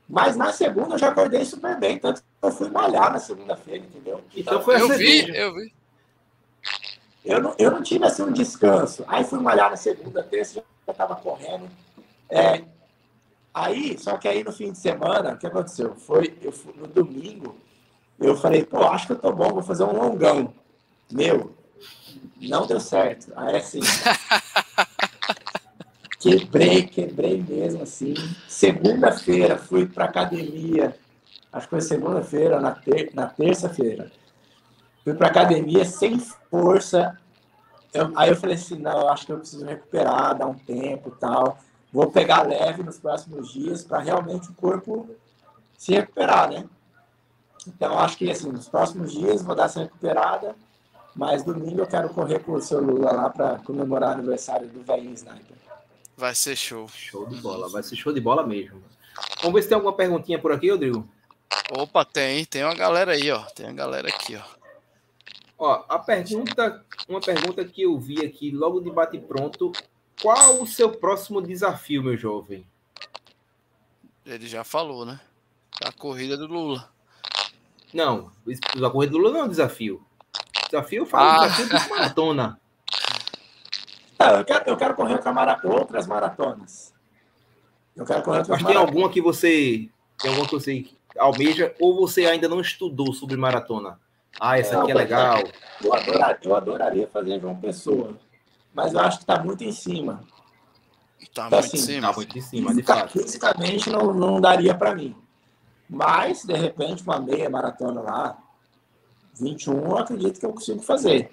Mas 0.10 0.36
na 0.36 0.52
segunda 0.52 0.96
eu 0.96 1.00
já 1.00 1.10
acordei 1.10 1.46
super 1.46 1.80
bem, 1.80 2.00
tanto 2.00 2.22
que 2.22 2.28
eu 2.42 2.52
fui 2.52 2.70
malhar 2.70 3.14
na 3.14 3.20
segunda-feira, 3.20 3.86
entendeu? 3.86 4.22
Então, 4.36 4.56
então 4.56 4.62
foi 4.64 4.82
eu 4.82 4.90
vi, 4.90 5.38
eu 5.38 5.54
vi. 5.54 5.74
Eu 7.24 7.42
não, 7.42 7.56
eu 7.60 7.70
não 7.70 7.84
tive 7.84 8.04
assim 8.06 8.24
um 8.24 8.32
descanso. 8.32 9.06
Aí 9.08 9.24
fui 9.24 9.40
malhar 9.40 9.70
na 9.70 9.78
segunda, 9.78 10.24
terça, 10.24 10.56
já 10.86 10.92
estava 10.92 11.16
correndo. 11.16 11.70
É, 12.28 12.64
aí, 13.54 13.98
só 13.98 14.18
que 14.18 14.28
aí 14.28 14.44
no 14.44 14.52
fim 14.52 14.72
de 14.72 14.78
semana, 14.78 15.34
o 15.34 15.38
que 15.38 15.48
aconteceu? 15.48 15.96
Foi, 15.96 16.38
eu 16.42 16.54
no 16.76 16.88
domingo, 16.88 17.56
eu 18.20 18.36
falei, 18.36 18.64
pô, 18.64 18.84
acho 18.84 19.08
que 19.08 19.14
eu 19.14 19.20
tô 19.20 19.32
bom, 19.32 19.50
vou 19.50 19.64
fazer 19.64 19.84
um 19.84 19.98
longão. 19.98 20.54
Meu, 21.12 21.56
não 22.40 22.68
deu 22.68 22.80
certo. 22.80 23.32
Aí 23.36 23.58
assim. 23.58 23.80
quebrei, 26.20 26.84
quebrei 26.84 27.42
mesmo 27.42 27.84
assim. 27.84 28.14
Segunda-feira 28.48 29.58
fui 29.58 29.88
para 29.88 30.06
academia. 30.06 30.96
Acho 31.52 31.68
que 31.68 31.72
foi 31.72 31.82
segunda-feira, 31.82 32.62
na, 32.62 32.72
ter 32.72 33.12
na 33.14 33.28
terça-feira. 33.28 34.12
Fui 35.04 35.14
para 35.16 35.28
academia 35.28 35.84
sem 35.84 36.20
força. 36.50 37.18
Eu, 37.94 38.14
aí 38.16 38.30
eu 38.30 38.36
falei 38.36 38.56
assim, 38.56 38.78
não, 38.78 39.10
acho 39.10 39.26
que 39.26 39.34
eu 39.34 39.40
preciso 39.40 39.66
recuperar, 39.66 40.38
dar 40.38 40.48
um 40.48 40.54
tempo 40.54 41.10
e 41.10 41.20
tal. 41.20 41.58
Vou 41.92 42.10
pegar 42.10 42.44
leve 42.44 42.84
nos 42.84 42.98
próximos 42.98 43.52
dias 43.52 43.84
para 43.84 44.00
realmente 44.00 44.50
o 44.50 44.54
corpo 44.54 45.10
se 45.78 45.94
recuperar, 45.94 46.50
né? 46.50 46.66
Então, 47.68 48.00
acho 48.00 48.18
que 48.18 48.30
assim, 48.32 48.52
nos 48.52 48.68
próximos 48.68 49.12
dias 49.12 49.42
vou 49.42 49.56
dar 49.56 49.66
essa 49.66 49.82
recuperada, 49.82 50.56
mas 51.16 51.44
domingo 51.44 51.82
eu 51.82 51.88
quero 51.88 52.10
correr 52.10 52.40
com 52.40 52.54
o 52.54 52.62
seu 52.62 52.82
Lula 52.82 53.12
lá 53.12 53.30
para 53.30 53.60
comemorar 53.60 54.12
o 54.12 54.14
aniversário 54.14 54.68
do 54.68 54.82
velhinho 54.84 55.14
Sniper. 55.14 55.58
Vai 56.16 56.34
ser 56.34 56.56
show. 56.56 56.88
Show 56.88 57.28
de 57.28 57.42
bola, 57.42 57.70
vai 57.70 57.84
ser 57.84 57.96
show 57.96 58.14
de 58.14 58.22
bola 58.22 58.46
mesmo. 58.46 58.82
Vamos 59.42 59.54
ver 59.54 59.64
se 59.64 59.70
tem 59.70 59.76
alguma 59.76 59.94
perguntinha 59.94 60.40
por 60.40 60.52
aqui, 60.52 60.70
Rodrigo. 60.70 61.08
Opa, 61.72 62.06
tem, 62.06 62.46
tem 62.46 62.64
uma 62.64 62.76
galera 62.76 63.14
aí, 63.14 63.32
ó. 63.32 63.42
Tem 63.56 63.66
uma 63.66 63.74
galera 63.74 64.08
aqui, 64.08 64.36
ó. 64.36 64.62
Ó, 65.58 65.84
a 65.88 66.00
pergunta, 66.00 66.84
uma 67.08 67.22
pergunta 67.22 67.64
que 67.64 67.84
eu 67.84 67.98
vi 68.00 68.26
aqui 68.26 68.50
logo 68.52 68.82
de 68.82 68.90
bate 68.90 69.20
pronto, 69.20 69.72
qual 70.22 70.62
o 70.62 70.68
seu 70.68 70.92
próximo 70.92 71.42
desafio, 71.42 72.04
meu 72.04 72.16
jovem? 72.16 72.66
Ele 74.26 74.48
já 74.48 74.64
falou, 74.64 75.06
né? 75.06 75.20
A 75.84 75.92
corrida 75.92 76.38
do 76.38 76.46
Lula. 76.46 76.90
Não, 77.94 78.32
a 78.84 78.90
corrida 78.90 79.14
do 79.14 79.18
Lula 79.18 79.32
não 79.32 79.40
é 79.42 79.44
um 79.44 79.50
desafio. 79.50 80.06
Desafio, 80.70 81.02
eu 81.02 81.06
falo 81.06 81.42
ah. 81.42 81.48
desafio 81.48 81.80
de 81.80 81.90
maratona. 81.90 82.60
Ah, 84.20 84.34
eu, 84.34 84.46
quero, 84.46 84.70
eu 84.70 84.78
quero 84.78 84.96
correr 84.96 85.20
outras 85.64 86.06
maratonas. 86.06 86.94
Eu 87.96 88.06
quero 88.06 88.22
correr 88.22 88.40
outras 88.40 88.62
Mas 88.62 88.72
tem 88.72 88.80
alguma 88.80 89.10
que 89.10 89.20
você 89.20 89.90
tem 90.20 90.30
alguma 90.30 90.48
que 90.48 90.54
você 90.54 90.86
almeja 91.18 91.74
ou 91.80 91.96
você 91.96 92.28
ainda 92.28 92.48
não 92.48 92.62
estudou 92.62 93.14
sobre 93.14 93.36
maratona? 93.36 94.00
Ah, 94.40 94.60
essa 94.60 94.82
aqui 94.82 94.92
é 94.92 94.94
legal. 94.94 95.44
Eu 95.84 95.94
adoraria, 95.94 96.40
eu 96.44 96.56
adoraria 96.56 97.08
fazer 97.08 97.40
João 97.40 97.56
Pessoa, 97.60 98.16
mas 98.74 98.94
eu 98.94 99.00
acho 99.00 99.18
que 99.18 99.24
está 99.24 99.44
muito 99.44 99.64
em 99.64 99.72
cima. 99.72 100.24
Está 101.20 101.48
então, 101.48 101.60
muito, 101.60 101.76
assim, 101.76 102.02
tá 102.02 102.14
muito 102.14 102.38
em 102.38 102.42
cima, 102.42 102.74
de 102.74 102.84
fato. 102.84 103.12
Fisicamente 103.12 103.90
não, 103.90 104.14
não 104.14 104.42
daria 104.42 104.74
para 104.74 104.96
mim. 104.96 105.16
Mas, 105.90 106.44
de 106.46 106.56
repente, 106.56 107.04
uma 107.04 107.20
meia 107.20 107.50
maratona 107.50 108.02
lá, 108.02 108.38
21, 109.40 109.74
eu 109.74 109.98
acredito 109.98 110.40
que 110.40 110.46
eu 110.46 110.54
consigo 110.54 110.82
fazer. 110.82 111.32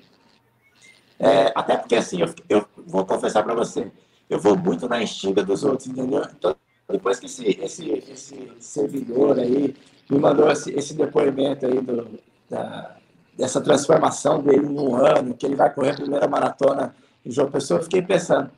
É, 1.19 1.53
até 1.55 1.77
porque, 1.77 1.97
assim, 1.97 2.21
eu, 2.21 2.35
eu 2.49 2.69
vou 2.87 3.05
confessar 3.05 3.43
para 3.43 3.55
você, 3.55 3.91
eu 4.29 4.39
vou 4.39 4.57
muito 4.57 4.89
na 4.89 5.03
estiga 5.03 5.43
dos 5.43 5.65
outros, 5.65 5.89
entendeu? 5.89 6.23
Então, 6.37 6.55
depois 6.89 7.19
que 7.19 7.27
esse, 7.27 7.47
esse, 7.61 7.89
esse 8.11 8.53
servidor 8.61 9.39
aí 9.39 9.75
me 10.09 10.19
mandou 10.19 10.51
esse, 10.51 10.71
esse 10.73 10.95
depoimento 10.95 11.67
aí 11.67 11.81
do, 11.81 12.19
da, 12.49 12.97
dessa 13.37 13.61
transformação 13.61 14.43
dele 14.43 14.67
em 14.67 14.79
um 14.79 14.97
ano, 14.97 15.35
que 15.35 15.47
ele 15.47 15.57
vai 15.57 15.73
correr 15.73 15.91
a 15.91 15.97
primeira 15.97 16.27
maratona 16.27 16.95
em 17.25 17.31
João 17.31 17.51
Pessoa, 17.51 17.81
eu 17.81 17.85
fiquei 17.85 18.03
pensando, 18.03 18.51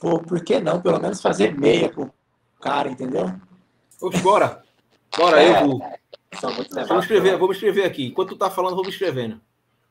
pô, 0.00 0.18
por 0.18 0.44
que 0.44 0.60
não 0.60 0.80
pelo 0.80 1.00
menos 1.00 1.20
fazer 1.20 1.58
meia 1.58 1.92
com 1.92 2.02
o 2.02 2.12
cara, 2.60 2.90
entendeu? 2.90 3.32
Oxe, 4.00 4.20
bora! 4.20 4.62
Bora, 5.16 5.42
é, 5.42 5.62
eu 5.62 5.66
vou. 5.66 5.80
Vamos 6.88 7.04
escrever, 7.04 7.38
vamos 7.38 7.56
escrever 7.56 7.84
aqui. 7.84 8.06
Enquanto 8.06 8.30
tu 8.30 8.36
tá 8.36 8.50
falando, 8.50 8.76
vamos 8.76 8.88
escrevendo. 8.88 9.40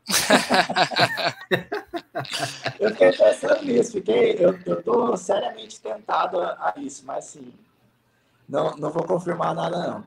eu 2.80 2.90
fiquei 2.90 3.12
pensando 3.12 3.64
nisso, 3.64 3.92
fiquei, 3.92 4.36
eu, 4.40 4.58
eu 4.66 4.82
tô 4.82 5.16
seriamente 5.16 5.80
tentado 5.80 6.42
a, 6.42 6.74
a 6.76 6.78
isso, 6.78 7.06
mas 7.06 7.28
assim, 7.28 7.54
não, 8.50 8.76
não 8.78 8.90
vou 8.90 9.04
confirmar 9.04 9.54
nada 9.54 9.78
não. 9.78 10.04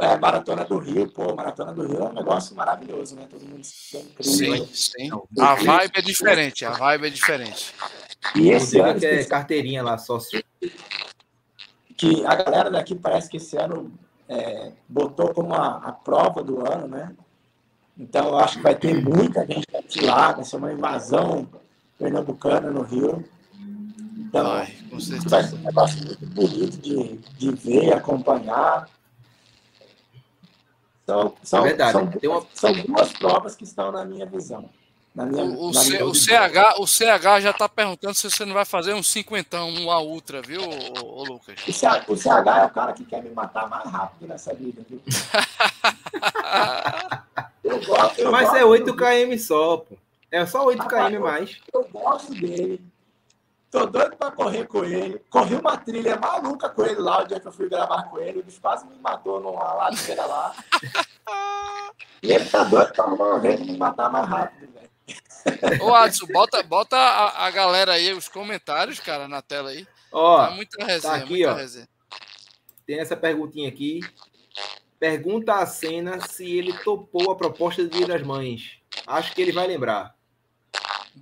É, 0.00 0.16
Maratona 0.16 0.64
do 0.64 0.78
Rio, 0.78 1.08
pô, 1.08 1.34
Maratona 1.34 1.72
do 1.72 1.86
Rio 1.86 1.98
é 1.98 2.04
um 2.04 2.12
negócio 2.12 2.54
maravilhoso, 2.54 3.16
né? 3.16 3.26
Todo 3.28 3.40
mundo 3.40 3.62
incrível. 3.94 4.66
Sim, 4.66 4.66
sim. 4.72 5.10
A 5.40 5.54
vibe 5.56 5.92
é 5.96 6.02
diferente, 6.02 6.64
a 6.64 6.70
vibe 6.70 7.06
é 7.08 7.10
diferente. 7.10 7.74
E 8.36 8.50
esse 8.50 8.78
ano. 8.78 9.00
Que 9.00 9.06
é 9.06 9.24
carteirinha 9.24 9.82
lá, 9.82 9.98
sócio. 9.98 10.42
Que 11.96 12.24
a 12.24 12.34
galera 12.36 12.70
daqui 12.70 12.94
parece 12.94 13.28
que 13.28 13.38
esse 13.38 13.56
ano 13.56 13.92
é, 14.28 14.72
botou 14.88 15.34
como 15.34 15.54
a, 15.54 15.78
a, 15.78 15.92
prova 15.92 16.44
do 16.44 16.60
ano, 16.60 16.86
né? 16.86 17.12
Então 17.98 18.28
eu 18.28 18.38
acho 18.38 18.58
que 18.58 18.62
vai 18.62 18.76
ter 18.76 19.02
muita 19.02 19.44
gente 19.46 19.66
aqui 19.74 20.04
lá, 20.04 20.32
vai 20.32 20.44
ser 20.44 20.56
uma 20.56 20.72
invasão 20.72 21.48
pernambucana 21.98 22.70
no 22.70 22.82
Rio. 22.82 23.24
Então, 24.16 24.46
Ai, 24.46 24.76
vai 25.26 25.42
ser 25.42 25.54
um 25.54 25.58
negócio 25.58 26.04
muito 26.04 26.26
bonito 26.26 26.78
de, 26.78 27.16
de 27.36 27.50
ver, 27.50 27.94
acompanhar. 27.94 28.88
Então, 31.08 31.32
são, 31.42 31.64
é 31.64 31.74
são, 31.90 32.10
uma... 32.22 32.46
são 32.52 32.70
duas 32.70 33.10
provas 33.14 33.56
que 33.56 33.64
estão 33.64 33.90
na 33.90 34.04
minha 34.04 34.26
visão. 34.26 34.68
Na 35.14 35.24
minha, 35.24 35.42
o, 35.42 35.72
na 35.72 35.82
minha 35.84 36.04
o, 36.04 36.14
CH, 36.14 36.78
o 36.78 36.86
CH 36.86 37.40
já 37.40 37.50
está 37.50 37.66
perguntando 37.66 38.12
se 38.12 38.30
você 38.30 38.44
não 38.44 38.52
vai 38.52 38.66
fazer 38.66 38.92
um 38.92 39.02
cinquentão, 39.02 39.70
uma 39.70 40.02
ultra, 40.02 40.42
viu, 40.42 40.60
ô, 40.60 41.20
ô 41.20 41.24
Lucas? 41.24 41.58
O 41.66 41.72
CH, 41.72 42.04
o 42.08 42.14
CH, 42.14 42.28
é 42.28 42.66
o 42.66 42.70
cara 42.70 42.92
que 42.92 43.06
quer 43.06 43.22
me 43.22 43.30
matar 43.30 43.66
mais 43.70 43.90
rápido 43.90 44.28
nessa 44.28 44.52
vida, 44.52 44.82
viu? 44.86 45.00
eu 47.64 47.82
gosto, 47.86 48.20
eu 48.20 48.30
Mas 48.30 48.42
gosto 48.42 48.56
é 48.58 48.64
8 48.66 48.94
km 48.94 49.38
só, 49.38 49.78
pô. 49.78 49.96
É 50.30 50.44
só 50.44 50.62
8 50.66 50.86
km 50.86 51.22
mais. 51.22 51.56
Eu 51.72 51.88
gosto 51.90 52.34
dele. 52.34 52.82
Tô 53.70 53.84
doido 53.86 54.16
pra 54.16 54.30
correr 54.30 54.66
com 54.66 54.84
ele. 54.84 55.18
Corri 55.30 55.54
uma 55.54 55.76
trilha 55.76 56.16
maluca 56.16 56.68
com 56.70 56.84
ele 56.84 57.00
lá, 57.00 57.22
o 57.22 57.26
dia 57.26 57.38
que 57.38 57.46
eu 57.46 57.52
fui 57.52 57.68
gravar 57.68 58.04
com 58.04 58.18
ele. 58.18 58.40
O 58.40 58.42
bicho 58.42 58.60
quase 58.60 58.86
me 58.86 58.96
matou 58.98 59.40
numa 59.40 59.74
ladeira 59.74 60.24
lá. 60.24 60.54
e 62.22 62.32
ele 62.32 62.44
tá 62.46 62.64
doido 62.64 62.92
pra 62.92 63.06
uma 63.06 63.38
vez 63.38 63.60
me 63.60 63.76
matar 63.76 64.10
mais 64.10 64.26
rápido, 64.26 64.72
velho. 64.72 64.88
Ô, 65.82 65.94
Adson, 65.94 66.26
bota, 66.26 66.62
bota 66.62 66.96
a, 66.96 67.46
a, 67.46 67.50
galera 67.50 67.92
aí, 67.92 68.12
os 68.12 68.28
comentários, 68.28 69.00
cara, 69.00 69.28
na 69.28 69.42
tela 69.42 69.70
aí. 69.70 69.86
Ó, 70.10 70.46
tá 70.46 70.50
muita 70.50 70.84
resenha, 70.84 71.18
tá 71.18 71.24
aqui, 71.24 71.44
ó. 71.44 71.54
Resenha. 71.54 71.88
Tem 72.86 72.98
essa 73.00 73.16
perguntinha 73.16 73.68
aqui. 73.68 74.00
Pergunta 74.98 75.54
a 75.54 75.66
cena 75.66 76.20
se 76.26 76.56
ele 76.56 76.72
topou 76.78 77.30
a 77.30 77.36
proposta 77.36 77.82
do 77.82 77.90
Dia 77.90 78.06
das 78.06 78.22
Mães. 78.22 78.78
Acho 79.06 79.34
que 79.34 79.42
ele 79.42 79.52
vai 79.52 79.66
lembrar. 79.66 80.17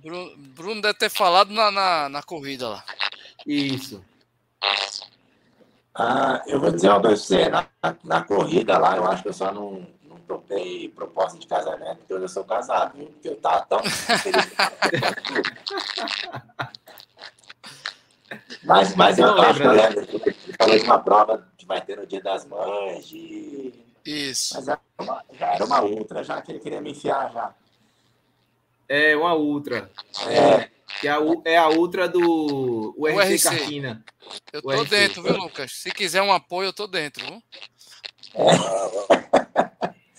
Bruno, 0.07 0.37
Bruno 0.37 0.81
deve 0.81 0.93
ter 0.93 1.09
falado 1.09 1.51
na, 1.51 1.69
na, 1.69 2.07
na 2.07 2.23
corrida 2.23 2.69
lá. 2.69 2.81
Isso. 3.45 4.01
Ah, 5.93 6.41
eu 6.47 6.61
vou 6.61 6.71
dizer 6.71 6.87
uma 6.89 7.01
coisa 7.01 7.17
pra 7.17 7.25
você. 7.25 7.49
Na, 7.49 7.67
na, 8.05 8.23
corrida 8.23 8.77
lá, 8.77 8.95
eu 8.95 9.05
acho 9.05 9.23
que 9.23 9.29
eu 9.29 9.33
só 9.33 9.51
não, 9.51 9.85
não 10.03 10.17
topei 10.19 10.87
proposta 10.89 11.37
de 11.37 11.45
casamento 11.45 11.97
porque 11.97 12.13
eu 12.13 12.21
já 12.21 12.27
sou 12.29 12.45
casado, 12.45 12.97
viu? 12.97 13.07
Porque 13.07 13.27
eu 13.27 13.35
tava 13.35 13.65
tão 13.65 13.83
feliz. 13.83 14.47
mas, 18.63 18.95
mas 18.95 19.19
eu, 19.19 19.27
eu 19.27 19.41
acho 19.41 19.59
que 19.59 19.67
eu 19.67 19.71
lembro 19.71 20.07
que 20.07 20.53
falou 20.53 20.77
de 20.77 20.85
uma 20.85 20.99
prova 20.99 21.45
que 21.57 21.65
vai 21.65 21.81
ter 21.81 21.97
no 21.97 22.07
Dia 22.07 22.21
das 22.21 22.45
Mães. 22.45 23.09
De... 23.09 23.73
Isso. 24.05 24.55
Mas 24.55 24.69
era 24.69 24.79
uma, 24.99 25.21
já 25.33 25.47
era 25.47 25.65
uma 25.65 25.83
ultra, 25.83 26.23
já 26.23 26.41
que 26.41 26.53
ele 26.53 26.59
queria 26.59 26.79
me 26.79 26.91
enfiar 26.91 27.29
já. 27.33 27.53
É 28.87 29.15
uma 29.15 29.33
Ultra. 29.35 29.89
É. 30.27 30.69
Que 30.99 31.07
é 31.07 31.11
a, 31.11 31.17
é 31.45 31.57
a 31.57 31.69
Ultra 31.69 32.07
do 32.07 32.95
URC, 32.97 33.15
URC. 33.15 33.43
Cartina. 33.43 34.03
Eu 34.51 34.61
tô 34.61 34.69
URC. 34.69 34.89
dentro, 34.89 35.23
viu, 35.23 35.37
Lucas? 35.37 35.71
Se 35.73 35.91
quiser 35.91 36.21
um 36.21 36.31
apoio, 36.31 36.69
eu 36.69 36.73
tô 36.73 36.87
dentro, 36.87 37.25
viu? 37.25 37.43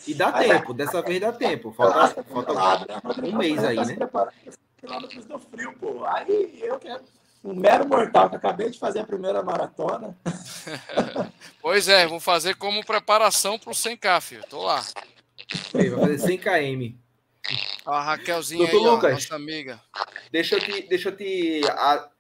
E 0.07 0.14
dá 0.14 0.33
tempo, 0.33 0.73
dessa 0.73 1.03
vez 1.03 1.21
dá 1.21 1.33
tempo. 1.33 1.73
Falta, 1.73 2.23
falta 2.25 3.27
um 3.27 3.37
mês 3.37 3.62
aí, 3.62 3.77
né? 3.77 3.97
quilômetros 4.79 5.27
do 5.27 5.39
frio, 5.39 5.73
pô. 5.79 6.05
Aí 6.05 6.59
eu 6.62 6.79
que 6.79 6.89
um 7.45 7.55
mero 7.55 7.87
mortal 7.87 8.29
que 8.29 8.37
acabei 8.37 8.71
de 8.71 8.79
fazer 8.79 9.01
a 9.01 9.07
primeira 9.07 9.43
maratona. 9.43 10.16
pois 11.62 11.89
é, 11.89 12.07
vou 12.07 12.21
fazer 12.21 12.57
como 12.57 12.85
preparação 12.85 13.59
para 13.59 13.71
o 13.71 13.75
100K, 13.75 14.21
filho. 14.21 14.45
Tô 14.49 14.62
lá. 14.62 14.85
vai 15.73 15.91
fazer 15.91 16.19
100 16.19 16.39
km. 16.39 17.08
A 17.84 18.03
Raquelzinha 18.03 18.66
Doutor 18.66 18.86
aí, 18.86 18.94
Lucas, 18.94 19.11
ó, 19.11 19.14
nossa 19.14 19.36
amiga. 19.36 19.80
Deixa 20.30 20.57
eu 20.57 20.61
te, 20.61 20.82
deixa 20.88 21.09
eu 21.09 21.16
te 21.16 21.61
a, 21.68 22.11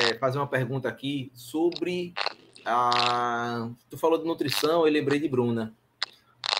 é, 0.00 0.14
fazer 0.14 0.38
uma 0.38 0.46
pergunta 0.46 0.88
aqui 0.88 1.30
sobre 1.34 2.14
a. 2.64 3.68
Tu 3.90 3.98
falou 3.98 4.18
de 4.18 4.24
nutrição, 4.24 4.86
eu 4.86 4.92
lembrei 4.92 5.18
de 5.18 5.28
Bruna. 5.28 5.74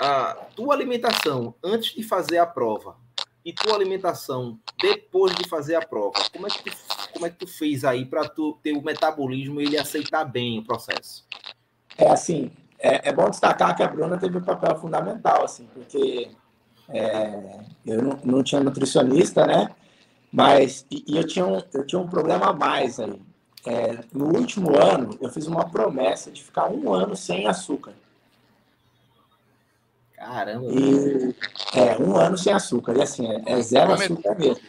A 0.00 0.34
tua 0.54 0.74
alimentação 0.74 1.54
antes 1.62 1.94
de 1.94 2.02
fazer 2.02 2.38
a 2.38 2.46
prova 2.46 2.96
e 3.44 3.52
tua 3.52 3.74
alimentação 3.74 4.58
depois 4.80 5.34
de 5.36 5.48
fazer 5.48 5.76
a 5.76 5.80
prova, 5.86 6.18
como 6.32 6.46
é 6.46 6.50
que 6.50 6.64
tu, 6.64 6.76
como 7.12 7.26
é 7.26 7.30
que 7.30 7.36
tu 7.36 7.46
fez 7.46 7.84
aí 7.84 8.04
para 8.04 8.28
tu 8.28 8.58
ter 8.62 8.72
o 8.72 8.82
metabolismo 8.82 9.60
e 9.60 9.64
ele 9.64 9.78
aceitar 9.78 10.24
bem 10.24 10.58
o 10.58 10.64
processo? 10.64 11.24
É 11.96 12.10
assim, 12.10 12.50
é, 12.78 13.08
é 13.08 13.12
bom 13.12 13.30
destacar 13.30 13.74
que 13.74 13.82
a 13.82 13.88
Bruna 13.88 14.18
teve 14.18 14.36
um 14.36 14.42
papel 14.42 14.76
fundamental, 14.78 15.44
assim, 15.44 15.66
porque 15.72 16.28
é, 16.88 17.60
eu 17.84 18.02
não, 18.02 18.18
não, 18.24 18.42
tinha 18.42 18.60
nutricionista, 18.60 19.46
né? 19.46 19.68
Mas 20.32 20.86
e, 20.90 21.04
e, 21.06 21.16
eu, 21.16 21.26
tinha 21.26 21.46
um, 21.46 21.62
eu 21.72 21.86
tinha 21.86 22.00
um 22.00 22.08
problema 22.08 22.46
a 22.46 22.52
mais 22.52 23.00
aí. 23.00 23.20
É, 23.64 23.98
no 24.12 24.26
último 24.26 24.76
ano, 24.76 25.18
eu 25.20 25.28
fiz 25.28 25.46
uma 25.46 25.68
promessa 25.68 26.30
de 26.30 26.42
ficar 26.42 26.70
um 26.70 26.92
ano 26.92 27.16
sem 27.16 27.46
açúcar. 27.48 27.92
Caramba! 30.14 30.66
E, 30.70 31.34
é, 31.74 31.96
um 31.98 32.16
ano 32.16 32.38
sem 32.38 32.52
açúcar. 32.52 32.96
E 32.96 33.02
assim, 33.02 33.26
é, 33.26 33.42
é 33.46 33.62
zero 33.62 33.92
açúcar 33.92 34.38
mesmo. 34.38 34.60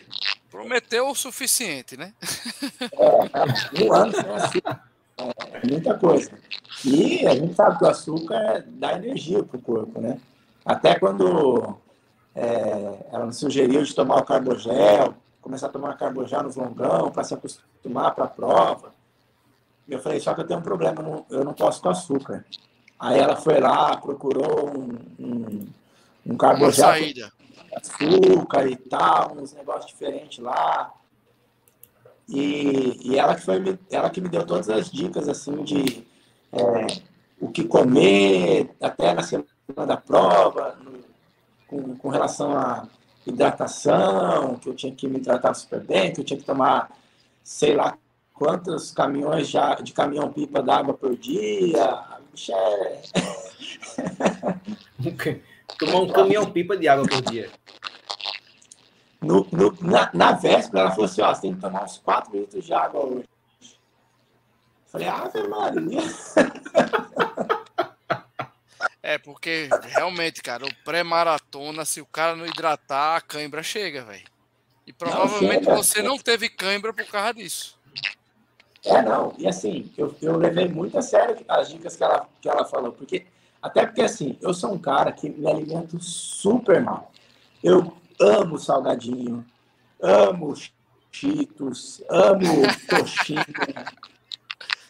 Prometeu 0.49 1.07
o 1.09 1.15
suficiente, 1.15 1.95
né? 1.95 2.13
É, 2.93 3.83
um 3.85 3.93
ano 3.93 4.11
sem 4.13 4.29
açúcar. 4.31 4.83
É, 5.17 5.67
muita 5.67 5.93
coisa. 5.97 6.31
E 6.83 7.27
a 7.27 7.35
gente 7.35 7.53
sabe 7.55 7.77
que 7.77 7.83
o 7.83 7.87
açúcar 7.87 8.63
dá 8.67 8.93
energia 8.93 9.43
para 9.43 9.57
o 9.57 9.61
corpo, 9.61 10.01
né? 10.01 10.19
Até 10.65 10.97
quando 10.99 11.77
é, 12.37 13.07
ela 13.11 13.25
me 13.25 13.33
sugeriu 13.33 13.81
de 13.81 13.95
tomar 13.95 14.17
o 14.17 14.23
carbogel, 14.23 15.15
começar 15.41 15.65
a 15.65 15.71
tomar 15.71 15.97
carbogel 15.97 16.43
no 16.43 16.53
longão 16.55 17.09
para 17.09 17.23
se 17.23 17.33
acostumar 17.33 18.13
para 18.13 18.25
a 18.25 18.27
prova. 18.27 18.93
Eu 19.89 19.99
falei, 19.99 20.19
só 20.19 20.35
que 20.35 20.41
eu 20.41 20.47
tenho 20.47 20.59
um 20.59 20.63
problema, 20.63 21.25
eu 21.31 21.43
não 21.43 21.53
posso 21.53 21.81
com 21.81 21.89
açúcar. 21.89 22.45
Aí 22.99 23.17
ela 23.17 23.35
foi 23.35 23.59
lá, 23.59 23.97
procurou 23.97 24.69
um, 24.69 24.99
um, 25.19 25.67
um 26.27 26.37
carbogel 26.37 26.89
açúcar 27.75 28.67
e 28.67 28.75
tal, 28.75 29.35
uns 29.35 29.53
negócios 29.53 29.87
diferentes 29.87 30.37
lá. 30.37 30.93
E, 32.29 33.13
e 33.13 33.17
ela, 33.17 33.33
que 33.33 33.41
foi, 33.41 33.79
ela 33.89 34.09
que 34.11 34.21
me 34.21 34.29
deu 34.29 34.45
todas 34.45 34.69
as 34.69 34.91
dicas 34.91 35.27
assim 35.27 35.63
de 35.63 36.05
é, 36.51 36.87
o 37.39 37.49
que 37.49 37.63
comer 37.63 38.75
até 38.79 39.13
na 39.13 39.23
semana 39.23 39.47
da 39.87 39.97
prova, 39.97 40.77
no, 40.83 41.06
com, 41.67 41.95
com 41.97 42.09
relação 42.09 42.57
à 42.57 42.87
hidratação, 43.25 44.55
que 44.55 44.69
eu 44.69 44.75
tinha 44.75 44.95
que 44.95 45.07
me 45.07 45.17
hidratar 45.17 45.53
super 45.53 45.81
bem, 45.81 46.13
que 46.13 46.21
eu 46.21 46.25
tinha 46.25 46.39
que 46.39 46.45
tomar 46.45 46.89
sei 47.43 47.75
lá 47.75 47.97
quantos 48.33 48.91
caminhões 48.91 49.49
já, 49.49 49.75
de 49.75 49.93
caminhão-pipa 49.93 50.61
d'água 50.61 50.93
por 50.93 51.15
dia. 51.15 52.03
Bicho 52.31 52.51
é... 52.53 53.01
Tomar 55.79 55.99
um 55.99 56.07
caminhão-pipa 56.07 56.77
de 56.77 56.87
água 56.87 57.05
por 57.07 57.21
dia. 57.21 57.49
No, 59.21 59.47
no, 59.51 59.75
na, 59.81 60.09
na, 60.13 60.31
véspera, 60.31 60.81
ela 60.81 60.91
falou 60.91 61.05
assim: 61.05 61.21
ó, 61.21 61.33
você 61.33 61.41
tem 61.41 61.55
que 61.55 61.61
tomar 61.61 61.83
uns 61.83 61.97
4 61.97 62.37
litros 62.37 62.65
de 62.65 62.73
água 62.73 63.05
hoje. 63.05 63.25
Falei, 64.87 65.07
Ave 65.07 65.47
Maria. 65.47 66.01
É, 69.07 69.17
porque 69.17 69.69
realmente, 69.95 70.41
cara, 70.41 70.65
o 70.65 70.75
pré-maratona, 70.83 71.85
se 71.85 72.01
o 72.01 72.05
cara 72.05 72.35
não 72.35 72.45
hidratar, 72.45 73.15
a 73.15 73.21
cãibra 73.21 73.63
chega, 73.63 74.03
velho. 74.03 74.27
E 74.85 74.91
provavelmente 74.91 75.65
não, 75.65 75.77
você 75.77 76.01
não 76.01 76.17
teve 76.17 76.49
cãibra 76.49 76.91
por 76.91 77.05
causa 77.05 77.35
disso. 77.35 77.79
É, 78.83 79.01
não. 79.01 79.33
E 79.37 79.47
assim, 79.47 79.89
eu, 79.97 80.13
eu 80.21 80.35
levei 80.35 80.67
muito 80.67 80.97
a 80.97 81.01
sério 81.01 81.37
as 81.47 81.69
dicas 81.69 81.95
que 81.95 82.03
ela, 82.03 82.27
que 82.41 82.49
ela 82.49 82.65
falou. 82.65 82.91
Porque, 82.91 83.25
até 83.61 83.85
porque, 83.85 84.01
assim, 84.01 84.37
eu 84.41 84.53
sou 84.53 84.73
um 84.73 84.77
cara 84.77 85.13
que 85.13 85.29
me 85.29 85.49
alimento 85.49 85.97
super 86.01 86.81
mal. 86.81 87.09
Eu 87.63 87.95
amo 88.19 88.59
salgadinho, 88.59 89.45
amo 90.01 90.53
cheetos, 91.13 92.03
amo 92.09 92.43
coxinha. 92.91 93.45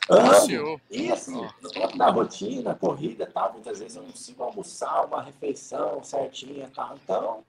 Amo. 0.10 0.82
E 0.90 1.12
assim, 1.12 1.46
no 1.62 1.70
tempo 1.70 1.98
da 1.98 2.10
rotina, 2.10 2.76
corrida 2.76 3.26
e 3.26 3.32
tal, 3.32 3.54
muitas 3.54 3.80
vezes 3.80 3.98
eu 3.98 4.04
não 4.04 4.12
consigo 4.12 4.44
almoçar 4.44 5.06
uma 5.06 5.22
refeição 5.22 6.02
certinha 6.04 6.66
e 6.66 6.76
tal. 6.76 6.98
Então, 7.04 7.44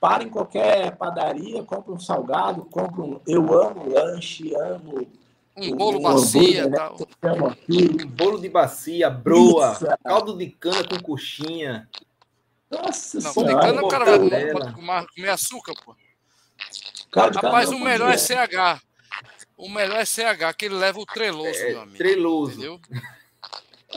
para 0.00 0.24
em 0.24 0.28
qualquer 0.28 0.96
padaria, 0.96 1.62
compra 1.62 1.92
um 1.92 1.98
salgado, 2.00 2.64
compra 2.64 3.00
um. 3.00 3.20
Eu 3.26 3.54
amo 3.54 3.88
lanche, 3.88 4.54
amo. 4.54 5.06
Um 5.56 5.76
bolo 5.76 6.00
bacia, 6.00 6.66
né? 6.66 6.76
tal. 6.76 6.96
Um 7.70 8.08
bolo 8.08 8.40
de 8.40 8.48
bacia, 8.48 9.08
broa, 9.08 9.72
Isso. 9.72 9.86
caldo 10.04 10.36
de 10.36 10.48
cana 10.48 10.82
com 10.88 11.00
coxinha. 11.00 11.88
Nossa 12.68 13.20
não, 13.20 13.32
senhora. 13.32 13.52
Caldo 13.52 13.54
de 13.54 13.54
cana 13.54 13.82
o 13.82 13.88
cara 13.88 14.04
vai 14.04 14.50
pode 14.50 15.14
comer 15.14 15.28
açúcar, 15.30 15.74
pô. 15.84 15.94
Rapaz, 17.14 17.70
o 17.70 17.78
melhor 17.78 18.12
é 18.12 18.18
CH. 18.18 18.83
O 19.56 19.68
melhor 19.68 19.98
é 19.98 20.04
CH, 20.04 20.52
que 20.56 20.66
ele 20.66 20.74
leva 20.74 20.98
o 20.98 21.06
treloso, 21.06 21.58
é, 21.58 21.70
meu 21.70 21.80
amigo. 21.82 21.96
Treloso. 21.96 22.52
Entendeu? 22.52 22.80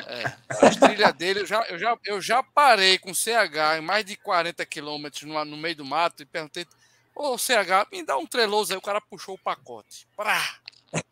É, 0.05 0.65
as 0.65 0.75
trilhas 0.75 1.13
dele, 1.13 1.39
eu 1.39 1.45
já, 1.45 1.61
eu, 1.63 1.79
já, 1.79 1.97
eu 2.05 2.21
já 2.21 2.43
parei 2.43 2.99
com 2.99 3.13
CH 3.13 3.79
em 3.79 3.81
mais 3.81 4.05
de 4.05 4.15
40 4.15 4.63
quilômetros 4.65 5.23
no, 5.23 5.43
no 5.43 5.57
meio 5.57 5.75
do 5.75 5.85
mato 5.85 6.21
e 6.21 6.25
perguntei: 6.25 6.67
Ô 7.15 7.37
CH, 7.37 7.89
me 7.91 8.03
dá 8.03 8.15
um 8.17 8.27
treloso. 8.27 8.71
Aí 8.71 8.77
o 8.77 8.81
cara 8.81 9.01
puxou 9.01 9.33
o 9.35 9.39
pacote. 9.39 10.07
Prá! 10.15 10.59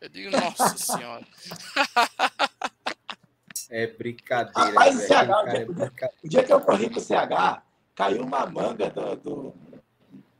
Eu 0.00 0.08
digo, 0.08 0.30
nossa 0.30 0.76
senhora. 0.78 1.26
É 3.68 3.86
brincadeira. 3.88 4.68
Rapaz, 4.70 4.94
CH, 4.94 5.10
o, 5.10 5.50
dia, 5.50 5.60
é 5.60 5.64
brincadeira. 5.64 6.14
o 6.22 6.28
dia 6.28 6.44
que 6.44 6.52
eu 6.52 6.60
corri 6.60 6.88
com 6.88 7.00
o 7.00 7.02
CH, 7.02 7.62
caiu 7.94 8.22
uma 8.22 8.46
manga 8.46 8.88
do, 8.90 9.16
do, 9.16 9.54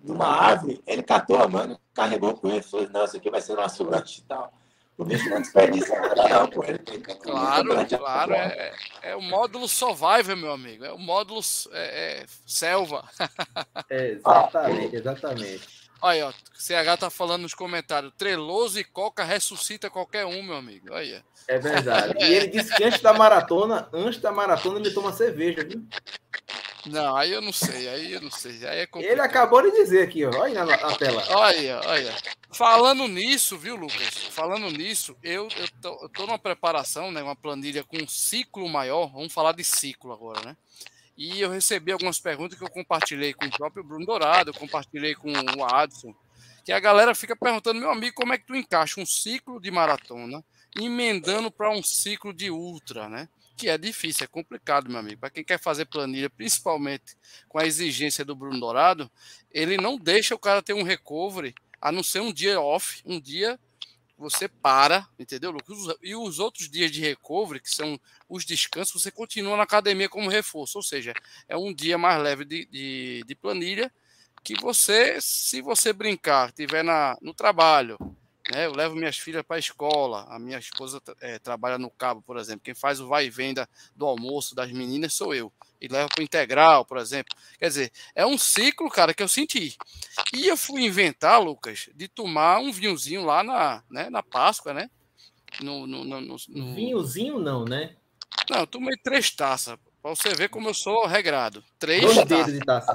de 0.07 0.13
uma 0.13 0.27
árvore, 0.27 0.81
ele 0.87 1.03
catou 1.03 1.37
a 1.37 1.49
manga, 1.49 1.79
carregou 1.93 2.35
com 2.35 2.49
ele, 2.49 2.63
falou, 2.63 2.89
não, 2.91 3.05
isso 3.05 3.17
aqui 3.17 3.29
vai 3.29 3.41
ser 3.41 3.55
nosso 3.55 3.83
lanche 3.83 4.21
e 4.21 4.25
tal. 4.25 4.53
O 4.97 5.05
bicho 5.05 5.29
não 5.29 5.43
desperdiça 5.43 5.95
nada, 6.01 6.29
não, 6.29 6.49
pô. 6.49 6.65
Ele 6.65 6.79
tem 6.79 6.99
claro, 7.01 7.69
claro. 7.87 8.33
É, 8.33 8.73
é, 9.03 9.17
o 9.17 9.21
módulo 9.21 9.69
survival, 9.69 10.37
meu 10.37 10.53
amigo. 10.53 10.87
É 10.87 10.93
o 10.93 10.99
módulo 10.99 11.41
é, 11.73 12.23
é, 12.23 12.27
selva. 12.47 13.05
É, 13.91 14.13
exatamente, 14.13 14.97
exatamente. 14.97 15.69
Olha, 16.01 16.29
ó, 16.29 16.33
CH 16.55 16.99
tá 16.99 17.11
falando 17.11 17.43
nos 17.43 17.55
comentários. 17.55 18.13
Treloso 18.17 18.79
e 18.79 18.85
Coca 18.85 19.23
ressuscita 19.23 19.91
qualquer 19.91 20.25
um, 20.25 20.43
meu 20.43 20.57
amigo. 20.57 20.89
Olha. 20.91 21.23
É 21.47 21.59
verdade. 21.59 22.15
E 22.25 22.33
ele 22.33 22.47
disse 22.49 22.75
que 22.75 22.85
antes 22.85 23.01
da 23.01 23.13
maratona, 23.13 23.89
antes 23.93 24.21
da 24.21 24.33
maratona, 24.33 24.79
ele 24.81 24.93
toma 24.93 25.13
cerveja, 25.13 25.63
viu? 25.63 25.85
Não, 26.87 27.17
aí 27.17 27.33
eu 27.33 27.41
não 27.41 27.53
sei, 27.53 27.89
aí 27.89 28.13
eu 28.13 28.21
não 28.21 28.31
sei. 28.31 28.67
Aí 28.67 28.81
é 28.81 28.89
Ele 28.97 29.21
acabou 29.21 29.63
de 29.63 29.73
dizer 29.73 30.03
aqui, 30.03 30.25
ó. 30.25 30.31
Olha 30.37 30.65
na, 30.65 30.77
na 30.77 30.97
tela. 30.97 31.25
Olha, 31.31 31.81
olha. 31.85 32.15
Falando 32.53 33.09
nisso, 33.09 33.59
viu, 33.59 33.77
Lucas? 33.77 34.15
Falando 34.31 34.71
nisso, 34.71 35.17
eu, 35.23 35.49
eu, 35.57 35.69
tô, 35.81 36.03
eu 36.03 36.09
tô 36.09 36.27
numa 36.27 36.39
preparação, 36.39 37.11
né? 37.11 37.23
Uma 37.23 37.35
planilha 37.35 37.83
com 37.83 37.97
um 37.97 38.09
ciclo 38.09 38.69
maior. 38.69 39.13
Vamos 39.13 39.33
falar 39.33 39.53
de 39.53 39.65
ciclo 39.65 40.13
agora, 40.13 40.41
né? 40.45 40.57
E 41.17 41.41
eu 41.41 41.51
recebi 41.51 41.93
algumas 41.93 42.21
perguntas 42.21 42.59
que 42.59 42.65
eu 42.65 42.71
compartilhei 42.71 43.33
com 43.33 43.47
o 43.47 43.51
próprio 43.51 43.83
Bruno 43.83 44.05
Dourado, 44.05 44.51
eu 44.51 44.55
compartilhei 44.55 45.15
com 45.15 45.33
o 45.33 45.65
Adson, 45.65 46.15
que 46.63 46.71
a 46.71 46.79
galera 46.79 47.15
fica 47.15 47.35
perguntando, 47.35 47.81
meu 47.81 47.91
amigo, 47.91 48.15
como 48.15 48.35
é 48.35 48.39
que 48.39 48.47
tu 48.47 48.55
encaixa 48.55 49.01
um 49.01 49.07
ciclo 49.07 49.59
de 49.59 49.71
maratona 49.71 50.45
emendando 50.79 51.51
para 51.51 51.71
um 51.71 51.83
ciclo 51.83 52.35
de 52.35 52.51
ultra, 52.51 53.09
né? 53.09 53.29
Que 53.57 53.69
é 53.69 53.79
difícil, 53.79 54.25
é 54.25 54.27
complicado, 54.27 54.89
meu 54.89 54.99
amigo. 54.99 55.21
Para 55.21 55.31
quem 55.31 55.43
quer 55.43 55.59
fazer 55.59 55.87
planilha, 55.87 56.29
principalmente 56.29 57.17
com 57.49 57.59
a 57.59 57.67
exigência 57.67 58.25
do 58.25 58.37
Bruno 58.37 58.61
Dourado, 58.61 59.11
ele 59.51 59.77
não 59.77 59.97
deixa 59.97 60.35
o 60.35 60.39
cara 60.39 60.63
ter 60.63 60.75
um 60.75 60.83
recovery, 60.83 61.55
a 61.81 61.91
não 61.91 62.03
ser 62.03 62.21
um 62.21 62.33
dia 62.33 62.61
off, 62.61 63.03
um 63.05 63.21
dia 63.21 63.59
você 64.19 64.49
para, 64.49 65.07
entendeu? 65.19 65.55
E 66.03 66.15
os 66.17 66.39
outros 66.39 66.71
dias 66.71 66.91
de 66.91 67.01
recovery, 67.01 67.61
que 67.61 67.71
são 67.71 68.01
os 68.29 68.45
descansos, 68.45 69.03
você 69.03 69.11
continua 69.11 69.57
na 69.57 69.65
academia 69.65 70.09
como 70.09 70.31
reforço, 70.31 70.79
ou 70.79 70.83
seja, 70.83 71.13
é 71.49 71.57
um 71.57 71.73
dia 71.73 71.99
mais 71.99 72.23
leve 72.23 72.45
de, 72.45 72.65
de, 72.67 73.25
de 73.27 73.35
planilha 73.35 73.93
que 74.43 74.55
você, 74.61 75.19
se 75.21 75.61
você 75.61 75.93
brincar, 75.93 76.49
estiver 76.49 76.85
na, 76.85 77.17
no 77.21 77.35
trabalho, 77.35 77.99
né? 78.53 78.67
Eu 78.67 78.73
levo 78.73 78.95
minhas 78.95 79.19
filhas 79.19 79.43
para 79.43 79.57
a 79.57 79.59
escola, 79.59 80.25
a 80.29 80.39
minha 80.39 80.59
esposa 80.59 81.03
é, 81.21 81.39
trabalha 81.39 81.79
no 81.79 81.91
cabo, 81.91 82.23
por 82.23 82.37
exemplo. 82.37 82.63
Quem 82.63 82.75
faz 82.75 83.01
o 83.01 83.09
vai 83.09 83.27
e 83.27 83.31
venda 83.31 83.69
do 83.95 84.07
almoço 84.07 84.55
das 84.55 84.71
meninas 84.71 85.15
sou 85.15 85.35
eu. 85.35 85.53
E 85.81 85.89
leva 85.89 86.09
para 86.09 86.21
o 86.21 86.25
integral, 86.25 86.85
por 86.85 86.99
exemplo. 86.99 87.37
Quer 87.59 87.69
dizer, 87.69 87.93
é 88.15 88.25
um 88.25 88.39
ciclo, 88.39 88.89
cara, 88.89 89.13
que 89.13 89.23
eu 89.23 89.29
senti. 89.29 89.77
E 90.33 90.47
eu 90.47 90.57
fui 90.57 90.85
inventar, 90.85 91.43
Lucas, 91.43 91.89
de 91.95 92.09
tomar 92.09 92.59
um 92.59 92.73
vinhozinho 92.73 93.25
lá 93.25 93.43
na, 93.43 93.83
né, 93.91 94.09
na 94.09 94.23
Páscoa, 94.23 94.73
né? 94.73 94.89
No, 95.61 95.87
no, 95.87 96.05
no, 96.05 96.21
no... 96.21 96.75
Vinhozinho 96.75 97.39
não, 97.39 97.65
né? 97.65 97.97
Não, 98.49 98.61
eu 98.61 98.67
tomei 98.67 98.97
três 98.97 99.31
taças. 99.31 99.77
Para 100.01 100.15
você 100.15 100.35
ver 100.35 100.49
como 100.49 100.69
eu 100.69 100.75
sou 100.75 101.07
regrado. 101.07 101.65
Três 101.79 102.03
Dois 102.03 102.17
taças. 102.29 102.53
de 102.53 102.61
taça. 102.61 102.95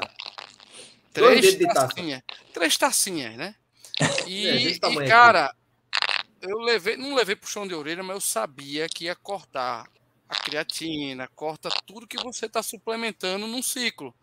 Três 1.14 1.56
Dois 1.58 1.74
tacinhas. 1.74 2.22
Três 2.54 2.78
tacinhas, 2.78 3.36
né? 3.36 3.56
E, 4.28 4.48
é, 4.48 4.56
e 4.56 4.80
cara, 5.08 5.54
eu 6.42 6.58
levei, 6.60 6.98
não 6.98 7.14
levei 7.16 7.36
puxão 7.36 7.68
de 7.68 7.74
orelha, 7.74 8.04
mas 8.04 8.16
eu 8.16 8.22
sabia 8.22 8.88
que 8.90 9.06
ia 9.06 9.16
cortar 9.16 9.88
a 10.28 10.36
creatina, 10.36 11.28
corta 11.36 11.70
tudo 11.86 12.08
que 12.08 12.22
você 12.24 12.46
está 12.46 12.64
suplementando 12.64 13.48
num 13.48 13.62
ciclo. 13.62 14.14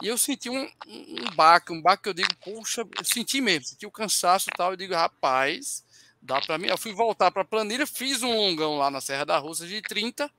E 0.00 0.06
eu 0.06 0.16
senti 0.16 0.48
um, 0.48 0.70
um 0.86 1.34
baque, 1.34 1.72
um 1.72 1.82
baque 1.82 2.04
que 2.04 2.08
eu 2.08 2.14
digo, 2.14 2.28
puxa, 2.36 2.82
eu 2.96 3.04
senti 3.04 3.40
mesmo, 3.40 3.66
senti 3.66 3.84
o 3.84 3.90
cansaço 3.90 4.48
e 4.48 4.56
tal. 4.56 4.70
Eu 4.70 4.76
digo, 4.76 4.94
rapaz, 4.94 5.84
dá 6.22 6.40
para 6.40 6.56
mim. 6.56 6.68
Eu 6.68 6.78
fui 6.78 6.92
voltar 6.92 7.30
para 7.30 7.42
a 7.42 7.44
planilha, 7.44 7.86
fiz 7.86 8.22
um 8.22 8.34
longão 8.34 8.76
lá 8.76 8.90
na 8.90 9.00
Serra 9.00 9.24
da 9.26 9.38
Russa 9.38 9.66
de 9.66 9.82
30 9.82 10.30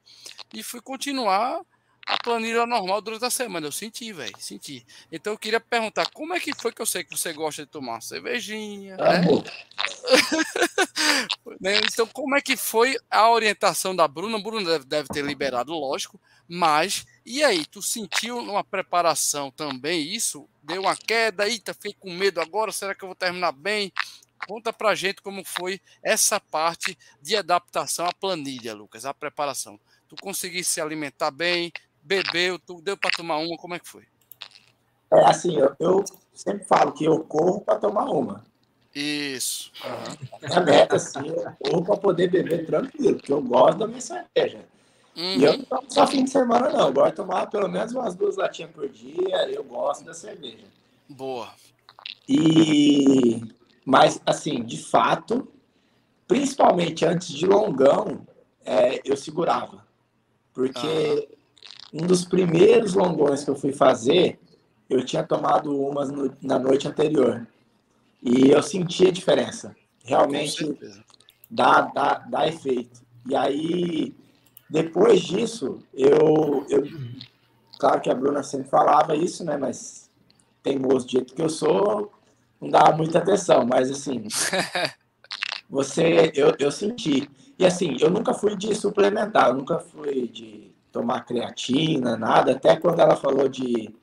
e 0.54 0.64
fui 0.64 0.82
continuar 0.82 1.62
a 2.10 2.18
planilha 2.18 2.66
normal 2.66 3.02
durante 3.02 3.24
a 3.24 3.30
semana. 3.30 3.68
Eu 3.68 3.72
senti, 3.72 4.12
velho, 4.12 4.34
senti. 4.40 4.84
Então 5.12 5.34
eu 5.34 5.38
queria 5.38 5.60
perguntar, 5.60 6.10
como 6.12 6.34
é 6.34 6.40
que 6.40 6.52
foi 6.60 6.72
que 6.72 6.82
eu 6.82 6.86
sei 6.86 7.04
que 7.04 7.16
você 7.16 7.32
gosta 7.32 7.64
de 7.64 7.72
tomar 7.72 8.02
cervejinha? 8.02 8.98
né? 8.98 9.22
né? 11.62 11.78
então, 11.78 12.08
como 12.08 12.36
é 12.36 12.42
que 12.42 12.58
foi 12.58 12.98
a 13.12 13.30
orientação 13.30 13.96
da 13.96 14.08
Bruna? 14.08 14.42
Bruna 14.42 14.72
deve, 14.72 14.86
deve 14.86 15.08
ter 15.10 15.24
liberado, 15.24 15.72
lógico, 15.72 16.20
mas 16.48 17.06
e 17.24 17.44
aí, 17.44 17.64
tu 17.64 17.80
sentiu 17.80 18.42
numa 18.42 18.64
preparação 18.64 19.52
também 19.52 20.02
isso? 20.02 20.50
Deu 20.64 20.82
uma 20.82 20.96
queda, 20.96 21.48
eita, 21.48 21.76
fiquei 21.76 21.94
com 21.94 22.12
medo 22.12 22.42
agora, 22.42 22.72
será 22.72 22.96
que 22.96 23.04
eu 23.04 23.08
vou 23.08 23.16
terminar 23.16 23.52
bem? 23.52 23.94
Conta 24.48 24.74
pra 24.74 24.96
gente 24.96 25.22
como 25.22 25.46
foi 25.46 25.80
essa 26.02 26.40
parte 26.40 26.98
de 27.22 27.36
adaptação 27.36 28.08
à 28.08 28.12
planilha, 28.12 28.74
Lucas, 28.74 29.06
a 29.06 29.14
preparação. 29.14 29.80
Tu 30.08 30.16
conseguisse 30.16 30.72
se 30.72 30.82
alimentar 30.82 31.30
bem, 31.30 31.72
bebeu, 32.02 32.60
deu 32.82 32.98
para 32.98 33.12
tomar 33.12 33.38
uma, 33.38 33.58
como 33.58 33.76
é 33.76 33.80
que 33.80 33.88
foi? 33.88 34.04
É 35.12 35.26
assim, 35.26 35.58
eu, 35.58 35.76
eu 35.80 36.06
sempre 36.34 36.66
falo 36.66 36.92
que 36.92 37.06
eu 37.06 37.20
corro 37.24 37.62
para 37.62 37.80
tomar 37.80 38.06
uma. 38.06 38.46
Isso. 38.94 39.72
Uhum. 39.84 40.56
A 40.56 40.60
meta, 40.62 40.96
assim, 40.96 41.28
eu 41.28 41.52
corro 41.60 41.86
para 41.86 41.98
poder 41.98 42.30
beber 42.30 42.66
tranquilo, 42.66 43.16
porque 43.16 43.34
eu 43.34 43.42
gosto 43.42 43.80
da 43.80 43.88
minha 43.88 44.02
cerveja. 44.02 44.60
Uhum. 45.16 45.36
E 45.36 45.44
eu 45.44 45.58
não 45.58 45.64
tomo 45.64 45.86
só 45.90 46.08
fim 46.08 46.24
de 46.24 46.30
semana, 46.30 46.70
não. 46.70 46.88
Eu 46.88 46.94
gosto 46.94 47.10
de 47.10 47.16
tomar 47.16 47.48
pelo 47.48 47.68
menos 47.68 47.94
umas 47.94 48.16
duas 48.16 48.38
latinhas 48.38 48.72
por 48.72 48.88
dia. 48.90 49.50
Eu 49.50 49.64
gosto 49.64 50.04
da 50.06 50.14
cerveja. 50.14 50.66
Boa. 51.08 51.50
E 52.28 53.42
mas, 53.90 54.22
assim, 54.24 54.64
de 54.64 54.78
fato, 54.78 55.48
principalmente 56.28 57.04
antes 57.04 57.30
de 57.30 57.48
longão, 57.48 58.22
é, 58.64 59.02
eu 59.04 59.18
segurava. 59.18 59.84
Porque 60.54 61.39
um 61.94 62.06
dos 62.06 62.26
primeiros 62.26 62.94
longões 62.94 63.44
que 63.44 63.50
eu 63.50 63.56
fui 63.56 63.72
fazer, 63.72 64.40
eu 64.90 65.06
tinha 65.06 65.24
tomado 65.24 65.76
umas 65.76 66.10
no, 66.10 66.36
na 66.42 66.58
noite 66.60 66.88
anterior. 66.88 67.48
E 68.22 68.50
eu 68.50 68.62
senti 68.62 69.08
a 69.08 69.12
diferença. 69.12 69.76
Realmente 70.04 70.78
dá, 71.50 71.82
dá, 71.82 72.16
dá 72.30 72.48
efeito. 72.48 73.02
E 73.28 73.36
aí, 73.36 74.16
depois 74.70 75.22
disso, 75.22 75.80
eu, 75.94 76.66
eu. 76.70 76.84
Claro 77.80 78.02
que 78.02 78.10
a 78.10 78.16
Bruna 78.16 78.44
sempre 78.44 78.70
falava 78.70 79.16
isso, 79.16 79.44
né? 79.44 79.58
Mas 79.58 80.10
tem 80.62 80.78
do 80.78 81.00
jeito 81.00 81.34
que 81.34 81.42
eu 81.42 81.50
sou, 81.50 82.12
não 82.60 82.70
dava 82.70 82.96
muita 82.96 83.20
atenção, 83.20 83.66
mas 83.66 83.90
assim, 83.90 84.28
você, 85.70 86.32
eu, 86.36 86.54
eu 86.60 86.72
senti. 86.72 87.30
E 87.58 87.66
assim, 87.66 87.98
eu 88.00 88.10
nunca 88.10 88.34
fui 88.34 88.56
de 88.56 88.74
suplementar, 88.76 89.50
eu 89.50 89.54
nunca 89.54 89.80
fui 89.80 90.28
de 90.28 90.69
tomar 90.92 91.26
creatina, 91.26 92.18
nada. 92.18 92.54
Até 92.54 92.76
quando 92.76 93.00
ela 93.00 93.16
falou 93.16 93.48
de 93.48 93.94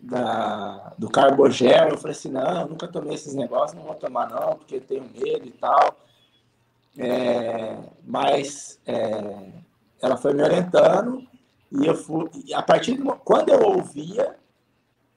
da, 0.00 0.94
do 0.98 1.08
carbogel, 1.08 1.88
eu 1.88 1.98
falei 1.98 2.16
assim, 2.16 2.30
não, 2.30 2.60
eu 2.60 2.68
nunca 2.68 2.86
tomei 2.86 3.14
esses 3.14 3.34
negócios, 3.34 3.76
não 3.76 3.84
vou 3.86 3.94
tomar 3.94 4.28
não, 4.28 4.56
porque 4.56 4.80
tenho 4.80 5.04
medo 5.04 5.46
e 5.46 5.50
tal. 5.52 5.96
É, 6.98 7.76
mas 8.04 8.80
é, 8.86 9.50
ela 10.00 10.16
foi 10.16 10.32
me 10.32 10.42
orientando 10.42 11.26
e 11.70 11.86
eu 11.86 11.94
fui, 11.94 12.30
e 12.46 12.54
a 12.54 12.62
partir 12.62 12.96
de 12.96 13.02
quando 13.24 13.50
eu 13.50 13.60
ouvia, 13.60 14.36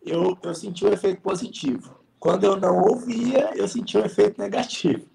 eu, 0.05 0.37
eu 0.41 0.55
senti 0.55 0.85
o 0.85 0.89
um 0.89 0.93
efeito 0.93 1.21
positivo. 1.21 1.99
Quando 2.19 2.43
eu 2.43 2.57
não 2.57 2.81
ouvia, 2.81 3.51
eu 3.55 3.67
sentia 3.67 4.01
um 4.01 4.05
efeito 4.05 4.41
negativo. 4.41 5.05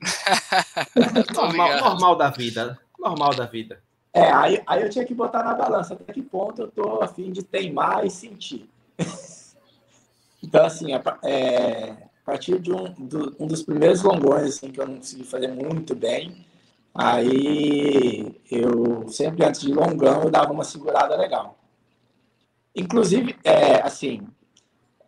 normal, 1.35 1.79
normal 1.81 2.17
da 2.17 2.31
vida. 2.31 2.79
Normal 2.99 3.35
da 3.35 3.45
vida. 3.45 3.83
É, 4.15 4.31
aí, 4.31 4.63
aí 4.65 4.83
eu 4.83 4.89
tinha 4.89 5.05
que 5.05 5.13
botar 5.13 5.43
na 5.43 5.55
balança 5.55 5.95
até 5.95 6.13
que 6.13 6.23
ponto 6.23 6.63
eu 6.63 6.71
tô 6.71 7.03
a 7.03 7.09
fim 7.09 7.33
de 7.33 7.43
teimar 7.43 8.07
e 8.07 8.11
sentir. 8.11 8.71
então, 10.41 10.65
assim, 10.65 10.93
é, 11.25 11.91
a 11.91 12.25
partir 12.25 12.61
de 12.61 12.73
um, 12.73 12.93
do, 12.93 13.35
um 13.41 13.49
dos 13.49 13.65
primeiros 13.65 14.03
longões 14.05 14.45
assim, 14.45 14.71
que 14.71 14.81
eu 14.81 14.87
não 14.87 14.99
consegui 14.99 15.25
fazer 15.25 15.49
muito 15.49 15.97
bem, 15.97 16.47
aí 16.95 18.41
eu 18.49 19.09
sempre 19.09 19.45
antes 19.45 19.63
de 19.63 19.75
longão 19.75 20.23
eu 20.23 20.31
dava 20.31 20.53
uma 20.53 20.63
segurada 20.63 21.17
legal. 21.17 21.59
Inclusive, 22.73 23.37
é, 23.43 23.83
assim, 23.83 24.25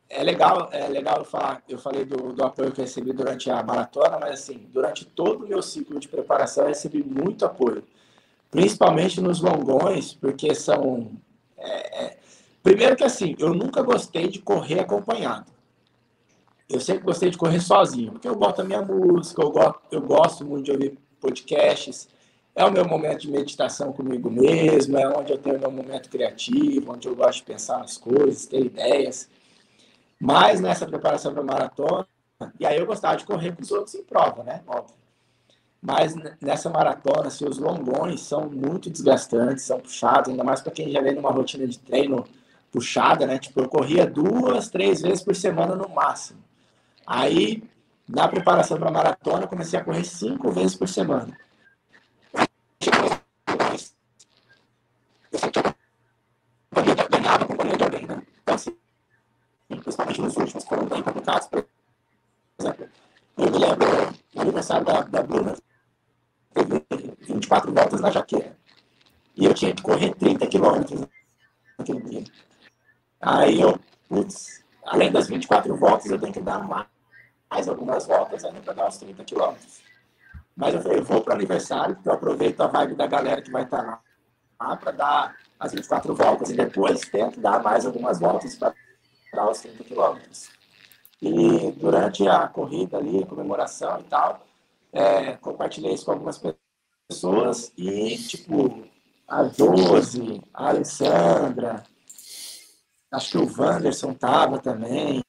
é 0.08 0.24
legal, 0.24 0.68
é 0.72 0.88
legal 0.88 1.24
falar, 1.24 1.62
eu 1.68 1.78
falei 1.78 2.04
do, 2.04 2.32
do 2.32 2.44
apoio 2.44 2.72
que 2.72 2.80
eu 2.80 2.84
recebi 2.84 3.12
durante 3.12 3.48
a 3.50 3.62
maratona, 3.62 4.18
mas 4.18 4.40
assim, 4.40 4.68
durante 4.72 5.04
todo 5.04 5.44
o 5.44 5.48
meu 5.48 5.62
ciclo 5.62 6.00
de 6.00 6.08
preparação 6.08 6.64
eu 6.64 6.68
recebi 6.70 7.04
muito 7.04 7.46
apoio, 7.46 7.84
principalmente 8.56 9.20
nos 9.20 9.42
longões, 9.42 10.14
porque 10.14 10.54
são... 10.54 11.12
É, 11.58 12.04
é, 12.04 12.16
primeiro 12.62 12.96
que 12.96 13.04
assim, 13.04 13.36
eu 13.38 13.52
nunca 13.52 13.82
gostei 13.82 14.28
de 14.28 14.38
correr 14.38 14.80
acompanhado. 14.80 15.52
Eu 16.66 16.80
sempre 16.80 17.04
gostei 17.04 17.28
de 17.28 17.36
correr 17.36 17.60
sozinho, 17.60 18.12
porque 18.12 18.26
eu 18.26 18.34
boto 18.34 18.62
a 18.62 18.64
minha 18.64 18.80
música, 18.80 19.42
eu 19.42 19.50
gosto, 19.50 19.80
eu 19.90 20.00
gosto 20.00 20.42
muito 20.42 20.64
de 20.64 20.72
ouvir 20.72 20.98
podcasts, 21.20 22.08
é 22.54 22.64
o 22.64 22.72
meu 22.72 22.86
momento 22.88 23.20
de 23.20 23.30
meditação 23.30 23.92
comigo 23.92 24.30
mesmo, 24.30 24.96
é 24.96 25.06
onde 25.06 25.32
eu 25.32 25.38
tenho 25.38 25.60
meu 25.60 25.70
momento 25.70 26.08
criativo, 26.08 26.94
onde 26.94 27.06
eu 27.08 27.14
gosto 27.14 27.40
de 27.40 27.44
pensar 27.44 27.80
nas 27.80 27.98
coisas, 27.98 28.46
ter 28.46 28.64
ideias. 28.64 29.28
Mas 30.18 30.62
nessa 30.62 30.86
preparação 30.86 31.34
para 31.34 31.42
maratona, 31.42 32.08
e 32.58 32.64
aí 32.64 32.78
eu 32.78 32.86
gostava 32.86 33.18
de 33.18 33.26
correr 33.26 33.54
com 33.54 33.60
os 33.60 33.70
outros 33.70 33.94
em 33.94 34.02
prova, 34.02 34.42
né? 34.42 34.62
Óbvio. 34.66 34.96
Mas 35.80 36.14
nessa 36.40 36.68
maratona, 36.70 37.28
assim, 37.28 37.46
os 37.46 37.58
longões 37.58 38.20
são 38.22 38.48
muito 38.50 38.90
desgastantes, 38.90 39.64
são 39.64 39.78
puxados, 39.78 40.30
ainda 40.30 40.42
mais 40.42 40.60
para 40.60 40.72
quem 40.72 40.90
já 40.90 41.00
vem 41.00 41.14
numa 41.14 41.30
rotina 41.30 41.66
de 41.66 41.78
treino 41.78 42.24
puxada, 42.72 43.26
né? 43.26 43.38
Tipo, 43.38 43.60
eu 43.60 43.68
corria 43.68 44.06
duas, 44.06 44.68
três 44.68 45.00
vezes 45.00 45.22
por 45.22 45.34
semana 45.36 45.74
no 45.74 45.88
máximo. 45.88 46.42
Aí, 47.06 47.62
na 48.08 48.28
preparação 48.28 48.78
para 48.78 48.90
maratona, 48.90 49.44
eu 49.44 49.48
comecei 49.48 49.78
a 49.78 49.84
correr 49.84 50.04
cinco 50.04 50.50
vezes 50.50 50.74
por 50.74 50.88
semana. 50.88 51.36
Eu 56.72 57.08
ganhava 57.10 57.46
companhia 57.46 57.76
de 57.76 57.84
alguém, 57.84 58.06
né? 58.06 58.22
Então, 58.42 58.54
assim, 58.54 58.76
principalmente 59.68 60.20
nos 60.20 60.36
últimos, 60.36 60.64
foram 60.64 60.86
bem 60.86 61.02
complicados. 61.02 61.46
Por 61.48 61.66
exemplo, 62.58 62.88
eu 63.38 63.50
me 63.50 63.58
lembro 63.58 63.86
do 64.34 64.40
aniversário 64.40 64.84
da, 64.84 65.02
da 65.02 65.22
Bruna, 65.22 65.56
24 67.36 67.72
voltas 67.72 68.00
na 68.00 68.10
jaqueira. 68.10 68.56
E 69.36 69.44
eu 69.44 69.54
tinha 69.54 69.74
que 69.74 69.82
correr 69.82 70.14
30 70.14 70.46
quilômetros 70.46 71.06
naquele 71.78 72.00
dia. 72.00 72.24
Aí 73.20 73.60
eu, 73.60 73.78
putz, 74.08 74.64
além 74.84 75.12
das 75.12 75.28
24 75.28 75.74
voltas, 75.76 76.10
eu 76.10 76.18
tenho 76.18 76.32
que 76.32 76.40
dar 76.40 76.60
mais, 76.60 77.68
algumas 77.68 78.06
voltas 78.06 78.44
ainda 78.44 78.60
para 78.60 78.72
dar 78.72 78.88
os 78.88 78.98
30 78.98 79.24
quilômetros. 79.24 79.82
Mas 80.56 80.74
eu 80.74 80.82
falei, 80.82 80.98
eu 80.98 81.04
vou 81.04 81.20
para 81.20 81.32
o 81.32 81.36
aniversário, 81.36 81.94
porque 81.94 82.08
eu 82.08 82.14
aproveito 82.14 82.60
a 82.60 82.66
vibe 82.66 82.94
da 82.94 83.06
galera 83.06 83.42
que 83.42 83.50
vai 83.50 83.64
estar 83.64 83.82
lá, 83.82 84.00
lá 84.58 84.76
para 84.76 84.92
dar 84.92 85.36
as 85.60 85.72
24 85.72 86.14
voltas 86.14 86.50
e 86.50 86.56
depois 86.56 87.00
tento 87.00 87.40
dar 87.40 87.62
mais 87.62 87.84
algumas 87.84 88.18
voltas 88.18 88.54
para 88.56 88.74
dar 89.34 89.50
os 89.50 89.60
30 89.60 89.84
quilômetros. 89.84 90.50
E 91.20 91.72
durante 91.72 92.26
a 92.26 92.46
corrida 92.48 92.96
ali, 92.98 93.24
comemoração 93.26 94.00
e 94.00 94.04
tal, 94.04 94.46
é, 94.92 95.32
compartilhei 95.36 95.92
isso 95.92 96.06
com 96.06 96.12
algumas 96.12 96.38
pessoas 96.38 96.65
e, 97.76 98.18
tipo, 98.18 98.84
a 99.28 99.44
Josi, 99.44 100.42
a 100.52 100.68
Alessandra, 100.70 101.84
acho 103.12 103.30
que 103.30 103.38
o 103.38 103.62
Wanderson 103.62 104.12
tava 104.12 104.58
também. 104.58 105.22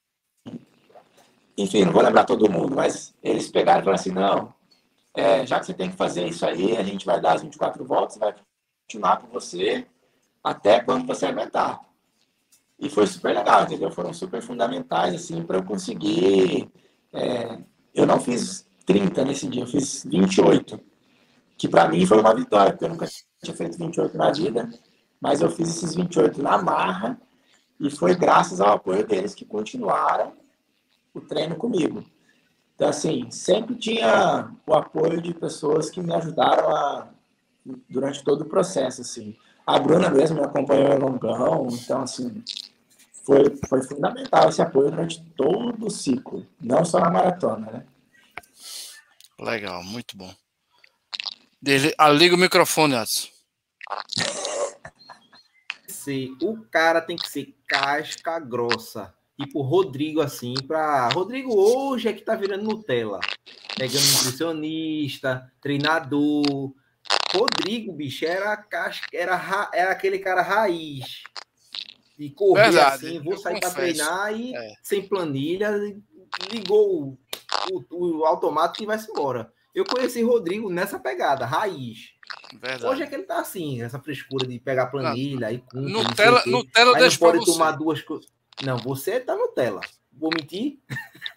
Enfim, 1.55 1.85
não 1.85 1.93
vou 1.93 2.01
lembrar 2.01 2.23
todo 2.23 2.51
mundo, 2.51 2.75
mas 2.75 3.13
eles 3.21 3.49
pegaram 3.49 3.81
e 3.81 3.83
falaram 3.83 3.99
assim, 3.99 4.11
não, 4.11 4.53
é, 5.13 5.45
já 5.45 5.59
que 5.59 5.67
você 5.67 5.73
tem 5.73 5.89
que 5.89 5.95
fazer 5.95 6.27
isso 6.27 6.45
aí, 6.45 6.75
a 6.77 6.83
gente 6.83 7.05
vai 7.05 7.21
dar 7.21 7.33
as 7.33 7.41
24 7.43 7.83
voltas 7.85 8.15
e 8.15 8.19
vai 8.19 8.35
continuar 8.83 9.17
com 9.17 9.27
você 9.27 9.85
até 10.43 10.79
quando 10.79 11.05
você 11.05 11.25
aguentar. 11.25 11.79
E 12.79 12.89
foi 12.89 13.07
super 13.07 13.35
legal, 13.35 13.63
entendeu? 13.63 13.91
Foram 13.91 14.13
super 14.13 14.41
fundamentais, 14.41 15.15
assim, 15.15 15.43
para 15.43 15.57
eu 15.57 15.63
conseguir. 15.63 16.69
É, 17.11 17.59
eu 17.93 18.05
não 18.05 18.19
fiz 18.19 18.67
30 18.85 19.25
nesse 19.25 19.47
dia, 19.47 19.63
eu 19.63 19.67
fiz 19.67 20.03
28, 20.05 20.79
que 21.57 21.67
para 21.67 21.87
mim 21.87 22.05
foi 22.05 22.19
uma 22.19 22.35
vitória, 22.35 22.71
porque 22.71 22.85
eu 22.85 22.89
nunca 22.89 23.07
tinha 23.43 23.55
feito 23.55 23.77
28 23.77 24.17
na 24.17 24.31
vida, 24.31 24.69
mas 25.19 25.41
eu 25.41 25.49
fiz 25.49 25.69
esses 25.69 25.95
28 25.95 26.41
na 26.41 26.61
marra 26.61 27.19
e 27.79 27.89
foi 27.89 28.15
graças 28.15 28.61
ao 28.61 28.73
apoio 28.73 29.05
deles 29.05 29.33
que 29.33 29.45
continuaram 29.45 30.33
o 31.13 31.21
treino 31.21 31.55
comigo. 31.55 32.03
Então, 32.75 32.89
assim, 32.89 33.29
sempre 33.31 33.75
tinha 33.75 34.51
o 34.65 34.73
apoio 34.75 35.19
de 35.19 35.33
pessoas 35.33 35.89
que 35.89 35.99
me 35.99 36.13
ajudaram 36.13 36.69
a, 36.69 37.07
durante 37.89 38.23
todo 38.23 38.41
o 38.41 38.45
processo, 38.45 39.01
assim. 39.01 39.35
A 39.65 39.79
Bruna 39.79 40.09
mesmo 40.11 40.37
me 40.37 40.45
acompanhou 40.45 40.93
em 40.93 40.99
longão, 40.99 41.67
então, 41.71 42.03
assim, 42.03 42.43
foi, 43.23 43.57
foi 43.67 43.81
fundamental 43.81 44.47
esse 44.49 44.61
apoio 44.61 44.91
durante 44.91 45.21
todo 45.35 45.87
o 45.87 45.89
ciclo, 45.89 46.45
não 46.61 46.85
só 46.85 46.99
na 46.99 47.09
maratona, 47.09 47.71
né? 47.71 47.85
Legal, 49.39 49.83
muito 49.83 50.15
bom. 50.15 50.31
Ah, 51.97 52.09
liga 52.09 52.35
o 52.35 52.37
microfone, 52.37 52.95
Adson. 52.95 53.27
Sim, 55.87 56.37
o 56.41 56.61
cara 56.71 57.01
tem 57.01 57.17
que 57.17 57.29
ser 57.29 57.55
casca 57.67 58.39
grossa 58.39 59.13
tipo 59.39 59.61
Rodrigo 59.61 60.19
assim, 60.19 60.55
para 60.67 61.09
Rodrigo 61.09 61.55
hoje 61.55 62.07
é 62.07 62.13
que 62.13 62.23
tá 62.23 62.35
virando 62.35 62.63
Nutella, 62.63 63.19
pegando 63.77 64.05
nutricionista, 64.13 65.51
treinador. 65.61 66.73
Rodrigo, 67.33 67.93
bicho, 67.93 68.25
era 68.25 68.65
era 69.13 69.69
era 69.73 69.91
aquele 69.91 70.19
cara 70.19 70.41
raiz. 70.41 71.23
E 72.17 72.31
correr 72.31 72.71
Verdade, 72.71 73.05
assim, 73.05 73.23
vou 73.23 73.37
sair 73.37 73.59
para 73.59 73.69
treinar 73.69 74.33
e 74.33 74.55
é. 74.55 74.73
sem 74.81 75.07
planilha, 75.07 75.71
ligou 76.51 77.15
o, 77.71 77.85
o, 77.91 78.17
o 78.17 78.25
automático 78.25 78.83
e 78.83 78.87
vai-se 78.87 79.11
embora. 79.11 79.53
Eu 79.77 79.85
conheci 79.85 80.23
Rodrigo 80.23 80.71
nessa 80.71 80.97
pegada, 80.97 81.45
raiz. 81.45 82.09
Verdade. 82.51 82.87
Hoje 82.87 83.03
é 83.03 83.05
que 83.05 83.13
ele 83.13 83.25
tá 83.25 83.39
assim, 83.39 83.79
essa 83.79 83.99
frescura 83.99 84.47
de 84.47 84.57
pegar 84.57 84.87
planilha 84.87 85.51
e 85.51 85.59
cumpre, 85.59 85.93
Nutella, 85.93 86.41
Nutella 86.47 86.97
deixa 86.97 87.19
pode 87.19 87.45
tomar 87.45 87.73
duas 87.73 88.01
coisas. 88.01 88.27
Não, 88.63 88.75
você 88.79 89.19
tá 89.19 89.35
Nutella. 89.35 89.81
Vou 90.11 90.31
mentir. 90.35 90.79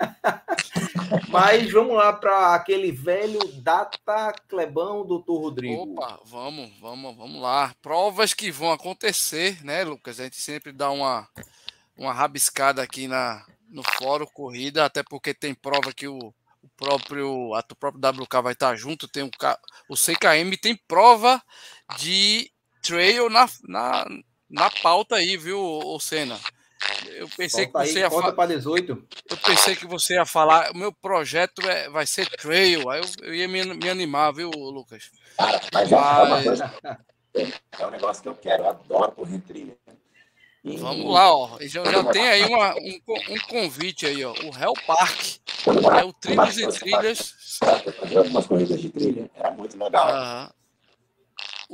Mas 1.29 1.71
vamos 1.71 1.95
lá 1.95 2.15
para 2.15 2.55
aquele 2.55 2.91
velho 2.91 3.41
data 3.61 4.33
Clebão, 4.49 5.05
doutor 5.07 5.39
Rodrigo. 5.39 5.93
Opa, 5.93 6.19
vamos, 6.25 6.71
vamos, 6.81 7.15
vamos 7.15 7.43
lá. 7.43 7.75
Provas 7.83 8.33
que 8.33 8.51
vão 8.51 8.73
acontecer, 8.73 9.63
né, 9.63 9.85
Lucas? 9.85 10.19
A 10.19 10.25
gente 10.25 10.41
sempre 10.41 10.73
dá 10.73 10.91
uma, 10.91 11.29
uma 11.95 12.15
rabiscada 12.15 12.81
aqui 12.81 13.07
na, 13.07 13.45
no 13.69 13.83
fórum 13.83 14.25
corrida, 14.33 14.87
até 14.87 15.03
porque 15.03 15.35
tem 15.35 15.53
prova 15.53 15.93
que 15.93 16.09
o 16.09 16.33
próprio 16.81 17.55
a, 17.55 17.61
o 17.61 17.77
próprio 17.77 18.25
WK 18.25 18.43
vai 18.43 18.53
estar 18.55 18.75
junto, 18.75 19.07
tem 19.07 19.23
o, 19.23 19.31
o 19.89 19.95
CKM 19.95 20.57
tem 20.61 20.75
prova 20.89 21.41
de 21.99 22.51
trail 22.83 23.29
na, 23.29 23.47
na, 23.69 24.07
na 24.49 24.71
pauta 24.83 25.17
aí, 25.17 25.37
viu, 25.37 25.61
o 25.61 26.01
Senna? 26.01 26.41
Eu 27.09 27.29
pensei 27.37 27.67
que 27.67 27.73
você 27.73 27.99
aí, 27.99 28.05
ia 28.05 28.11
falar. 28.11 28.33
para 28.33 28.57
18. 28.57 29.07
Eu 29.29 29.37
pensei 29.37 29.77
que 29.77 29.87
você 29.87 30.15
ia 30.15 30.25
falar. 30.25 30.71
O 30.73 30.77
meu 30.77 30.91
projeto 30.91 31.61
é, 31.69 31.91
vai 31.91 32.07
ser 32.07 32.27
trail. 32.27 32.89
Aí 32.89 33.03
eu, 33.03 33.27
eu 33.27 33.35
ia 33.35 33.47
me, 33.47 33.63
me, 33.75 33.89
animar, 33.91 34.33
viu, 34.33 34.49
Lucas? 34.51 35.11
Cara, 35.37 35.61
mas, 35.73 35.91
mas... 36.47 36.61
É, 37.35 37.53
é 37.79 37.87
um 37.87 37.91
negócio 37.91 38.23
que 38.23 38.29
eu 38.31 38.35
quero. 38.35 38.63
Eu 38.63 38.71
adoro 38.71 39.13
correr 39.13 39.39
trilha. 39.41 39.77
E... 40.65 40.77
Vamos 40.79 41.13
lá, 41.13 41.35
ó. 41.35 41.59
Já, 41.61 41.85
já 41.85 42.05
tem 42.05 42.29
aí 42.29 42.45
uma, 42.47 42.75
um, 42.75 43.01
um, 43.29 43.39
convite 43.49 44.07
aí, 44.07 44.25
ó. 44.25 44.33
O 44.33 44.59
Hell 44.59 44.75
Park. 44.87 45.39
É 45.67 46.05
o 46.05 46.13
Trilhos 46.13 46.59
e 46.59 46.69
Trilhas. 46.69 47.35
Algumas 48.17 48.47
corridas 48.47 48.81
de 48.81 48.89
trilha. 48.89 49.31
Era 49.35 49.51
muito 49.51 49.79
legal. 49.79 50.55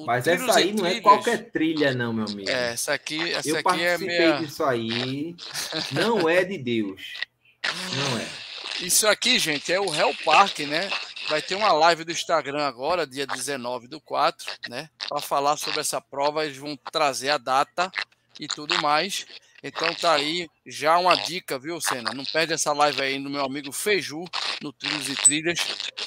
Mas 0.05 0.27
essa 0.27 0.59
aí 0.59 0.73
não 0.75 0.85
é 0.85 1.01
qualquer 1.01 1.51
trilha, 1.51 1.95
não, 1.95 2.13
meu 2.13 2.25
amigo. 2.25 2.51
É, 2.51 2.73
essa 2.73 2.93
aqui, 2.93 3.33
essa 3.33 3.49
Eu 3.49 3.57
aqui 3.57 3.83
é 3.83 3.97
minha... 3.97 4.33
disso 4.33 4.63
aí. 4.65 5.35
Não 5.93 6.29
é 6.29 6.45
de 6.45 6.59
Deus. 6.59 7.15
Não 7.95 8.19
é. 8.19 8.27
Isso 8.85 9.09
aqui, 9.09 9.39
gente, 9.39 9.73
é 9.73 9.81
o 9.81 9.95
Hell 9.95 10.15
Park, 10.23 10.59
né? 10.61 10.91
Vai 11.29 11.41
ter 11.41 11.55
uma 11.55 11.73
live 11.73 12.05
do 12.05 12.13
Instagram 12.13 12.63
agora, 12.65 13.07
dia 13.07 13.27
19 13.27 13.89
do 13.89 14.01
4, 14.01 14.47
né? 14.69 14.91
Para 15.09 15.21
falar 15.21 15.57
sobre 15.57 15.81
essa 15.81 16.01
prova. 16.01 16.45
Eles 16.45 16.59
vão 16.59 16.77
trazer 16.93 17.31
a 17.31 17.39
data 17.39 17.91
e 18.39 18.47
tudo 18.47 18.81
mais. 18.83 19.27
Então 19.63 19.93
tá 19.95 20.15
aí 20.15 20.49
já 20.65 20.99
uma 20.99 21.15
dica, 21.17 21.59
viu, 21.59 21.81
Senna? 21.81 22.13
Não 22.13 22.25
perde 22.25 22.53
essa 22.53 22.73
live 22.73 23.01
aí 23.01 23.19
no 23.19 23.31
meu 23.31 23.45
amigo 23.45 23.73
Feiju, 23.73 24.25
no 24.63 24.73
Trilhos 24.73 25.09
e 25.09 25.17
Trilhas, 25.17 25.59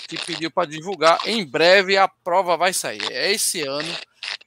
que 0.07 0.17
pediu 0.17 0.51
para 0.51 0.69
divulgar. 0.69 1.19
Em 1.27 1.45
breve 1.45 1.97
a 1.97 2.07
prova 2.07 2.55
vai 2.55 2.73
sair. 2.73 3.03
É 3.11 3.31
esse 3.31 3.61
ano. 3.61 3.93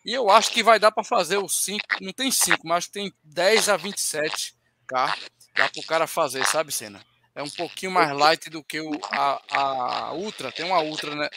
E 0.04 0.12
eu 0.12 0.30
acho 0.30 0.50
que 0.50 0.62
vai 0.62 0.78
dar 0.78 0.92
para 0.92 1.04
fazer 1.04 1.38
os 1.38 1.64
5. 1.64 1.84
Não 2.00 2.12
tem 2.12 2.30
5, 2.30 2.66
mas 2.66 2.88
tem 2.88 3.12
10 3.22 3.68
a 3.68 3.76
27. 3.76 4.54
Tá? 4.86 5.16
Dá 5.54 5.68
para 5.68 5.80
o 5.80 5.86
cara 5.86 6.06
fazer, 6.06 6.44
sabe, 6.46 6.72
Senna? 6.72 7.00
É 7.34 7.42
um 7.42 7.50
pouquinho 7.50 7.92
mais 7.92 8.10
light 8.12 8.50
do 8.50 8.62
que 8.62 8.80
o, 8.80 8.90
a, 9.10 9.40
a 9.50 10.12
Ultra. 10.12 10.52
Tem 10.52 10.66
uma 10.66 10.80
Ultra, 10.80 11.14
né? 11.14 11.28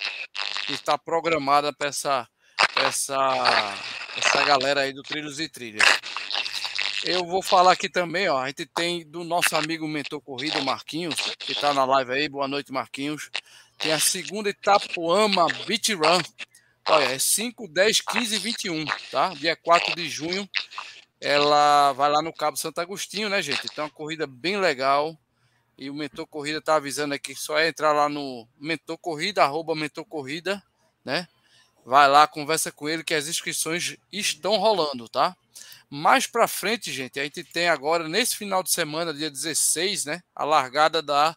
Que 0.65 0.73
está 0.73 0.97
programada 0.97 1.71
para 1.71 1.87
essa, 1.87 2.27
essa, 2.75 3.15
essa 4.17 4.43
galera 4.43 4.81
aí 4.81 4.93
do 4.93 5.03
Trilhos 5.03 5.39
e 5.39 5.47
Trilhas. 5.47 5.87
Eu 7.07 7.23
vou 7.23 7.39
falar 7.39 7.73
aqui 7.73 7.87
também, 7.87 8.27
ó. 8.29 8.39
A 8.39 8.47
gente 8.47 8.65
tem 8.65 9.07
do 9.07 9.23
nosso 9.23 9.55
amigo 9.55 9.87
mentor 9.87 10.19
corrida, 10.19 10.59
Marquinhos, 10.63 11.13
que 11.37 11.51
está 11.51 11.71
na 11.71 11.85
live 11.85 12.11
aí. 12.11 12.27
Boa 12.27 12.47
noite, 12.47 12.71
Marquinhos. 12.71 13.29
Tem 13.77 13.91
a 13.91 13.99
segunda 13.99 14.49
Itapuama 14.49 15.45
Beach 15.67 15.93
Run. 15.93 16.19
Olha, 16.89 17.03
é 17.03 17.19
5, 17.19 17.67
10, 17.67 18.01
15 18.01 18.35
e 18.35 18.39
21, 18.39 18.85
tá? 19.11 19.35
Dia 19.35 19.55
4 19.55 19.95
de 19.95 20.09
junho. 20.09 20.49
Ela 21.21 21.93
vai 21.93 22.09
lá 22.09 22.23
no 22.23 22.33
Cabo 22.33 22.57
Santo 22.57 22.81
Agostinho, 22.81 23.29
né, 23.29 23.39
gente? 23.39 23.67
Então, 23.71 23.85
uma 23.85 23.91
corrida 23.91 24.25
bem 24.25 24.57
legal. 24.57 25.15
E 25.77 25.91
o 25.91 25.93
Mentor 25.93 26.25
Corrida 26.25 26.59
tá 26.59 26.73
avisando 26.73 27.13
aqui 27.13 27.35
que 27.35 27.39
só 27.39 27.59
é 27.59 27.67
entrar 27.67 27.93
lá 27.93 28.09
no 28.09 28.47
Mentor 28.59 28.97
Corrida, 28.97 29.43
arroba 29.43 29.75
Mentor 29.75 30.05
Corrida, 30.05 30.59
né? 31.03 31.27
Vai 31.85 32.09
lá, 32.09 32.25
conversa 32.25 32.71
com 32.71 32.89
ele 32.89 33.03
que 33.03 33.13
as 33.13 33.27
inscrições 33.27 33.95
estão 34.11 34.57
rolando, 34.57 35.07
tá? 35.07 35.37
Mais 35.89 36.27
para 36.27 36.47
frente, 36.47 36.91
gente, 36.91 37.19
a 37.19 37.23
gente 37.23 37.43
tem 37.43 37.69
agora, 37.69 38.07
nesse 38.07 38.35
final 38.35 38.63
de 38.63 38.71
semana, 38.71 39.13
dia 39.13 39.29
16, 39.29 40.05
né, 40.05 40.21
a 40.35 40.43
largada 40.43 41.01
da, 41.01 41.35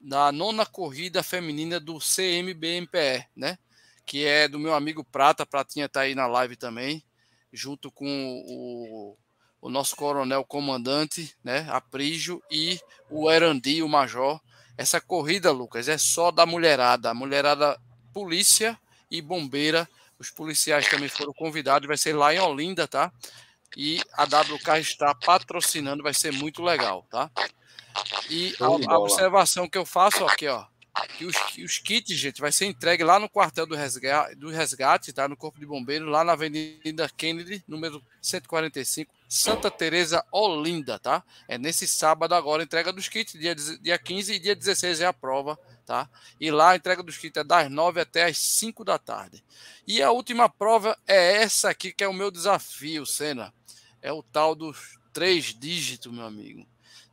da 0.00 0.32
nona 0.32 0.66
corrida 0.66 1.22
feminina 1.22 1.78
do 1.78 1.98
CMBMPE, 1.98 3.26
né, 3.36 3.58
que 4.04 4.24
é 4.24 4.48
do 4.48 4.58
meu 4.58 4.74
amigo 4.74 5.04
Prata, 5.04 5.46
Pratinha 5.46 5.88
tá 5.88 6.00
aí 6.00 6.14
na 6.14 6.26
live 6.26 6.56
também, 6.56 7.04
junto 7.52 7.90
com 7.90 8.06
o, 8.46 9.16
o 9.60 9.70
nosso 9.70 9.94
coronel 9.94 10.44
comandante, 10.44 11.34
né, 11.42 11.66
Aprígio, 11.70 12.42
e 12.50 12.78
o 13.08 13.30
Erandi, 13.30 13.82
o 13.82 13.88
major. 13.88 14.40
Essa 14.76 15.00
corrida, 15.00 15.52
Lucas, 15.52 15.88
é 15.88 15.96
só 15.96 16.30
da 16.32 16.44
mulherada, 16.44 17.10
a 17.10 17.14
mulherada 17.14 17.80
polícia 18.12 18.78
e 19.10 19.22
bombeira, 19.22 19.88
os 20.18 20.30
policiais 20.30 20.88
também 20.88 21.08
foram 21.08 21.32
convidados, 21.32 21.86
vai 21.86 21.96
ser 21.96 22.14
lá 22.14 22.34
em 22.34 22.38
Olinda, 22.38 22.88
tá? 22.88 23.12
E 23.76 24.00
a 24.12 24.24
WK 24.24 24.80
está 24.80 25.14
patrocinando, 25.14 26.02
vai 26.02 26.14
ser 26.14 26.32
muito 26.32 26.62
legal, 26.62 27.06
tá? 27.10 27.30
E 28.28 28.54
a, 28.60 28.66
a, 28.66 28.98
observação 28.98 29.68
que 29.68 29.78
eu 29.78 29.86
faço 29.86 30.24
aqui, 30.24 30.48
ó, 30.48 30.64
que 31.16 31.24
os, 31.24 31.36
os, 31.58 31.78
kits, 31.78 32.16
gente, 32.16 32.40
vai 32.40 32.52
ser 32.52 32.66
entregue 32.66 33.02
lá 33.04 33.18
no 33.18 33.28
quartel 33.28 33.66
do 33.66 33.74
resgate, 33.74 34.34
do 34.36 34.50
resgate, 34.50 35.12
tá? 35.12 35.28
No 35.28 35.36
Corpo 35.36 35.58
de 35.58 35.66
Bombeiros, 35.66 36.08
lá 36.08 36.24
na 36.24 36.32
Avenida 36.32 37.08
Kennedy, 37.16 37.62
número 37.66 38.02
145, 38.22 39.12
Santa 39.28 39.70
Teresa, 39.70 40.24
Olinda, 40.30 40.98
tá? 40.98 41.22
É 41.48 41.58
nesse 41.58 41.86
sábado 41.86 42.34
agora, 42.34 42.62
entrega 42.62 42.92
dos 42.92 43.08
kits, 43.08 43.32
dia, 43.38 43.54
dia 43.54 43.98
15 43.98 44.34
e 44.34 44.38
dia 44.38 44.56
16 44.56 45.00
é 45.00 45.06
a 45.06 45.12
prova, 45.12 45.58
tá? 45.84 46.08
E 46.40 46.50
lá 46.50 46.70
a 46.70 46.76
entrega 46.76 47.02
dos 47.02 47.16
kits 47.16 47.36
é 47.36 47.44
das 47.44 47.70
9 47.70 48.00
até 48.00 48.24
as 48.24 48.38
5 48.38 48.84
da 48.84 48.98
tarde. 48.98 49.44
E 49.86 50.02
a 50.02 50.10
última 50.10 50.48
prova 50.48 50.96
é 51.06 51.42
essa 51.42 51.70
aqui, 51.70 51.92
que 51.92 52.04
é 52.04 52.08
o 52.08 52.14
meu 52.14 52.30
desafio, 52.30 53.04
Senna 53.04 53.52
é 54.04 54.12
o 54.12 54.22
tal 54.22 54.54
dos 54.54 54.98
três 55.14 55.46
dígitos, 55.58 56.12
meu 56.12 56.26
amigo. 56.26 56.64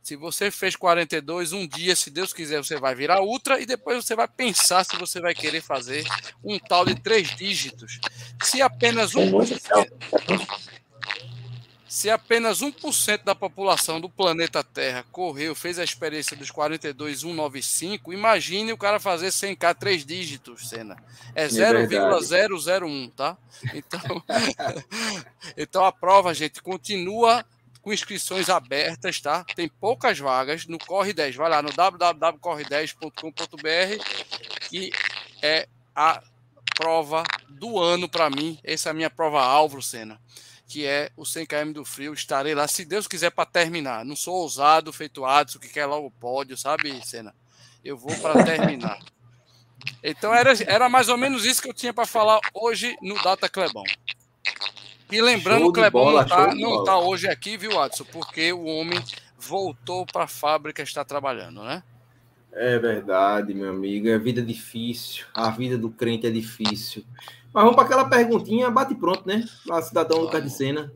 Se 0.02 0.14
você 0.14 0.50
fez 0.50 0.76
42, 0.76 1.52
um 1.52 1.66
dia, 1.66 1.96
se 1.96 2.10
Deus 2.10 2.32
quiser, 2.32 2.62
você 2.62 2.78
vai 2.78 2.94
virar 2.94 3.22
ultra 3.22 3.58
e 3.58 3.64
depois 3.64 4.04
você 4.04 4.14
vai 4.14 4.28
pensar 4.28 4.84
se 4.84 4.96
você 4.96 5.18
vai 5.20 5.34
querer 5.34 5.62
fazer 5.62 6.04
um 6.44 6.58
tal 6.58 6.84
de 6.84 6.94
três 6.94 7.34
dígitos. 7.34 7.98
Se 8.42 8.60
apenas 8.60 9.14
um. 9.14 9.30
Se 11.92 12.08
apenas 12.08 12.62
1% 12.62 13.22
da 13.22 13.34
população 13.34 14.00
do 14.00 14.08
planeta 14.08 14.64
Terra 14.64 15.04
correu, 15.12 15.54
fez 15.54 15.78
a 15.78 15.84
experiência 15.84 16.34
dos 16.34 16.50
42,195, 16.50 18.14
imagine 18.14 18.72
o 18.72 18.78
cara 18.78 18.98
fazer 18.98 19.26
100k 19.26 19.74
três 19.74 20.02
dígitos, 20.02 20.70
cena. 20.70 20.96
É 21.34 21.46
0,001, 21.46 23.04
é 23.04 23.10
tá? 23.14 23.36
Então, 23.74 24.00
então 25.54 25.84
a 25.84 25.92
prova, 25.92 26.32
gente, 26.32 26.62
continua 26.62 27.44
com 27.82 27.92
inscrições 27.92 28.48
abertas, 28.48 29.20
tá? 29.20 29.44
Tem 29.54 29.68
poucas 29.68 30.18
vagas 30.18 30.66
no 30.66 30.78
Corre 30.78 31.12
10. 31.12 31.36
Vai 31.36 31.50
lá 31.50 31.60
no 31.60 31.74
www.corre10.com.br 31.74 34.68
que 34.70 34.90
é 35.42 35.68
a 35.94 36.22
prova 36.74 37.22
do 37.50 37.78
ano 37.78 38.08
para 38.08 38.30
mim. 38.30 38.58
Essa 38.64 38.88
é 38.88 38.92
a 38.92 38.94
minha 38.94 39.10
prova 39.10 39.42
alvo, 39.42 39.82
Senna 39.82 40.18
que 40.72 40.86
é 40.86 41.10
o 41.18 41.26
100 41.26 41.44
km 41.44 41.72
do 41.74 41.84
frio. 41.84 42.14
Estarei 42.14 42.54
lá, 42.54 42.66
se 42.66 42.86
Deus 42.86 43.06
quiser, 43.06 43.30
para 43.30 43.44
terminar. 43.44 44.06
Não 44.06 44.16
sou 44.16 44.36
ousado, 44.36 44.90
feito 44.90 45.22
Adson, 45.22 45.58
que 45.58 45.68
quer 45.68 45.84
logo 45.84 46.06
o 46.06 46.10
pódio, 46.10 46.56
sabe, 46.56 46.98
Senna? 47.04 47.34
Eu 47.84 47.98
vou 47.98 48.16
para 48.20 48.42
terminar. 48.42 48.98
Então 50.02 50.34
era, 50.34 50.54
era 50.66 50.88
mais 50.88 51.10
ou 51.10 51.18
menos 51.18 51.44
isso 51.44 51.60
que 51.60 51.68
eu 51.68 51.74
tinha 51.74 51.92
para 51.92 52.06
falar 52.06 52.40
hoje 52.54 52.96
no 53.02 53.22
Data 53.22 53.50
Clebão. 53.50 53.82
E 55.10 55.20
lembrando, 55.20 55.66
o 55.66 55.72
Clebão 55.74 56.04
bola, 56.04 56.20
não 56.20 56.26
está 56.26 56.54
não 56.54 56.84
tá 56.84 56.98
hoje 56.98 57.28
aqui, 57.28 57.58
viu, 57.58 57.78
Adson? 57.78 58.04
Porque 58.04 58.50
o 58.50 58.64
homem 58.64 58.98
voltou 59.38 60.06
para 60.06 60.24
a 60.24 60.28
fábrica 60.28 60.82
está 60.82 61.04
trabalhando, 61.04 61.62
né? 61.62 61.82
É 62.50 62.78
verdade, 62.78 63.52
meu 63.52 63.68
amigo. 63.68 64.08
É 64.08 64.18
vida 64.18 64.40
difícil. 64.40 65.26
A 65.34 65.50
vida 65.50 65.76
do 65.76 65.90
crente 65.90 66.26
é 66.26 66.30
difícil. 66.30 67.04
Mas 67.52 67.64
vamos 67.64 67.74
para 67.74 67.84
aquela 67.84 68.08
perguntinha, 68.08 68.70
bate 68.70 68.94
pronto, 68.94 69.26
né? 69.26 69.44
Lá, 69.66 69.82
cidadão. 69.82 70.20
Lucas 70.20 70.42
de 70.42 70.50
Sena. 70.50 70.92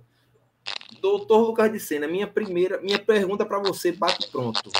Doutor 1.00 1.46
Lucas 1.46 1.70
de 1.70 1.78
Sena, 1.78 2.08
minha 2.08 2.26
primeira, 2.26 2.80
minha 2.80 2.98
pergunta 2.98 3.44
para 3.44 3.58
você, 3.58 3.92
bate 3.92 4.28
pronto. 4.28 4.70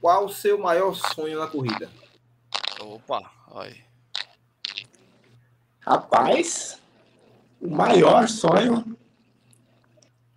Qual 0.00 0.26
o 0.26 0.28
seu 0.28 0.58
maior 0.58 0.94
sonho 0.94 1.38
na 1.38 1.46
corrida? 1.46 1.90
Opa, 2.80 3.30
aí. 3.54 3.82
Rapaz, 5.80 6.78
o 7.60 7.68
maior 7.68 8.28
sonho. 8.28 8.96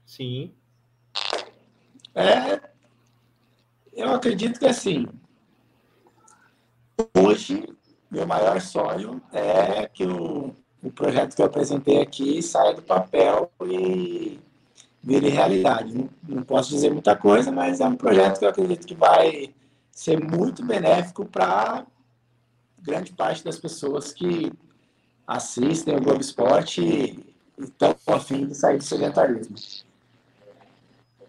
Sim. 0.05 0.53
É. 2.15 2.61
Eu 3.93 4.13
acredito 4.13 4.59
que 4.59 4.65
assim. 4.65 5.05
Hoje 7.17 7.67
meu 8.11 8.27
maior 8.27 8.59
sonho 8.59 9.21
é 9.31 9.87
que 9.87 10.05
o, 10.05 10.53
o 10.83 10.91
projeto 10.91 11.33
que 11.33 11.41
eu 11.41 11.45
apresentei 11.45 12.01
aqui 12.01 12.43
saia 12.43 12.73
do 12.73 12.81
papel 12.81 13.49
e 13.65 14.37
vire 15.01 15.29
realidade. 15.29 15.93
Não, 15.93 16.09
não 16.27 16.43
posso 16.43 16.69
dizer 16.69 16.91
muita 16.91 17.15
coisa, 17.15 17.51
mas 17.51 17.79
é 17.79 17.85
um 17.85 17.95
projeto 17.95 18.39
que 18.39 18.45
eu 18.45 18.49
acredito 18.49 18.85
que 18.85 18.93
vai 18.93 19.53
ser 19.91 20.19
muito 20.19 20.63
benéfico 20.63 21.25
para 21.25 21.85
grande 22.81 23.13
parte 23.13 23.43
das 23.43 23.57
pessoas 23.57 24.11
que 24.11 24.51
assistem 25.25 25.95
o 25.95 26.01
Globo 26.01 26.19
Esporte 26.19 26.81
e 26.81 27.63
estão 27.63 27.95
a 28.07 28.19
fim 28.19 28.45
de 28.45 28.55
sair 28.55 28.77
do 28.77 28.83
sedentarismo. 28.83 29.55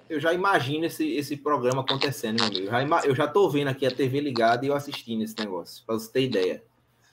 Eu 0.09 0.19
já 0.21 0.33
imagino 0.33 0.87
esse, 0.87 1.09
esse 1.13 1.37
programa 1.37 1.83
acontecendo, 1.83 2.39
meu 2.39 2.75
amigo. 2.75 2.97
Eu 3.05 3.15
já 3.15 3.27
estou 3.27 3.49
vendo 3.49 3.69
aqui 3.69 3.87
a 3.87 3.91
TV 3.91 4.21
ligada 4.21 4.65
e 4.65 4.69
eu 4.69 4.75
assistindo 4.75 5.23
esse 5.23 5.39
negócio, 5.39 5.85
para 5.87 5.95
você 5.95 6.11
ter 6.11 6.25
ideia. 6.25 6.63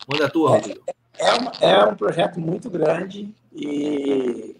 Manda 0.07 0.25
a 0.25 0.29
tua, 0.29 0.51
Rodrigo. 0.51 0.83
É, 1.17 1.33
uma, 1.33 1.51
é 1.59 1.83
um 1.85 1.95
projeto 1.95 2.39
muito 2.39 2.69
grande 2.69 3.33
e, 3.51 4.55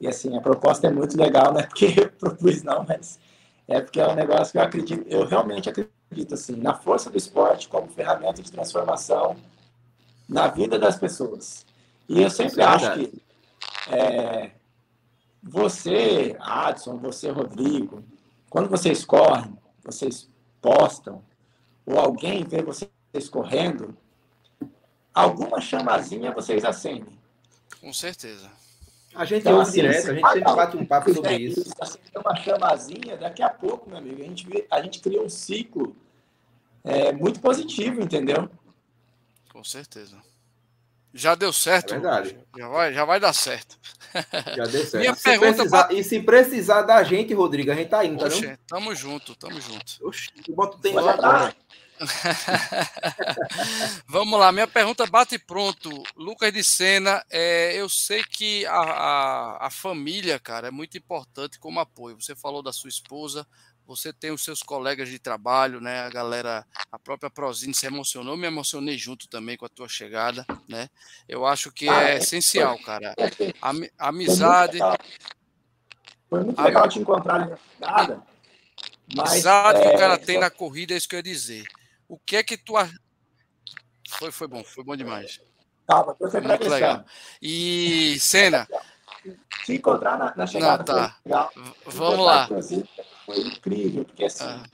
e, 0.00 0.08
assim, 0.08 0.36
a 0.36 0.40
proposta 0.40 0.88
é 0.88 0.90
muito 0.90 1.16
legal, 1.16 1.52
não 1.52 1.60
é 1.60 1.66
porque 1.66 1.94
eu 1.96 2.10
propus, 2.10 2.62
não, 2.62 2.84
mas 2.84 3.18
é 3.68 3.80
porque 3.80 4.00
é 4.00 4.08
um 4.08 4.14
negócio 4.14 4.52
que 4.52 4.58
eu 4.58 4.62
acredito, 4.62 5.06
eu 5.08 5.26
realmente 5.26 5.68
acredito, 5.68 6.34
assim, 6.34 6.56
na 6.56 6.74
força 6.74 7.10
do 7.10 7.16
esporte 7.16 7.68
como 7.68 7.88
ferramenta 7.88 8.42
de 8.42 8.50
transformação 8.50 9.36
na 10.28 10.48
vida 10.48 10.78
das 10.78 10.96
pessoas. 10.96 11.64
E 12.08 12.22
eu 12.22 12.30
sempre 12.30 12.62
é 12.62 12.64
acho 12.64 12.92
que 12.94 13.22
é, 13.90 14.50
você, 15.42 16.36
Adson, 16.40 16.96
você, 16.98 17.30
Rodrigo, 17.30 18.02
quando 18.50 18.68
vocês 18.68 19.04
correm, 19.04 19.56
vocês 19.84 20.28
postam, 20.60 21.22
ou 21.84 21.98
alguém 21.98 22.44
vê 22.44 22.62
vocês 22.62 23.28
correndo, 23.30 23.96
alguma 25.16 25.60
chamazinha 25.60 26.30
vocês 26.30 26.62
acendem. 26.62 27.18
Com 27.80 27.92
certeza. 27.92 28.50
A 29.14 29.24
gente 29.24 29.40
então, 29.40 29.58
assim, 29.58 29.80
direto, 29.80 30.10
a 30.10 30.14
gente 30.14 30.28
sempre 30.28 30.54
bate 30.54 30.76
um 30.76 30.84
papo 30.84 31.14
sobre 31.14 31.34
é, 31.34 31.38
isso. 31.38 31.72
Acender 31.80 32.20
uma 32.20 32.36
chamazinha, 32.36 33.16
daqui 33.16 33.42
a 33.42 33.48
pouco, 33.48 33.88
meu 33.88 33.96
amigo, 33.96 34.20
a 34.20 34.24
gente, 34.24 34.66
a 34.70 34.82
gente 34.82 35.00
cria 35.00 35.22
um 35.22 35.28
ciclo 35.28 35.96
é, 36.84 37.12
muito 37.12 37.40
positivo, 37.40 38.02
entendeu? 38.02 38.50
Com 39.50 39.64
certeza. 39.64 40.18
Já 41.14 41.34
deu 41.34 41.50
certo. 41.50 41.94
É 41.94 41.98
verdade. 41.98 42.38
Já 42.58 42.68
vai, 42.68 42.92
já 42.92 43.04
vai 43.06 43.18
dar 43.18 43.32
certo. 43.32 43.78
Já 44.54 44.64
deu 44.66 44.84
certo. 44.84 44.98
Minha 45.00 45.14
se 45.14 45.22
pergunta 45.22 45.54
precisar, 45.54 45.84
pra... 45.84 45.96
E 45.96 46.04
se 46.04 46.20
precisar 46.20 46.82
da 46.82 47.02
gente, 47.02 47.32
Rodrigo, 47.32 47.70
a 47.70 47.74
gente 47.74 47.88
tá 47.88 48.04
indo, 48.04 48.18
tá 48.18 48.26
Oxe, 48.26 48.58
Tamo 48.68 48.94
junto, 48.94 49.34
tamo 49.34 49.58
junto. 49.58 50.06
Oxe, 50.06 50.28
eu 50.46 50.54
boto 50.54 50.78
tempo 50.78 51.00
lá. 51.00 51.54
Vamos 54.06 54.38
lá, 54.38 54.52
minha 54.52 54.66
pergunta 54.66 55.06
bate 55.06 55.38
pronto. 55.38 55.90
Lucas 56.14 56.52
de 56.52 56.62
Sena, 56.62 57.24
é, 57.30 57.74
eu 57.74 57.88
sei 57.88 58.22
que 58.22 58.66
a, 58.66 58.80
a, 58.80 59.66
a, 59.66 59.70
família, 59.70 60.38
cara, 60.38 60.68
é 60.68 60.70
muito 60.70 60.98
importante 60.98 61.58
como 61.58 61.80
apoio. 61.80 62.20
Você 62.20 62.34
falou 62.34 62.62
da 62.62 62.72
sua 62.72 62.88
esposa, 62.88 63.46
você 63.86 64.12
tem 64.12 64.30
os 64.30 64.42
seus 64.42 64.62
colegas 64.62 65.08
de 65.08 65.18
trabalho, 65.18 65.80
né? 65.80 66.00
A 66.00 66.10
galera, 66.10 66.66
a 66.90 66.98
própria 66.98 67.30
Prozine 67.30 67.74
se 67.74 67.86
emocionou, 67.86 68.36
me 68.36 68.46
emocionei 68.46 68.98
junto 68.98 69.28
também 69.28 69.56
com 69.56 69.64
a 69.64 69.70
tua 69.70 69.88
chegada, 69.88 70.44
né? 70.68 70.88
Eu 71.28 71.46
acho 71.46 71.70
que 71.70 71.88
ah, 71.88 72.02
é, 72.02 72.14
é 72.14 72.18
essencial, 72.18 72.78
cara. 72.80 73.14
A, 73.62 74.08
amizade. 74.08 74.78
Foi 76.28 76.42
muito 76.42 76.60
legal, 76.60 76.88
te 76.88 76.98
encontrar 76.98 77.42
ali 77.42 77.54
na 77.78 78.22
Mas, 79.14 79.30
amizade 79.30 79.78
é, 79.78 79.88
que 79.88 79.96
o 79.96 79.98
cara 79.98 80.18
tem 80.18 80.38
na 80.38 80.50
corrida, 80.50 80.92
é 80.92 80.96
isso 80.96 81.08
que 81.08 81.14
eu 81.14 81.20
ia 81.20 81.22
dizer. 81.22 81.64
O 82.08 82.18
que 82.18 82.36
é 82.36 82.42
que 82.42 82.56
tu. 82.56 82.74
Foi, 84.08 84.30
foi 84.30 84.46
bom, 84.46 84.62
foi 84.62 84.84
bom 84.84 84.96
demais. 84.96 85.40
Calma, 85.86 86.16
eu 86.18 86.30
sempre 86.30 86.48
Muito 86.48 86.68
legal. 86.68 87.04
E, 87.40 88.18
Cena. 88.18 88.66
Se 89.64 89.74
encontrar 89.74 90.18
na, 90.18 90.34
na 90.36 90.46
chegada. 90.46 90.78
Não, 90.78 90.84
tá. 90.84 91.16
Legal. 91.24 91.50
Vamos 91.86 92.26
lá. 92.26 92.48
Foi 93.24 93.38
incrível, 93.40 94.04
porque 94.04 94.24
assim, 94.24 94.44
ah. 94.44 94.64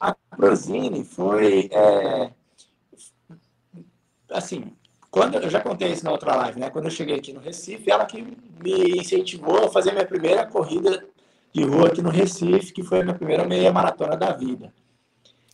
a 0.00 0.36
Prozine 0.36 1.04
foi. 1.04 1.68
É, 1.72 2.32
assim, 4.30 4.76
quando 5.10 5.36
eu 5.36 5.50
já 5.50 5.60
contei 5.60 5.92
isso 5.92 6.04
na 6.04 6.12
outra 6.12 6.34
live, 6.36 6.60
né? 6.60 6.70
Quando 6.70 6.86
eu 6.86 6.90
cheguei 6.90 7.16
aqui 7.16 7.32
no 7.32 7.40
Recife, 7.40 7.90
ela 7.90 8.06
que 8.06 8.22
me 8.22 8.98
incentivou 8.98 9.66
a 9.66 9.70
fazer 9.70 9.92
minha 9.92 10.06
primeira 10.06 10.46
corrida 10.46 11.04
de 11.52 11.64
rua 11.64 11.88
aqui 11.88 12.00
no 12.00 12.10
Recife, 12.10 12.72
que 12.72 12.82
foi 12.82 13.00
a 13.00 13.04
minha 13.04 13.16
primeira 13.16 13.44
meia 13.44 13.72
maratona 13.72 14.16
da 14.16 14.32
vida. 14.32 14.72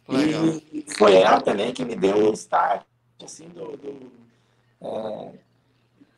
Legal. 0.09 0.45
E 0.73 0.85
foi 0.97 1.15
ela 1.17 1.41
também 1.41 1.73
que 1.73 1.85
me 1.85 1.97
deu 1.97 2.31
o 2.31 2.33
start, 2.33 2.83
assim, 3.23 3.49
do... 3.49 3.77
do 3.77 4.13
é, 4.81 5.47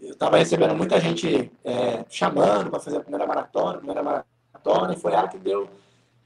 eu 0.01 0.13
estava 0.13 0.37
recebendo 0.37 0.77
muita 0.77 1.01
gente 1.01 1.51
é, 1.65 2.05
chamando 2.09 2.71
para 2.71 2.79
fazer 2.79 2.99
a 2.99 3.01
primeira 3.01 3.27
maratona, 3.27 3.79
primeira 3.79 4.03
maratona, 4.03 4.95
e 4.95 4.97
foi 4.97 5.13
ela 5.13 5.27
que 5.27 5.39
deu, 5.39 5.69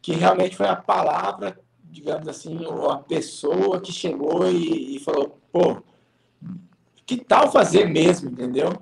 que 0.02 0.12
realmente 0.12 0.56
foi 0.56 0.66
a 0.66 0.76
palavra, 0.76 1.58
digamos 1.84 2.28
assim, 2.28 2.64
ou 2.66 2.90
a 2.90 2.98
pessoa 2.98 3.80
que 3.80 3.90
chegou 3.90 4.46
e, 4.46 4.96
e 4.96 5.00
falou, 5.00 5.38
pô, 5.50 5.82
que 7.06 7.16
tal 7.16 7.50
fazer 7.50 7.86
mesmo, 7.86 8.30
entendeu? 8.30 8.72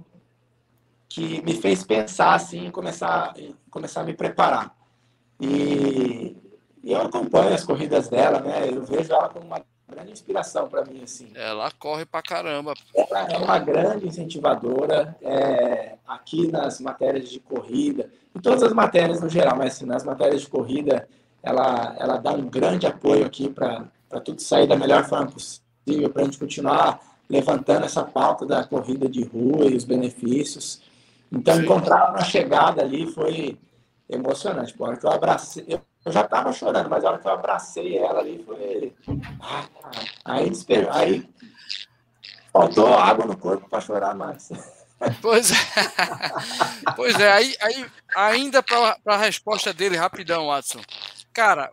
Que 1.08 1.40
me 1.42 1.54
fez 1.54 1.84
pensar 1.84 2.34
assim, 2.34 2.70
começar, 2.70 3.34
começar 3.70 4.00
a 4.00 4.04
me 4.04 4.14
preparar. 4.14 4.74
E, 5.40 6.36
e 6.82 6.92
eu 6.92 7.02
acompanho 7.02 7.54
as 7.54 7.64
corridas 7.64 8.08
dela, 8.08 8.40
né? 8.40 8.68
Eu 8.68 8.82
vejo 8.82 9.12
ela 9.12 9.28
como 9.28 9.46
uma 9.46 9.62
grande 9.88 10.12
inspiração 10.12 10.68
para 10.68 10.84
mim, 10.84 11.02
assim. 11.02 11.30
Ela 11.34 11.70
corre 11.72 12.06
para 12.06 12.22
caramba. 12.22 12.74
Ela 12.94 13.32
é 13.32 13.38
uma 13.38 13.58
grande 13.58 14.06
incentivadora 14.06 15.16
é, 15.20 15.96
aqui 16.06 16.50
nas 16.50 16.80
matérias 16.80 17.28
de 17.28 17.40
corrida, 17.40 18.10
em 18.34 18.40
todas 18.40 18.62
as 18.62 18.72
matérias 18.72 19.20
no 19.20 19.28
geral, 19.28 19.56
mas 19.56 19.74
assim, 19.74 19.84
nas 19.84 20.04
matérias 20.04 20.42
de 20.42 20.48
corrida, 20.48 21.08
ela, 21.42 21.96
ela 21.98 22.16
dá 22.16 22.32
um 22.32 22.48
grande 22.48 22.86
apoio 22.86 23.26
aqui 23.26 23.48
para 23.48 23.86
tudo 24.24 24.40
sair 24.40 24.66
da 24.66 24.76
melhor 24.76 25.04
forma 25.04 25.26
possível, 25.26 26.10
para 26.10 26.22
a 26.22 26.24
gente 26.24 26.38
continuar 26.38 27.00
levantando 27.28 27.84
essa 27.84 28.02
pauta 28.02 28.46
da 28.46 28.64
corrida 28.64 29.08
de 29.08 29.22
rua 29.24 29.66
e 29.66 29.76
os 29.76 29.84
benefícios. 29.84 30.80
Então, 31.30 31.54
Sim. 31.54 31.62
encontrar 31.62 31.98
ela 31.98 32.12
na 32.12 32.24
chegada 32.24 32.82
ali 32.82 33.06
foi 33.06 33.56
emocionante. 34.08 34.74
Hora 34.76 34.96
que 34.96 35.06
eu 35.06 35.12
abracei, 35.12 35.64
eu 35.68 35.80
eu 36.04 36.12
já 36.12 36.22
estava 36.22 36.52
chorando, 36.52 36.88
mas 36.88 37.04
a 37.04 37.10
hora 37.10 37.18
que 37.18 37.26
eu 37.26 37.32
abracei 37.32 37.98
ela 37.98 38.20
ali 38.20 38.42
foi. 38.44 38.94
aí, 40.24 40.52
aí 40.90 41.28
faltou 42.52 42.94
água 42.94 43.26
no 43.26 43.36
corpo 43.36 43.68
para 43.68 43.80
chorar 43.80 44.14
mais. 44.14 44.50
Pois 45.22 45.50
é. 45.50 45.54
Pois 46.94 47.18
é, 47.18 47.32
aí, 47.32 47.56
aí 47.62 47.90
ainda 48.14 48.62
para 48.62 48.98
a 49.06 49.16
resposta 49.16 49.72
dele, 49.72 49.96
rapidão, 49.96 50.48
Watson. 50.48 50.82
Cara, 51.32 51.72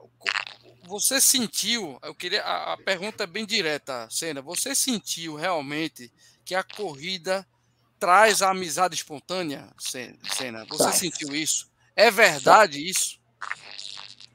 você 0.88 1.20
sentiu, 1.20 2.00
eu 2.04 2.16
queria 2.16 2.42
a, 2.42 2.72
a 2.72 2.78
pergunta 2.78 3.26
é 3.26 3.28
bem 3.28 3.46
direta, 3.46 4.08
Senna, 4.10 4.42
você 4.42 4.74
sentiu 4.74 5.36
realmente 5.36 6.10
que 6.46 6.56
a 6.56 6.64
corrida 6.64 7.46
traz 8.00 8.42
a 8.42 8.52
amizade 8.52 8.96
espontânea, 8.96 9.68
Senna? 9.78 10.64
Você 10.70 10.84
traz. 10.84 10.96
sentiu 10.96 11.36
isso? 11.36 11.70
É 11.98 12.10
verdade 12.10 12.80
isso? 12.90 13.20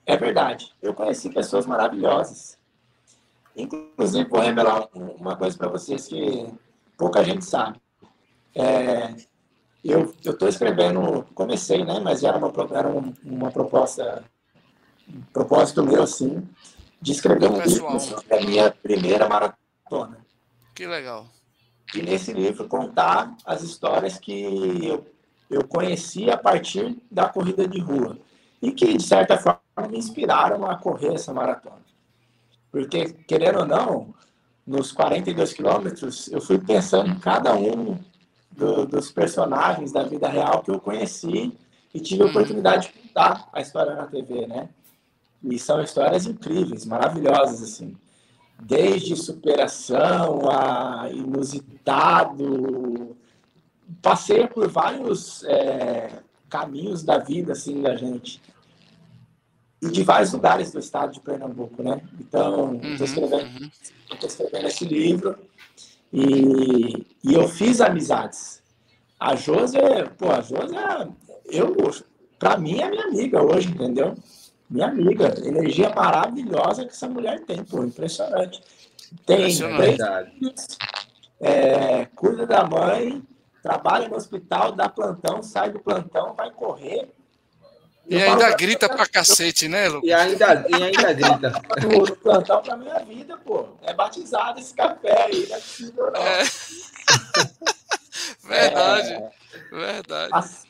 É 0.07 0.17
verdade. 0.17 0.73
Eu 0.83 0.95
conheci 0.95 1.31
pessoas 1.31 1.67
maravilhosas. 1.67 2.59
Inclusive, 3.57 4.29
vou 4.29 4.41
revelar 4.41 4.89
uma 4.95 5.37
coisa 5.37 5.57
para 5.57 5.69
vocês 5.69 6.09
que 6.09 6.53
pouca 6.97 7.23
gente 7.25 7.45
sabe. 7.45 7.81
É, 8.55 9.15
eu 9.85 10.15
estou 10.25 10.49
escrevendo, 10.49 11.27
comecei, 11.35 11.85
né? 11.85 12.01
Mas 12.01 12.23
era 12.23 12.39
uma, 12.39 12.53
era 12.77 12.89
uma 12.89 13.51
proposta, 13.51 14.25
um 15.09 15.21
propósito 15.33 15.85
meu, 15.85 16.03
assim, 16.03 16.49
de 17.01 17.13
escrever 17.13 17.51
um 17.51 17.61
livro 17.61 18.01
sobre 18.01 18.35
a 18.35 18.41
minha 18.41 18.71
primeira 18.71 19.29
maratona. 19.29 20.19
Que 20.75 20.87
legal. 20.87 21.27
E 21.95 22.01
nesse 22.01 22.33
livro 22.33 22.67
contar 22.69 23.37
as 23.45 23.63
histórias 23.63 24.19
que 24.19 24.87
eu, 24.87 25.07
eu 25.51 25.67
conheci 25.67 26.31
a 26.31 26.39
partir 26.39 26.97
da 27.11 27.29
corrida 27.29 27.69
de 27.69 27.81
rua 27.81 28.19
e 28.63 28.73
que, 28.73 28.97
de 28.97 29.03
certa 29.03 29.37
forma, 29.37 29.62
me 29.89 29.99
inspiraram 29.99 30.67
a 30.67 30.77
correr 30.77 31.15
essa 31.15 31.33
maratona. 31.33 31.83
Porque, 32.71 33.13
querendo 33.27 33.61
ou 33.61 33.67
não, 33.67 34.15
nos 34.67 34.93
42 34.93 35.53
quilômetros, 35.53 36.31
eu 36.33 36.41
fui 36.41 36.59
pensando 36.59 37.11
em 37.11 37.19
cada 37.19 37.55
um 37.55 37.99
do, 38.51 38.87
dos 38.87 39.11
personagens 39.11 39.93
da 39.93 40.03
vida 40.03 40.29
real 40.29 40.63
que 40.63 40.71
eu 40.71 40.81
conheci 40.81 41.57
e 41.93 42.01
tive 42.01 42.23
a 42.23 42.27
hum. 42.27 42.31
oportunidade 42.31 42.89
de 42.89 42.99
contar 42.99 43.49
a 43.53 43.61
história 43.61 43.95
na 43.95 44.07
TV, 44.07 44.47
né? 44.47 44.69
E 45.43 45.59
são 45.59 45.83
histórias 45.83 46.27
incríveis, 46.27 46.87
maravilhosas, 46.87 47.63
assim. 47.63 47.97
Desde 48.61 49.17
superação 49.17 50.49
a 50.49 51.11
inusitado. 51.11 53.17
Passei 54.01 54.47
por 54.47 54.69
vários 54.69 55.43
é, 55.45 56.21
caminhos 56.49 57.03
da 57.03 57.19
vida, 57.19 57.53
assim, 57.53 57.83
da 57.83 57.97
gente. 57.97 58.41
E 59.83 59.91
de 59.91 60.05
vários 60.05 60.33
lugares 60.33 60.71
do 60.71 60.79
estado 60.79 61.13
de 61.13 61.21
Pernambuco, 61.21 61.83
né? 61.83 62.01
Então, 62.21 62.75
estou 62.77 62.89
uhum, 62.89 63.05
escrevendo, 63.05 63.61
uhum. 63.61 63.71
escrevendo 64.23 64.67
esse 64.69 64.85
livro 64.85 65.37
e, 66.13 67.07
e 67.25 67.35
eu 67.35 67.49
fiz 67.49 67.81
amizades. 67.81 68.63
A 69.19 69.35
Josi, 69.35 69.79
pô, 70.19 70.31
a 70.31 70.41
Josi, 70.41 70.75
eu, 71.47 71.75
para 72.39 72.59
mim 72.59 72.81
é 72.81 72.91
minha 72.91 73.05
amiga 73.05 73.43
hoje, 73.43 73.69
entendeu? 73.69 74.15
Minha 74.69 74.89
amiga, 74.89 75.35
energia 75.45 75.91
maravilhosa 75.91 76.85
que 76.85 76.93
essa 76.93 77.09
mulher 77.09 77.41
tem, 77.41 77.65
pô, 77.65 77.83
impressionante. 77.83 78.63
Tem 79.27 79.37
três 79.39 79.59
filhos, 79.59 80.79
é, 81.41 82.07
cuida 82.15 82.47
da 82.47 82.65
mãe, 82.65 83.23
trabalha 83.63 84.09
no 84.09 84.17
hospital, 84.17 84.73
dá 84.73 84.89
plantão, 84.89 85.43
sai 85.43 85.71
do 85.71 85.81
plantão, 85.81 86.35
vai 86.35 86.51
correr. 86.51 87.09
E 88.09 88.15
eu 88.15 88.33
ainda 88.33 88.57
grita 88.57 88.89
pra 88.89 89.07
cacete, 89.07 89.69
né, 89.69 89.89
Lucas? 89.89 90.09
E 90.09 90.13
ainda, 90.13 90.67
e 90.69 90.75
ainda 90.75 91.13
grita. 91.13 91.53
O 91.97 92.17
plantão 92.17 92.63
pra 92.63 92.77
minha 92.77 92.99
vida, 93.01 93.37
pô. 93.39 93.69
É 93.83 93.95
batizado 93.95 94.59
esse 94.59 94.75
café 94.75 95.27
aí, 95.27 95.47
não 95.49 95.57
é 95.57 95.61
possível, 95.61 96.13
não. 96.13 96.21
É. 96.21 96.43
verdade, 98.45 99.13
é... 99.13 99.31
verdade. 99.71 100.31
Assim, 100.33 100.69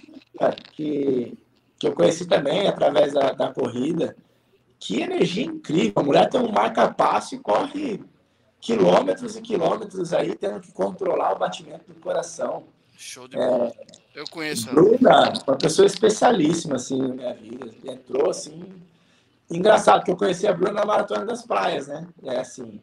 que, 0.72 1.38
que 1.78 1.88
eu 1.88 1.94
conheci 1.94 2.26
também 2.26 2.68
através 2.68 3.12
da, 3.12 3.32
da 3.32 3.52
corrida. 3.52 4.16
Que 4.78 5.00
energia 5.00 5.44
incrível. 5.44 5.94
A 5.96 6.02
mulher 6.02 6.28
tem 6.28 6.40
um 6.40 6.50
marca-passo 6.50 7.36
e 7.36 7.38
corre 7.38 8.02
quilômetros 8.60 9.36
e 9.36 9.40
quilômetros 9.40 10.12
aí, 10.12 10.34
tendo 10.34 10.60
que 10.60 10.72
controlar 10.72 11.32
o 11.32 11.38
batimento 11.38 11.92
do 11.92 12.00
coração. 12.00 12.64
Show 12.96 13.26
de 13.26 13.36
bola. 13.36 13.68
É, 13.68 14.01
eu 14.14 14.24
conheço. 14.30 14.68
Bruna, 14.70 15.32
uma 15.46 15.56
pessoa 15.56 15.86
especialíssima, 15.86 16.76
assim, 16.76 17.00
na 17.00 17.14
minha 17.14 17.34
vida. 17.34 17.70
Entrou, 17.84 18.30
assim... 18.30 18.64
Engraçado 19.50 20.02
que 20.02 20.10
eu 20.10 20.16
conheci 20.16 20.46
a 20.46 20.52
Bruna 20.54 20.72
na 20.72 20.86
Maratona 20.86 21.26
das 21.26 21.42
Praias, 21.42 21.86
né? 21.86 22.06
É 22.24 22.38
assim, 22.38 22.80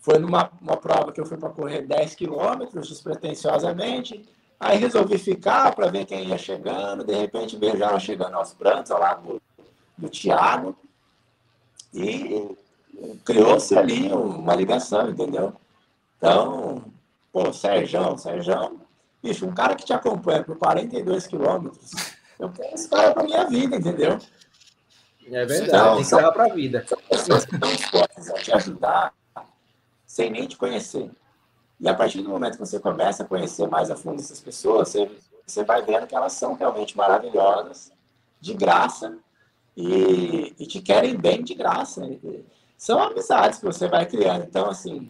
foi 0.00 0.18
numa 0.18 0.50
uma 0.60 0.76
prova 0.76 1.12
que 1.12 1.20
eu 1.20 1.26
fui 1.26 1.36
para 1.36 1.50
correr 1.50 1.82
10 1.82 2.14
quilômetros, 2.14 2.88
despretensiosamente. 2.88 4.26
Aí 4.58 4.78
resolvi 4.78 5.18
ficar 5.18 5.74
para 5.74 5.88
ver 5.88 6.06
quem 6.06 6.28
ia 6.28 6.38
chegando. 6.38 7.04
De 7.04 7.14
repente 7.14 7.58
ela 7.62 8.00
chegando 8.00 8.36
aos 8.36 8.54
prantos, 8.54 8.90
ao 8.90 8.98
lado 8.98 9.40
do, 9.98 10.08
Thiago. 10.08 10.74
E 11.92 12.56
criou-se 13.24 13.76
ali 13.76 14.10
uma 14.10 14.54
ligação, 14.54 15.10
entendeu? 15.10 15.52
Então, 16.16 16.84
pô, 17.30 17.52
Sérgio, 17.52 18.16
Sérgio 18.16 18.80
Bicho, 19.22 19.46
um 19.46 19.54
cara 19.54 19.74
que 19.74 19.84
te 19.84 19.92
acompanha 19.92 20.44
por 20.44 20.56
42 20.56 21.26
quilômetros, 21.26 21.90
eu 22.38 22.50
quero 22.50 22.74
esse 22.74 22.88
cara 22.88 23.12
pra 23.12 23.24
minha 23.24 23.44
vida, 23.46 23.76
entendeu? 23.76 24.18
É 25.26 25.44
verdade, 25.44 25.68
então, 25.68 25.96
tem 25.96 26.04
que 26.04 26.14
levar 26.14 26.32
pra 26.32 26.48
vida. 26.48 26.84
São 26.86 26.98
pessoas 27.08 27.44
que 27.44 27.54
estão 27.54 27.70
dispostas 27.70 28.30
a 28.30 28.34
te 28.34 28.52
ajudar 28.52 29.12
sem 30.06 30.30
nem 30.30 30.46
te 30.46 30.56
conhecer. 30.56 31.10
E 31.78 31.88
a 31.88 31.94
partir 31.94 32.22
do 32.22 32.30
momento 32.30 32.54
que 32.54 32.66
você 32.66 32.80
começa 32.80 33.22
a 33.22 33.26
conhecer 33.26 33.68
mais 33.68 33.90
a 33.90 33.96
fundo 33.96 34.20
essas 34.20 34.40
pessoas, 34.40 34.88
você, 34.88 35.10
você 35.46 35.62
vai 35.62 35.82
vendo 35.82 36.06
que 36.06 36.14
elas 36.16 36.32
são 36.32 36.54
realmente 36.54 36.96
maravilhosas, 36.96 37.92
de 38.40 38.54
graça, 38.54 39.16
e, 39.76 40.54
e 40.58 40.66
te 40.66 40.80
querem 40.80 41.16
bem 41.16 41.42
de 41.44 41.54
graça. 41.54 42.02
São 42.76 43.00
amizades 43.00 43.60
que 43.60 43.64
você 43.64 43.86
vai 43.86 44.06
criando. 44.06 44.44
Então, 44.44 44.68
assim, 44.68 45.08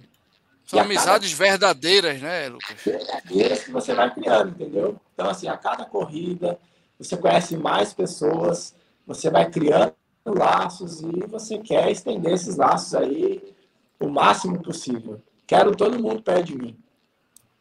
são 0.68 0.80
amizades 0.80 1.32
cada... 1.32 1.50
verdadeiras, 1.50 2.20
né, 2.20 2.48
Lucas? 2.48 2.76
Verdadeiras 2.84 3.64
que 3.64 3.70
você 3.70 3.94
vai 3.94 4.12
criando, 4.12 4.50
entendeu? 4.50 5.00
Então, 5.14 5.30
assim, 5.30 5.48
a 5.48 5.56
cada 5.56 5.86
corrida, 5.86 6.58
você 6.98 7.16
conhece 7.16 7.56
mais 7.56 7.94
pessoas, 7.94 8.74
você 9.06 9.30
vai 9.30 9.50
criando 9.50 9.94
laços 10.26 11.00
e 11.00 11.26
você 11.26 11.58
quer 11.58 11.90
estender 11.90 12.34
esses 12.34 12.56
laços 12.56 12.94
aí 12.94 13.54
o 13.98 14.08
máximo 14.08 14.62
possível. 14.62 15.22
Quero 15.46 15.74
todo 15.74 15.98
mundo 15.98 16.22
perto 16.22 16.44
de 16.44 16.58
mim. 16.58 16.78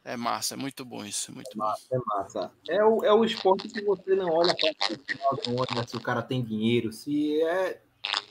É 0.04 0.18
massa, 0.18 0.56
é 0.56 0.58
muito 0.58 0.84
bom 0.84 1.06
isso, 1.06 1.32
é 1.32 1.34
muito 1.34 1.52
é 1.54 1.58
massa. 1.58 1.88
É 1.90 1.98
massa. 2.06 2.52
É 2.68 2.84
o, 2.84 3.06
é 3.06 3.14
o 3.14 3.24
esporte 3.24 3.70
que 3.70 3.82
você 3.84 4.16
não 4.16 4.30
olha 4.34 4.54
para 4.54 5.88
se 5.88 5.96
o 5.96 6.02
cara 6.02 6.22
tem 6.22 6.44
dinheiro, 6.44 6.92
se 6.92 7.42
é 7.42 7.80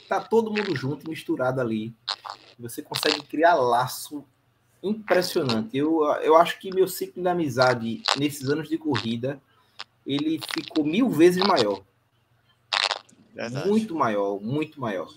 tá 0.07 0.20
todo 0.20 0.51
mundo 0.51 0.77
junto, 0.77 1.09
misturado 1.09 1.62
ali. 1.62 1.95
Você 2.59 2.83
consegue 2.83 3.22
criar 3.22 3.55
laço 3.55 4.22
impressionante. 4.83 5.77
Eu, 5.77 6.05
eu 6.22 6.37
acho 6.37 6.59
que 6.59 6.74
meu 6.74 6.87
ciclo 6.87 7.22
de 7.22 7.29
amizade 7.29 8.03
nesses 8.18 8.49
anos 8.49 8.68
de 8.68 8.79
corrida 8.79 9.41
ele 10.07 10.41
ficou 10.55 10.85
mil 10.85 11.11
vezes 11.11 11.43
maior. 11.45 11.83
Verdade. 13.35 13.68
Muito 13.68 13.95
maior, 13.95 14.41
muito 14.41 14.81
maior. 14.81 15.12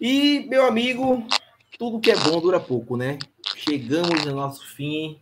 E, 0.00 0.46
meu 0.48 0.66
amigo, 0.66 1.26
tudo 1.78 2.00
que 2.00 2.10
é 2.10 2.16
bom 2.16 2.40
dura 2.40 2.58
pouco, 2.58 2.96
né? 2.96 3.18
Chegamos 3.54 4.24
no 4.24 4.34
nosso 4.34 4.66
fim 4.66 5.20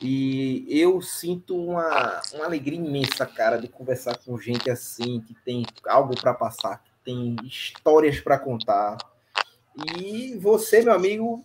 e 0.00 0.64
eu 0.68 1.02
sinto 1.02 1.56
uma, 1.56 2.22
uma 2.32 2.44
alegria 2.44 2.78
imensa, 2.78 3.26
cara, 3.26 3.56
de 3.56 3.66
conversar 3.66 4.16
com 4.18 4.38
gente 4.38 4.70
assim, 4.70 5.20
que 5.20 5.34
tem 5.44 5.66
algo 5.86 6.14
para 6.20 6.32
passar, 6.32 6.82
que 6.84 6.90
tem 7.04 7.36
histórias 7.44 8.20
para 8.20 8.38
contar. 8.38 8.96
E 9.98 10.36
você, 10.36 10.82
meu 10.82 10.94
amigo, 10.94 11.44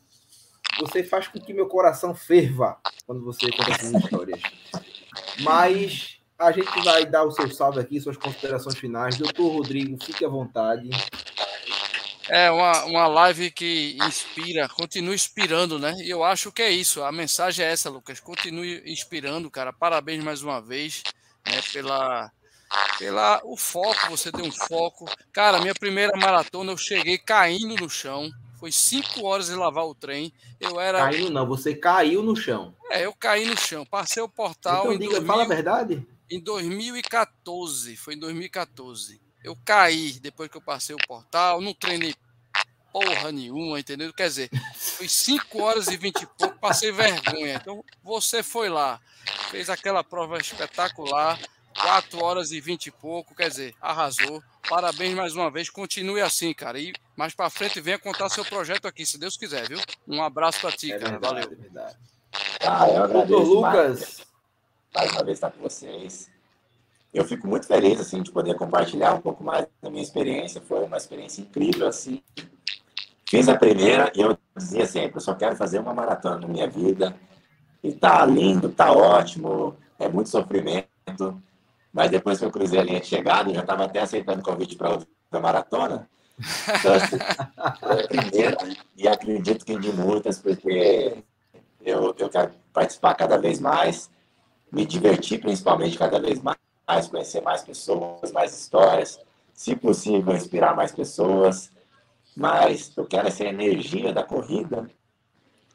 você 0.80 1.04
faz 1.04 1.28
com 1.28 1.40
que 1.40 1.54
meu 1.54 1.68
coração 1.68 2.16
ferva 2.16 2.78
quando 3.06 3.24
você 3.24 3.52
conta 3.52 3.72
essas 3.72 3.94
histórias. 3.94 4.42
Mas 5.42 6.20
a 6.38 6.52
gente 6.52 6.84
vai 6.84 7.06
dar 7.06 7.24
o 7.24 7.32
seu 7.32 7.50
salve 7.52 7.80
aqui, 7.80 8.00
suas 8.00 8.18
considerações 8.18 8.78
finais. 8.78 9.18
Doutor 9.18 9.50
Rodrigo, 9.50 9.98
fique 10.04 10.24
à 10.24 10.30
vontade. 10.30 10.90
É 12.30 12.52
uma, 12.52 12.86
uma 12.86 13.08
live 13.08 13.50
que 13.50 13.98
inspira, 14.06 14.70
continua 14.70 15.16
inspirando, 15.16 15.80
né? 15.80 15.96
E 15.98 16.10
eu 16.10 16.24
acho 16.24 16.52
que 16.52 16.62
é 16.62 16.70
isso. 16.70 17.04
A 17.04 17.12
mensagem 17.12 17.66
é 17.66 17.72
essa, 17.72 17.90
Lucas. 17.90 18.20
Continue 18.20 18.84
inspirando, 18.86 19.50
cara. 19.50 19.74
Parabéns 19.74 20.24
mais 20.24 20.44
uma 20.44 20.62
vez 20.62 21.02
né, 21.48 21.60
pela, 21.74 22.32
pela 23.00 23.42
o 23.44 23.58
foco. 23.58 24.12
Você 24.12 24.32
deu 24.32 24.46
um 24.46 24.52
foco. 24.52 25.06
Cara, 25.34 25.60
minha 25.60 25.74
primeira 25.74 26.16
maratona 26.16 26.72
eu 26.72 26.78
cheguei 26.78 27.18
caindo 27.18 27.76
no 27.76 27.90
chão. 27.90 28.30
Foi 28.60 28.72
cinco 28.72 29.26
horas 29.26 29.48
de 29.48 29.56
lavar 29.56 29.86
o 29.86 29.96
trem. 29.96 30.34
Eu 30.60 30.80
era. 30.80 31.00
Caiu 31.00 31.30
não, 31.30 31.48
você 31.48 31.74
caiu 31.74 32.22
no 32.22 32.36
chão. 32.36 32.76
É, 32.92 33.06
eu 33.06 33.14
caí 33.14 33.46
no 33.46 33.58
chão. 33.58 33.86
Passei 33.86 34.22
o 34.22 34.28
portal. 34.28 34.88
Então, 34.88 34.98
diga, 34.98 35.12
2000, 35.12 35.28
fala 35.28 35.44
a 35.44 35.48
verdade. 35.48 36.06
Em 36.30 36.40
2014. 36.42 37.96
Foi 37.96 38.16
em 38.16 38.20
2014. 38.20 39.22
Eu 39.42 39.58
caí 39.64 40.20
depois 40.20 40.50
que 40.52 40.58
eu 40.58 40.62
passei 40.62 40.94
o 40.94 41.08
portal. 41.08 41.62
Não 41.62 41.74
treinei 41.74 42.14
porra 42.92 43.32
nenhuma, 43.32 43.80
entendeu? 43.80 44.12
Quer 44.14 44.28
dizer, 44.28 44.50
foi 44.76 45.08
5 45.08 45.62
horas 45.62 45.88
e 45.88 45.96
20 45.96 46.22
e 46.22 46.26
pouco 46.26 46.60
passei 46.60 46.92
vergonha. 46.92 47.56
Então, 47.56 47.84
você 48.04 48.44
foi 48.44 48.68
lá, 48.68 49.00
fez 49.50 49.70
aquela 49.70 50.04
prova 50.04 50.38
espetacular, 50.38 51.40
4 51.78 52.24
horas 52.24 52.52
e 52.52 52.60
20 52.60 52.88
e 52.88 52.92
pouco, 52.92 53.36
quer 53.36 53.50
dizer, 53.50 53.74
arrasou. 53.82 54.42
Parabéns 54.68 55.14
mais 55.14 55.36
uma 55.36 55.50
vez, 55.50 55.70
continue 55.70 56.22
assim, 56.22 56.54
cara. 56.54 56.80
E 56.80 56.94
mais 57.16 57.34
para 57.34 57.50
frente 57.50 57.80
venha 57.82 57.98
contar 57.98 58.30
seu 58.30 58.44
projeto 58.46 58.88
aqui, 58.88 59.06
se 59.06 59.18
Deus 59.18 59.38
quiser, 59.38 59.68
viu? 59.68 59.80
Um 60.08 60.22
abraço 60.22 60.60
para 60.62 60.72
ti, 60.72 60.92
É 60.92 60.98
cara. 61.00 61.12
verdade, 61.12 61.34
Valeu. 61.34 61.52
é 61.52 61.56
verdade. 61.56 61.98
Ah, 62.62 62.88
eu 62.90 63.04
agradeço 63.04 63.42
Lucas, 63.42 64.00
mais, 64.00 64.28
mais 64.94 65.12
uma 65.14 65.24
vez 65.24 65.38
estar 65.38 65.52
com 65.52 65.62
vocês. 65.62 66.30
Eu 67.12 67.26
fico 67.26 67.48
muito 67.48 67.66
feliz 67.66 68.00
assim 68.00 68.22
de 68.22 68.32
poder 68.32 68.56
compartilhar 68.56 69.14
um 69.16 69.22
pouco 69.22 69.44
mais 69.44 69.66
da 69.82 69.90
minha 69.90 70.04
experiência. 70.04 70.62
Foi 70.62 70.84
uma 70.84 70.98
experiência 70.98 71.42
incrível 71.42 71.88
assim. 71.88 72.22
Fiz 73.28 73.48
a 73.50 73.58
primeira 73.58 74.12
e 74.16 74.22
eu 74.22 74.38
dizia 74.56 74.86
sempre, 74.86 75.18
eu 75.18 75.22
só 75.22 75.34
quero 75.34 75.56
fazer 75.56 75.80
uma 75.80 75.94
maratona 75.94 76.38
na 76.40 76.48
minha 76.48 76.68
vida. 76.68 77.16
E 77.84 77.92
tá 77.94 78.24
lindo, 78.26 78.70
tá 78.70 78.92
ótimo, 78.92 79.76
é 79.98 80.08
muito 80.08 80.30
sofrimento. 80.30 81.42
Mas 81.92 82.12
depois 82.12 82.40
que 82.40 82.46
eu 82.46 82.52
cruzei 82.52 82.80
a 82.80 82.84
linha 82.84 83.00
de 83.00 83.08
chegada, 83.08 83.50
eu 83.50 83.56
já 83.56 83.62
estava 83.62 83.86
até 83.86 84.00
aceitando 84.00 84.44
convite 84.44 84.76
para 84.76 84.92
outra 84.92 85.40
maratona. 85.42 86.10
Então, 86.80 86.94
assim, 86.94 87.18
foi 87.80 88.04
a 88.04 88.08
primeira 88.08 88.58
e 88.96 89.08
acredito 89.08 89.66
que 89.66 89.78
de 89.78 89.92
muitas, 89.92 90.40
porque 90.40 91.24
eu, 91.84 92.16
eu 92.18 92.30
quero 92.30 92.52
participar 92.72 93.14
cada 93.16 93.38
vez 93.38 93.60
mais, 93.60 94.10
me 94.72 94.86
divertir 94.86 95.42
principalmente 95.42 95.98
cada 95.98 96.20
vez 96.20 96.42
mais, 96.42 97.08
conhecer 97.10 97.42
mais 97.42 97.64
pessoas, 97.64 98.32
mais 98.32 98.58
histórias, 98.58 99.20
se 99.54 99.76
possível, 99.76 100.36
inspirar 100.36 100.76
mais 100.76 100.92
pessoas. 100.92 101.72
Mas 102.36 102.94
eu 102.96 103.06
quero 103.06 103.28
essa 103.28 103.44
energia 103.44 104.14
da 104.14 104.24
corrida 104.24 104.90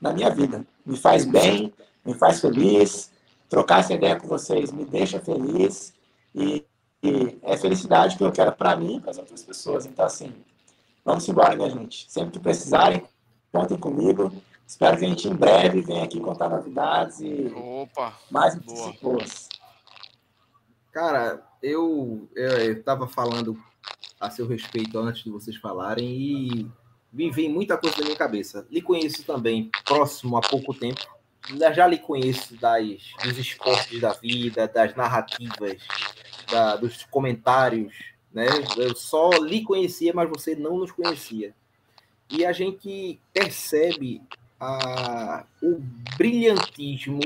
na 0.00 0.12
minha 0.12 0.30
vida. 0.30 0.64
Me 0.84 0.96
faz 0.96 1.24
bem, 1.24 1.72
me 2.04 2.14
faz 2.14 2.40
feliz. 2.40 3.10
Trocar 3.48 3.80
essa 3.80 3.94
ideia 3.94 4.16
com 4.16 4.26
vocês 4.26 4.72
me 4.72 4.84
deixa 4.84 5.20
feliz. 5.20 5.93
E, 6.34 6.64
e 7.02 7.38
é 7.42 7.56
felicidade 7.56 8.16
que 8.16 8.24
eu 8.24 8.32
quero 8.32 8.52
para 8.52 8.76
mim 8.76 8.96
e 8.96 9.00
para 9.00 9.10
as 9.10 9.18
outras 9.18 9.42
pessoas. 9.42 9.86
Então, 9.86 10.04
assim, 10.04 10.32
vamos 11.04 11.28
embora, 11.28 11.54
minha 11.54 11.70
gente. 11.70 12.10
Sempre 12.10 12.32
que 12.32 12.40
precisarem, 12.40 13.04
contem 13.52 13.78
comigo. 13.78 14.32
Espero 14.66 14.96
que 14.98 15.04
a 15.04 15.08
gente 15.08 15.28
em 15.28 15.34
breve 15.34 15.82
venha 15.82 16.04
aqui 16.04 16.18
contar 16.18 16.48
novidades 16.48 17.20
e 17.20 17.52
Opa, 17.54 18.18
mais 18.30 18.54
boas. 18.56 19.48
cara, 20.90 21.42
eu, 21.62 22.28
eu, 22.34 22.50
eu 22.50 22.82
tava 22.82 23.06
falando 23.06 23.58
a 24.18 24.30
seu 24.30 24.46
respeito 24.46 24.98
antes 24.98 25.22
de 25.22 25.30
vocês 25.30 25.56
falarem 25.56 26.06
e 26.06 26.70
me 27.12 27.30
vem 27.30 27.48
muita 27.48 27.76
coisa 27.76 27.98
na 27.98 28.04
minha 28.06 28.16
cabeça. 28.16 28.66
Lhe 28.70 28.80
conheço 28.80 29.22
também 29.22 29.70
próximo 29.84 30.36
há 30.36 30.40
pouco 30.40 30.74
tempo. 30.74 31.00
Já 31.58 31.72
já 31.72 31.86
lhe 31.86 31.98
conheço 31.98 32.56
das, 32.56 32.86
dos 33.22 33.38
esportes 33.38 34.00
da 34.00 34.12
vida, 34.14 34.66
das 34.66 34.96
narrativas, 34.96 35.82
da- 36.50 36.76
dos 36.76 37.04
comentários, 37.04 37.94
né? 38.32 38.46
Eu 38.76 38.94
só 38.94 39.30
lhe 39.30 39.62
conhecia, 39.62 40.12
mas 40.14 40.28
você 40.28 40.54
não 40.54 40.78
nos 40.78 40.92
conhecia. 40.92 41.54
E 42.30 42.44
a 42.44 42.52
gente 42.52 43.20
percebe 43.32 44.22
a, 44.58 45.44
o 45.62 45.80
brilhantismo 46.16 47.20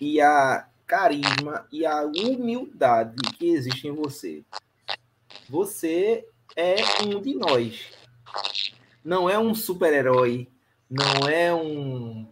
e 0.00 0.20
a 0.20 0.66
carisma 0.86 1.66
e 1.72 1.86
a 1.86 2.02
humildade 2.02 3.16
que 3.38 3.46
existe 3.48 3.88
em 3.88 3.92
você. 3.92 4.42
Você 5.48 6.26
é 6.56 6.76
um 7.04 7.20
de 7.20 7.34
nós. 7.34 7.90
Não 9.04 9.28
é 9.28 9.38
um 9.38 9.54
super-herói, 9.54 10.48
não 10.90 11.28
é 11.28 11.54
um, 11.54 12.26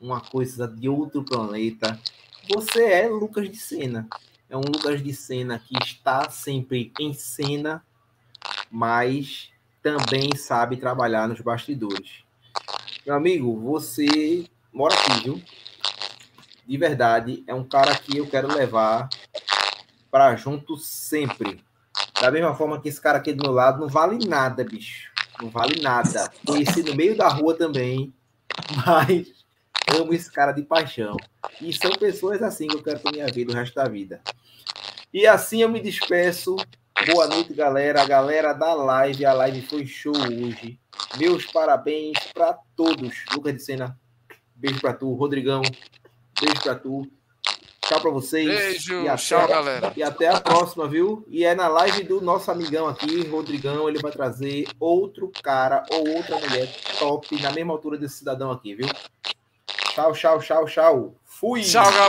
uma 0.00 0.20
coisa 0.20 0.66
de 0.68 0.88
outro 0.88 1.22
planeta. 1.24 1.98
Você 2.52 2.84
é 2.84 3.08
Lucas 3.08 3.48
de 3.50 3.56
Sena. 3.56 4.08
É 4.50 4.56
um 4.56 4.62
Lucas 4.62 5.00
de 5.00 5.14
Sena 5.14 5.60
que 5.60 5.78
está 5.80 6.28
sempre 6.28 6.92
em 6.98 7.14
cena, 7.14 7.84
mas 8.68 9.48
também 9.80 10.34
sabe 10.36 10.76
trabalhar 10.76 11.28
nos 11.28 11.40
bastidores. 11.40 12.24
Meu 13.06 13.14
amigo, 13.14 13.56
você 13.60 14.44
mora 14.72 14.92
aqui, 14.92 15.22
viu? 15.22 15.42
De 16.66 16.76
verdade, 16.76 17.44
é 17.46 17.54
um 17.54 17.62
cara 17.62 17.96
que 17.96 18.18
eu 18.18 18.28
quero 18.28 18.48
levar 18.48 19.08
para 20.10 20.34
junto 20.34 20.76
sempre. 20.76 21.62
Da 22.20 22.30
mesma 22.32 22.52
forma 22.54 22.80
que 22.80 22.88
esse 22.88 23.00
cara 23.00 23.18
aqui 23.18 23.32
do 23.32 23.44
meu 23.44 23.52
lado 23.52 23.80
não 23.80 23.88
vale 23.88 24.26
nada, 24.26 24.64
bicho. 24.64 25.12
Não 25.40 25.48
vale 25.48 25.80
nada. 25.80 26.28
Conheci 26.44 26.82
no 26.82 26.96
meio 26.96 27.16
da 27.16 27.28
rua 27.28 27.54
também, 27.56 28.12
mas 28.84 29.39
amo 29.98 30.12
esse 30.14 30.30
cara 30.30 30.52
de 30.52 30.62
paixão. 30.62 31.16
E 31.60 31.72
são 31.72 31.90
pessoas 31.92 32.42
assim 32.42 32.66
que 32.66 32.76
eu 32.76 32.82
quero 32.82 32.98
ter 33.00 33.12
minha 33.12 33.26
vida 33.26 33.52
o 33.52 33.54
resto 33.54 33.74
da 33.74 33.84
vida. 33.88 34.20
E 35.12 35.26
assim 35.26 35.62
eu 35.62 35.68
me 35.68 35.80
despeço. 35.80 36.56
Boa 37.12 37.26
noite, 37.26 37.52
galera. 37.54 38.02
A 38.02 38.06
galera 38.06 38.52
da 38.52 38.74
live, 38.74 39.24
a 39.24 39.32
live 39.32 39.62
foi 39.62 39.86
show 39.86 40.12
hoje. 40.16 40.78
Meus 41.18 41.46
parabéns 41.46 42.18
para 42.34 42.58
todos. 42.76 43.14
Lucas 43.32 43.54
de 43.54 43.62
Sena, 43.62 43.98
beijo 44.54 44.80
para 44.80 44.92
tu. 44.92 45.12
Rodrigão, 45.14 45.62
beijo 46.40 46.62
para 46.62 46.74
tu. 46.74 47.10
Tchau 47.82 48.00
para 48.00 48.10
vocês. 48.10 48.46
beijo, 48.46 49.02
E 49.02 49.08
até- 49.08 49.16
tchau, 49.16 49.48
galera. 49.48 49.92
e 49.96 50.02
até 50.02 50.28
a 50.28 50.40
próxima, 50.40 50.86
viu? 50.86 51.24
E 51.28 51.44
é 51.44 51.56
na 51.56 51.66
live 51.66 52.04
do 52.04 52.20
nosso 52.20 52.48
amigão 52.50 52.86
aqui, 52.86 53.26
Rodrigão. 53.26 53.88
Ele 53.88 53.98
vai 53.98 54.12
trazer 54.12 54.68
outro 54.78 55.32
cara 55.42 55.82
ou 55.90 56.08
outra 56.16 56.38
mulher 56.38 56.68
top 57.00 57.42
na 57.42 57.50
mesma 57.50 57.72
altura 57.72 57.98
desse 57.98 58.18
cidadão 58.18 58.52
aqui, 58.52 58.76
viu? 58.76 58.86
Tchau, 60.00 60.14
tchau, 60.14 60.40
tchau, 60.40 60.64
tchau. 60.64 61.14
Fui! 61.26 61.62
Tchau, 61.62 61.84
galera. 61.84 62.08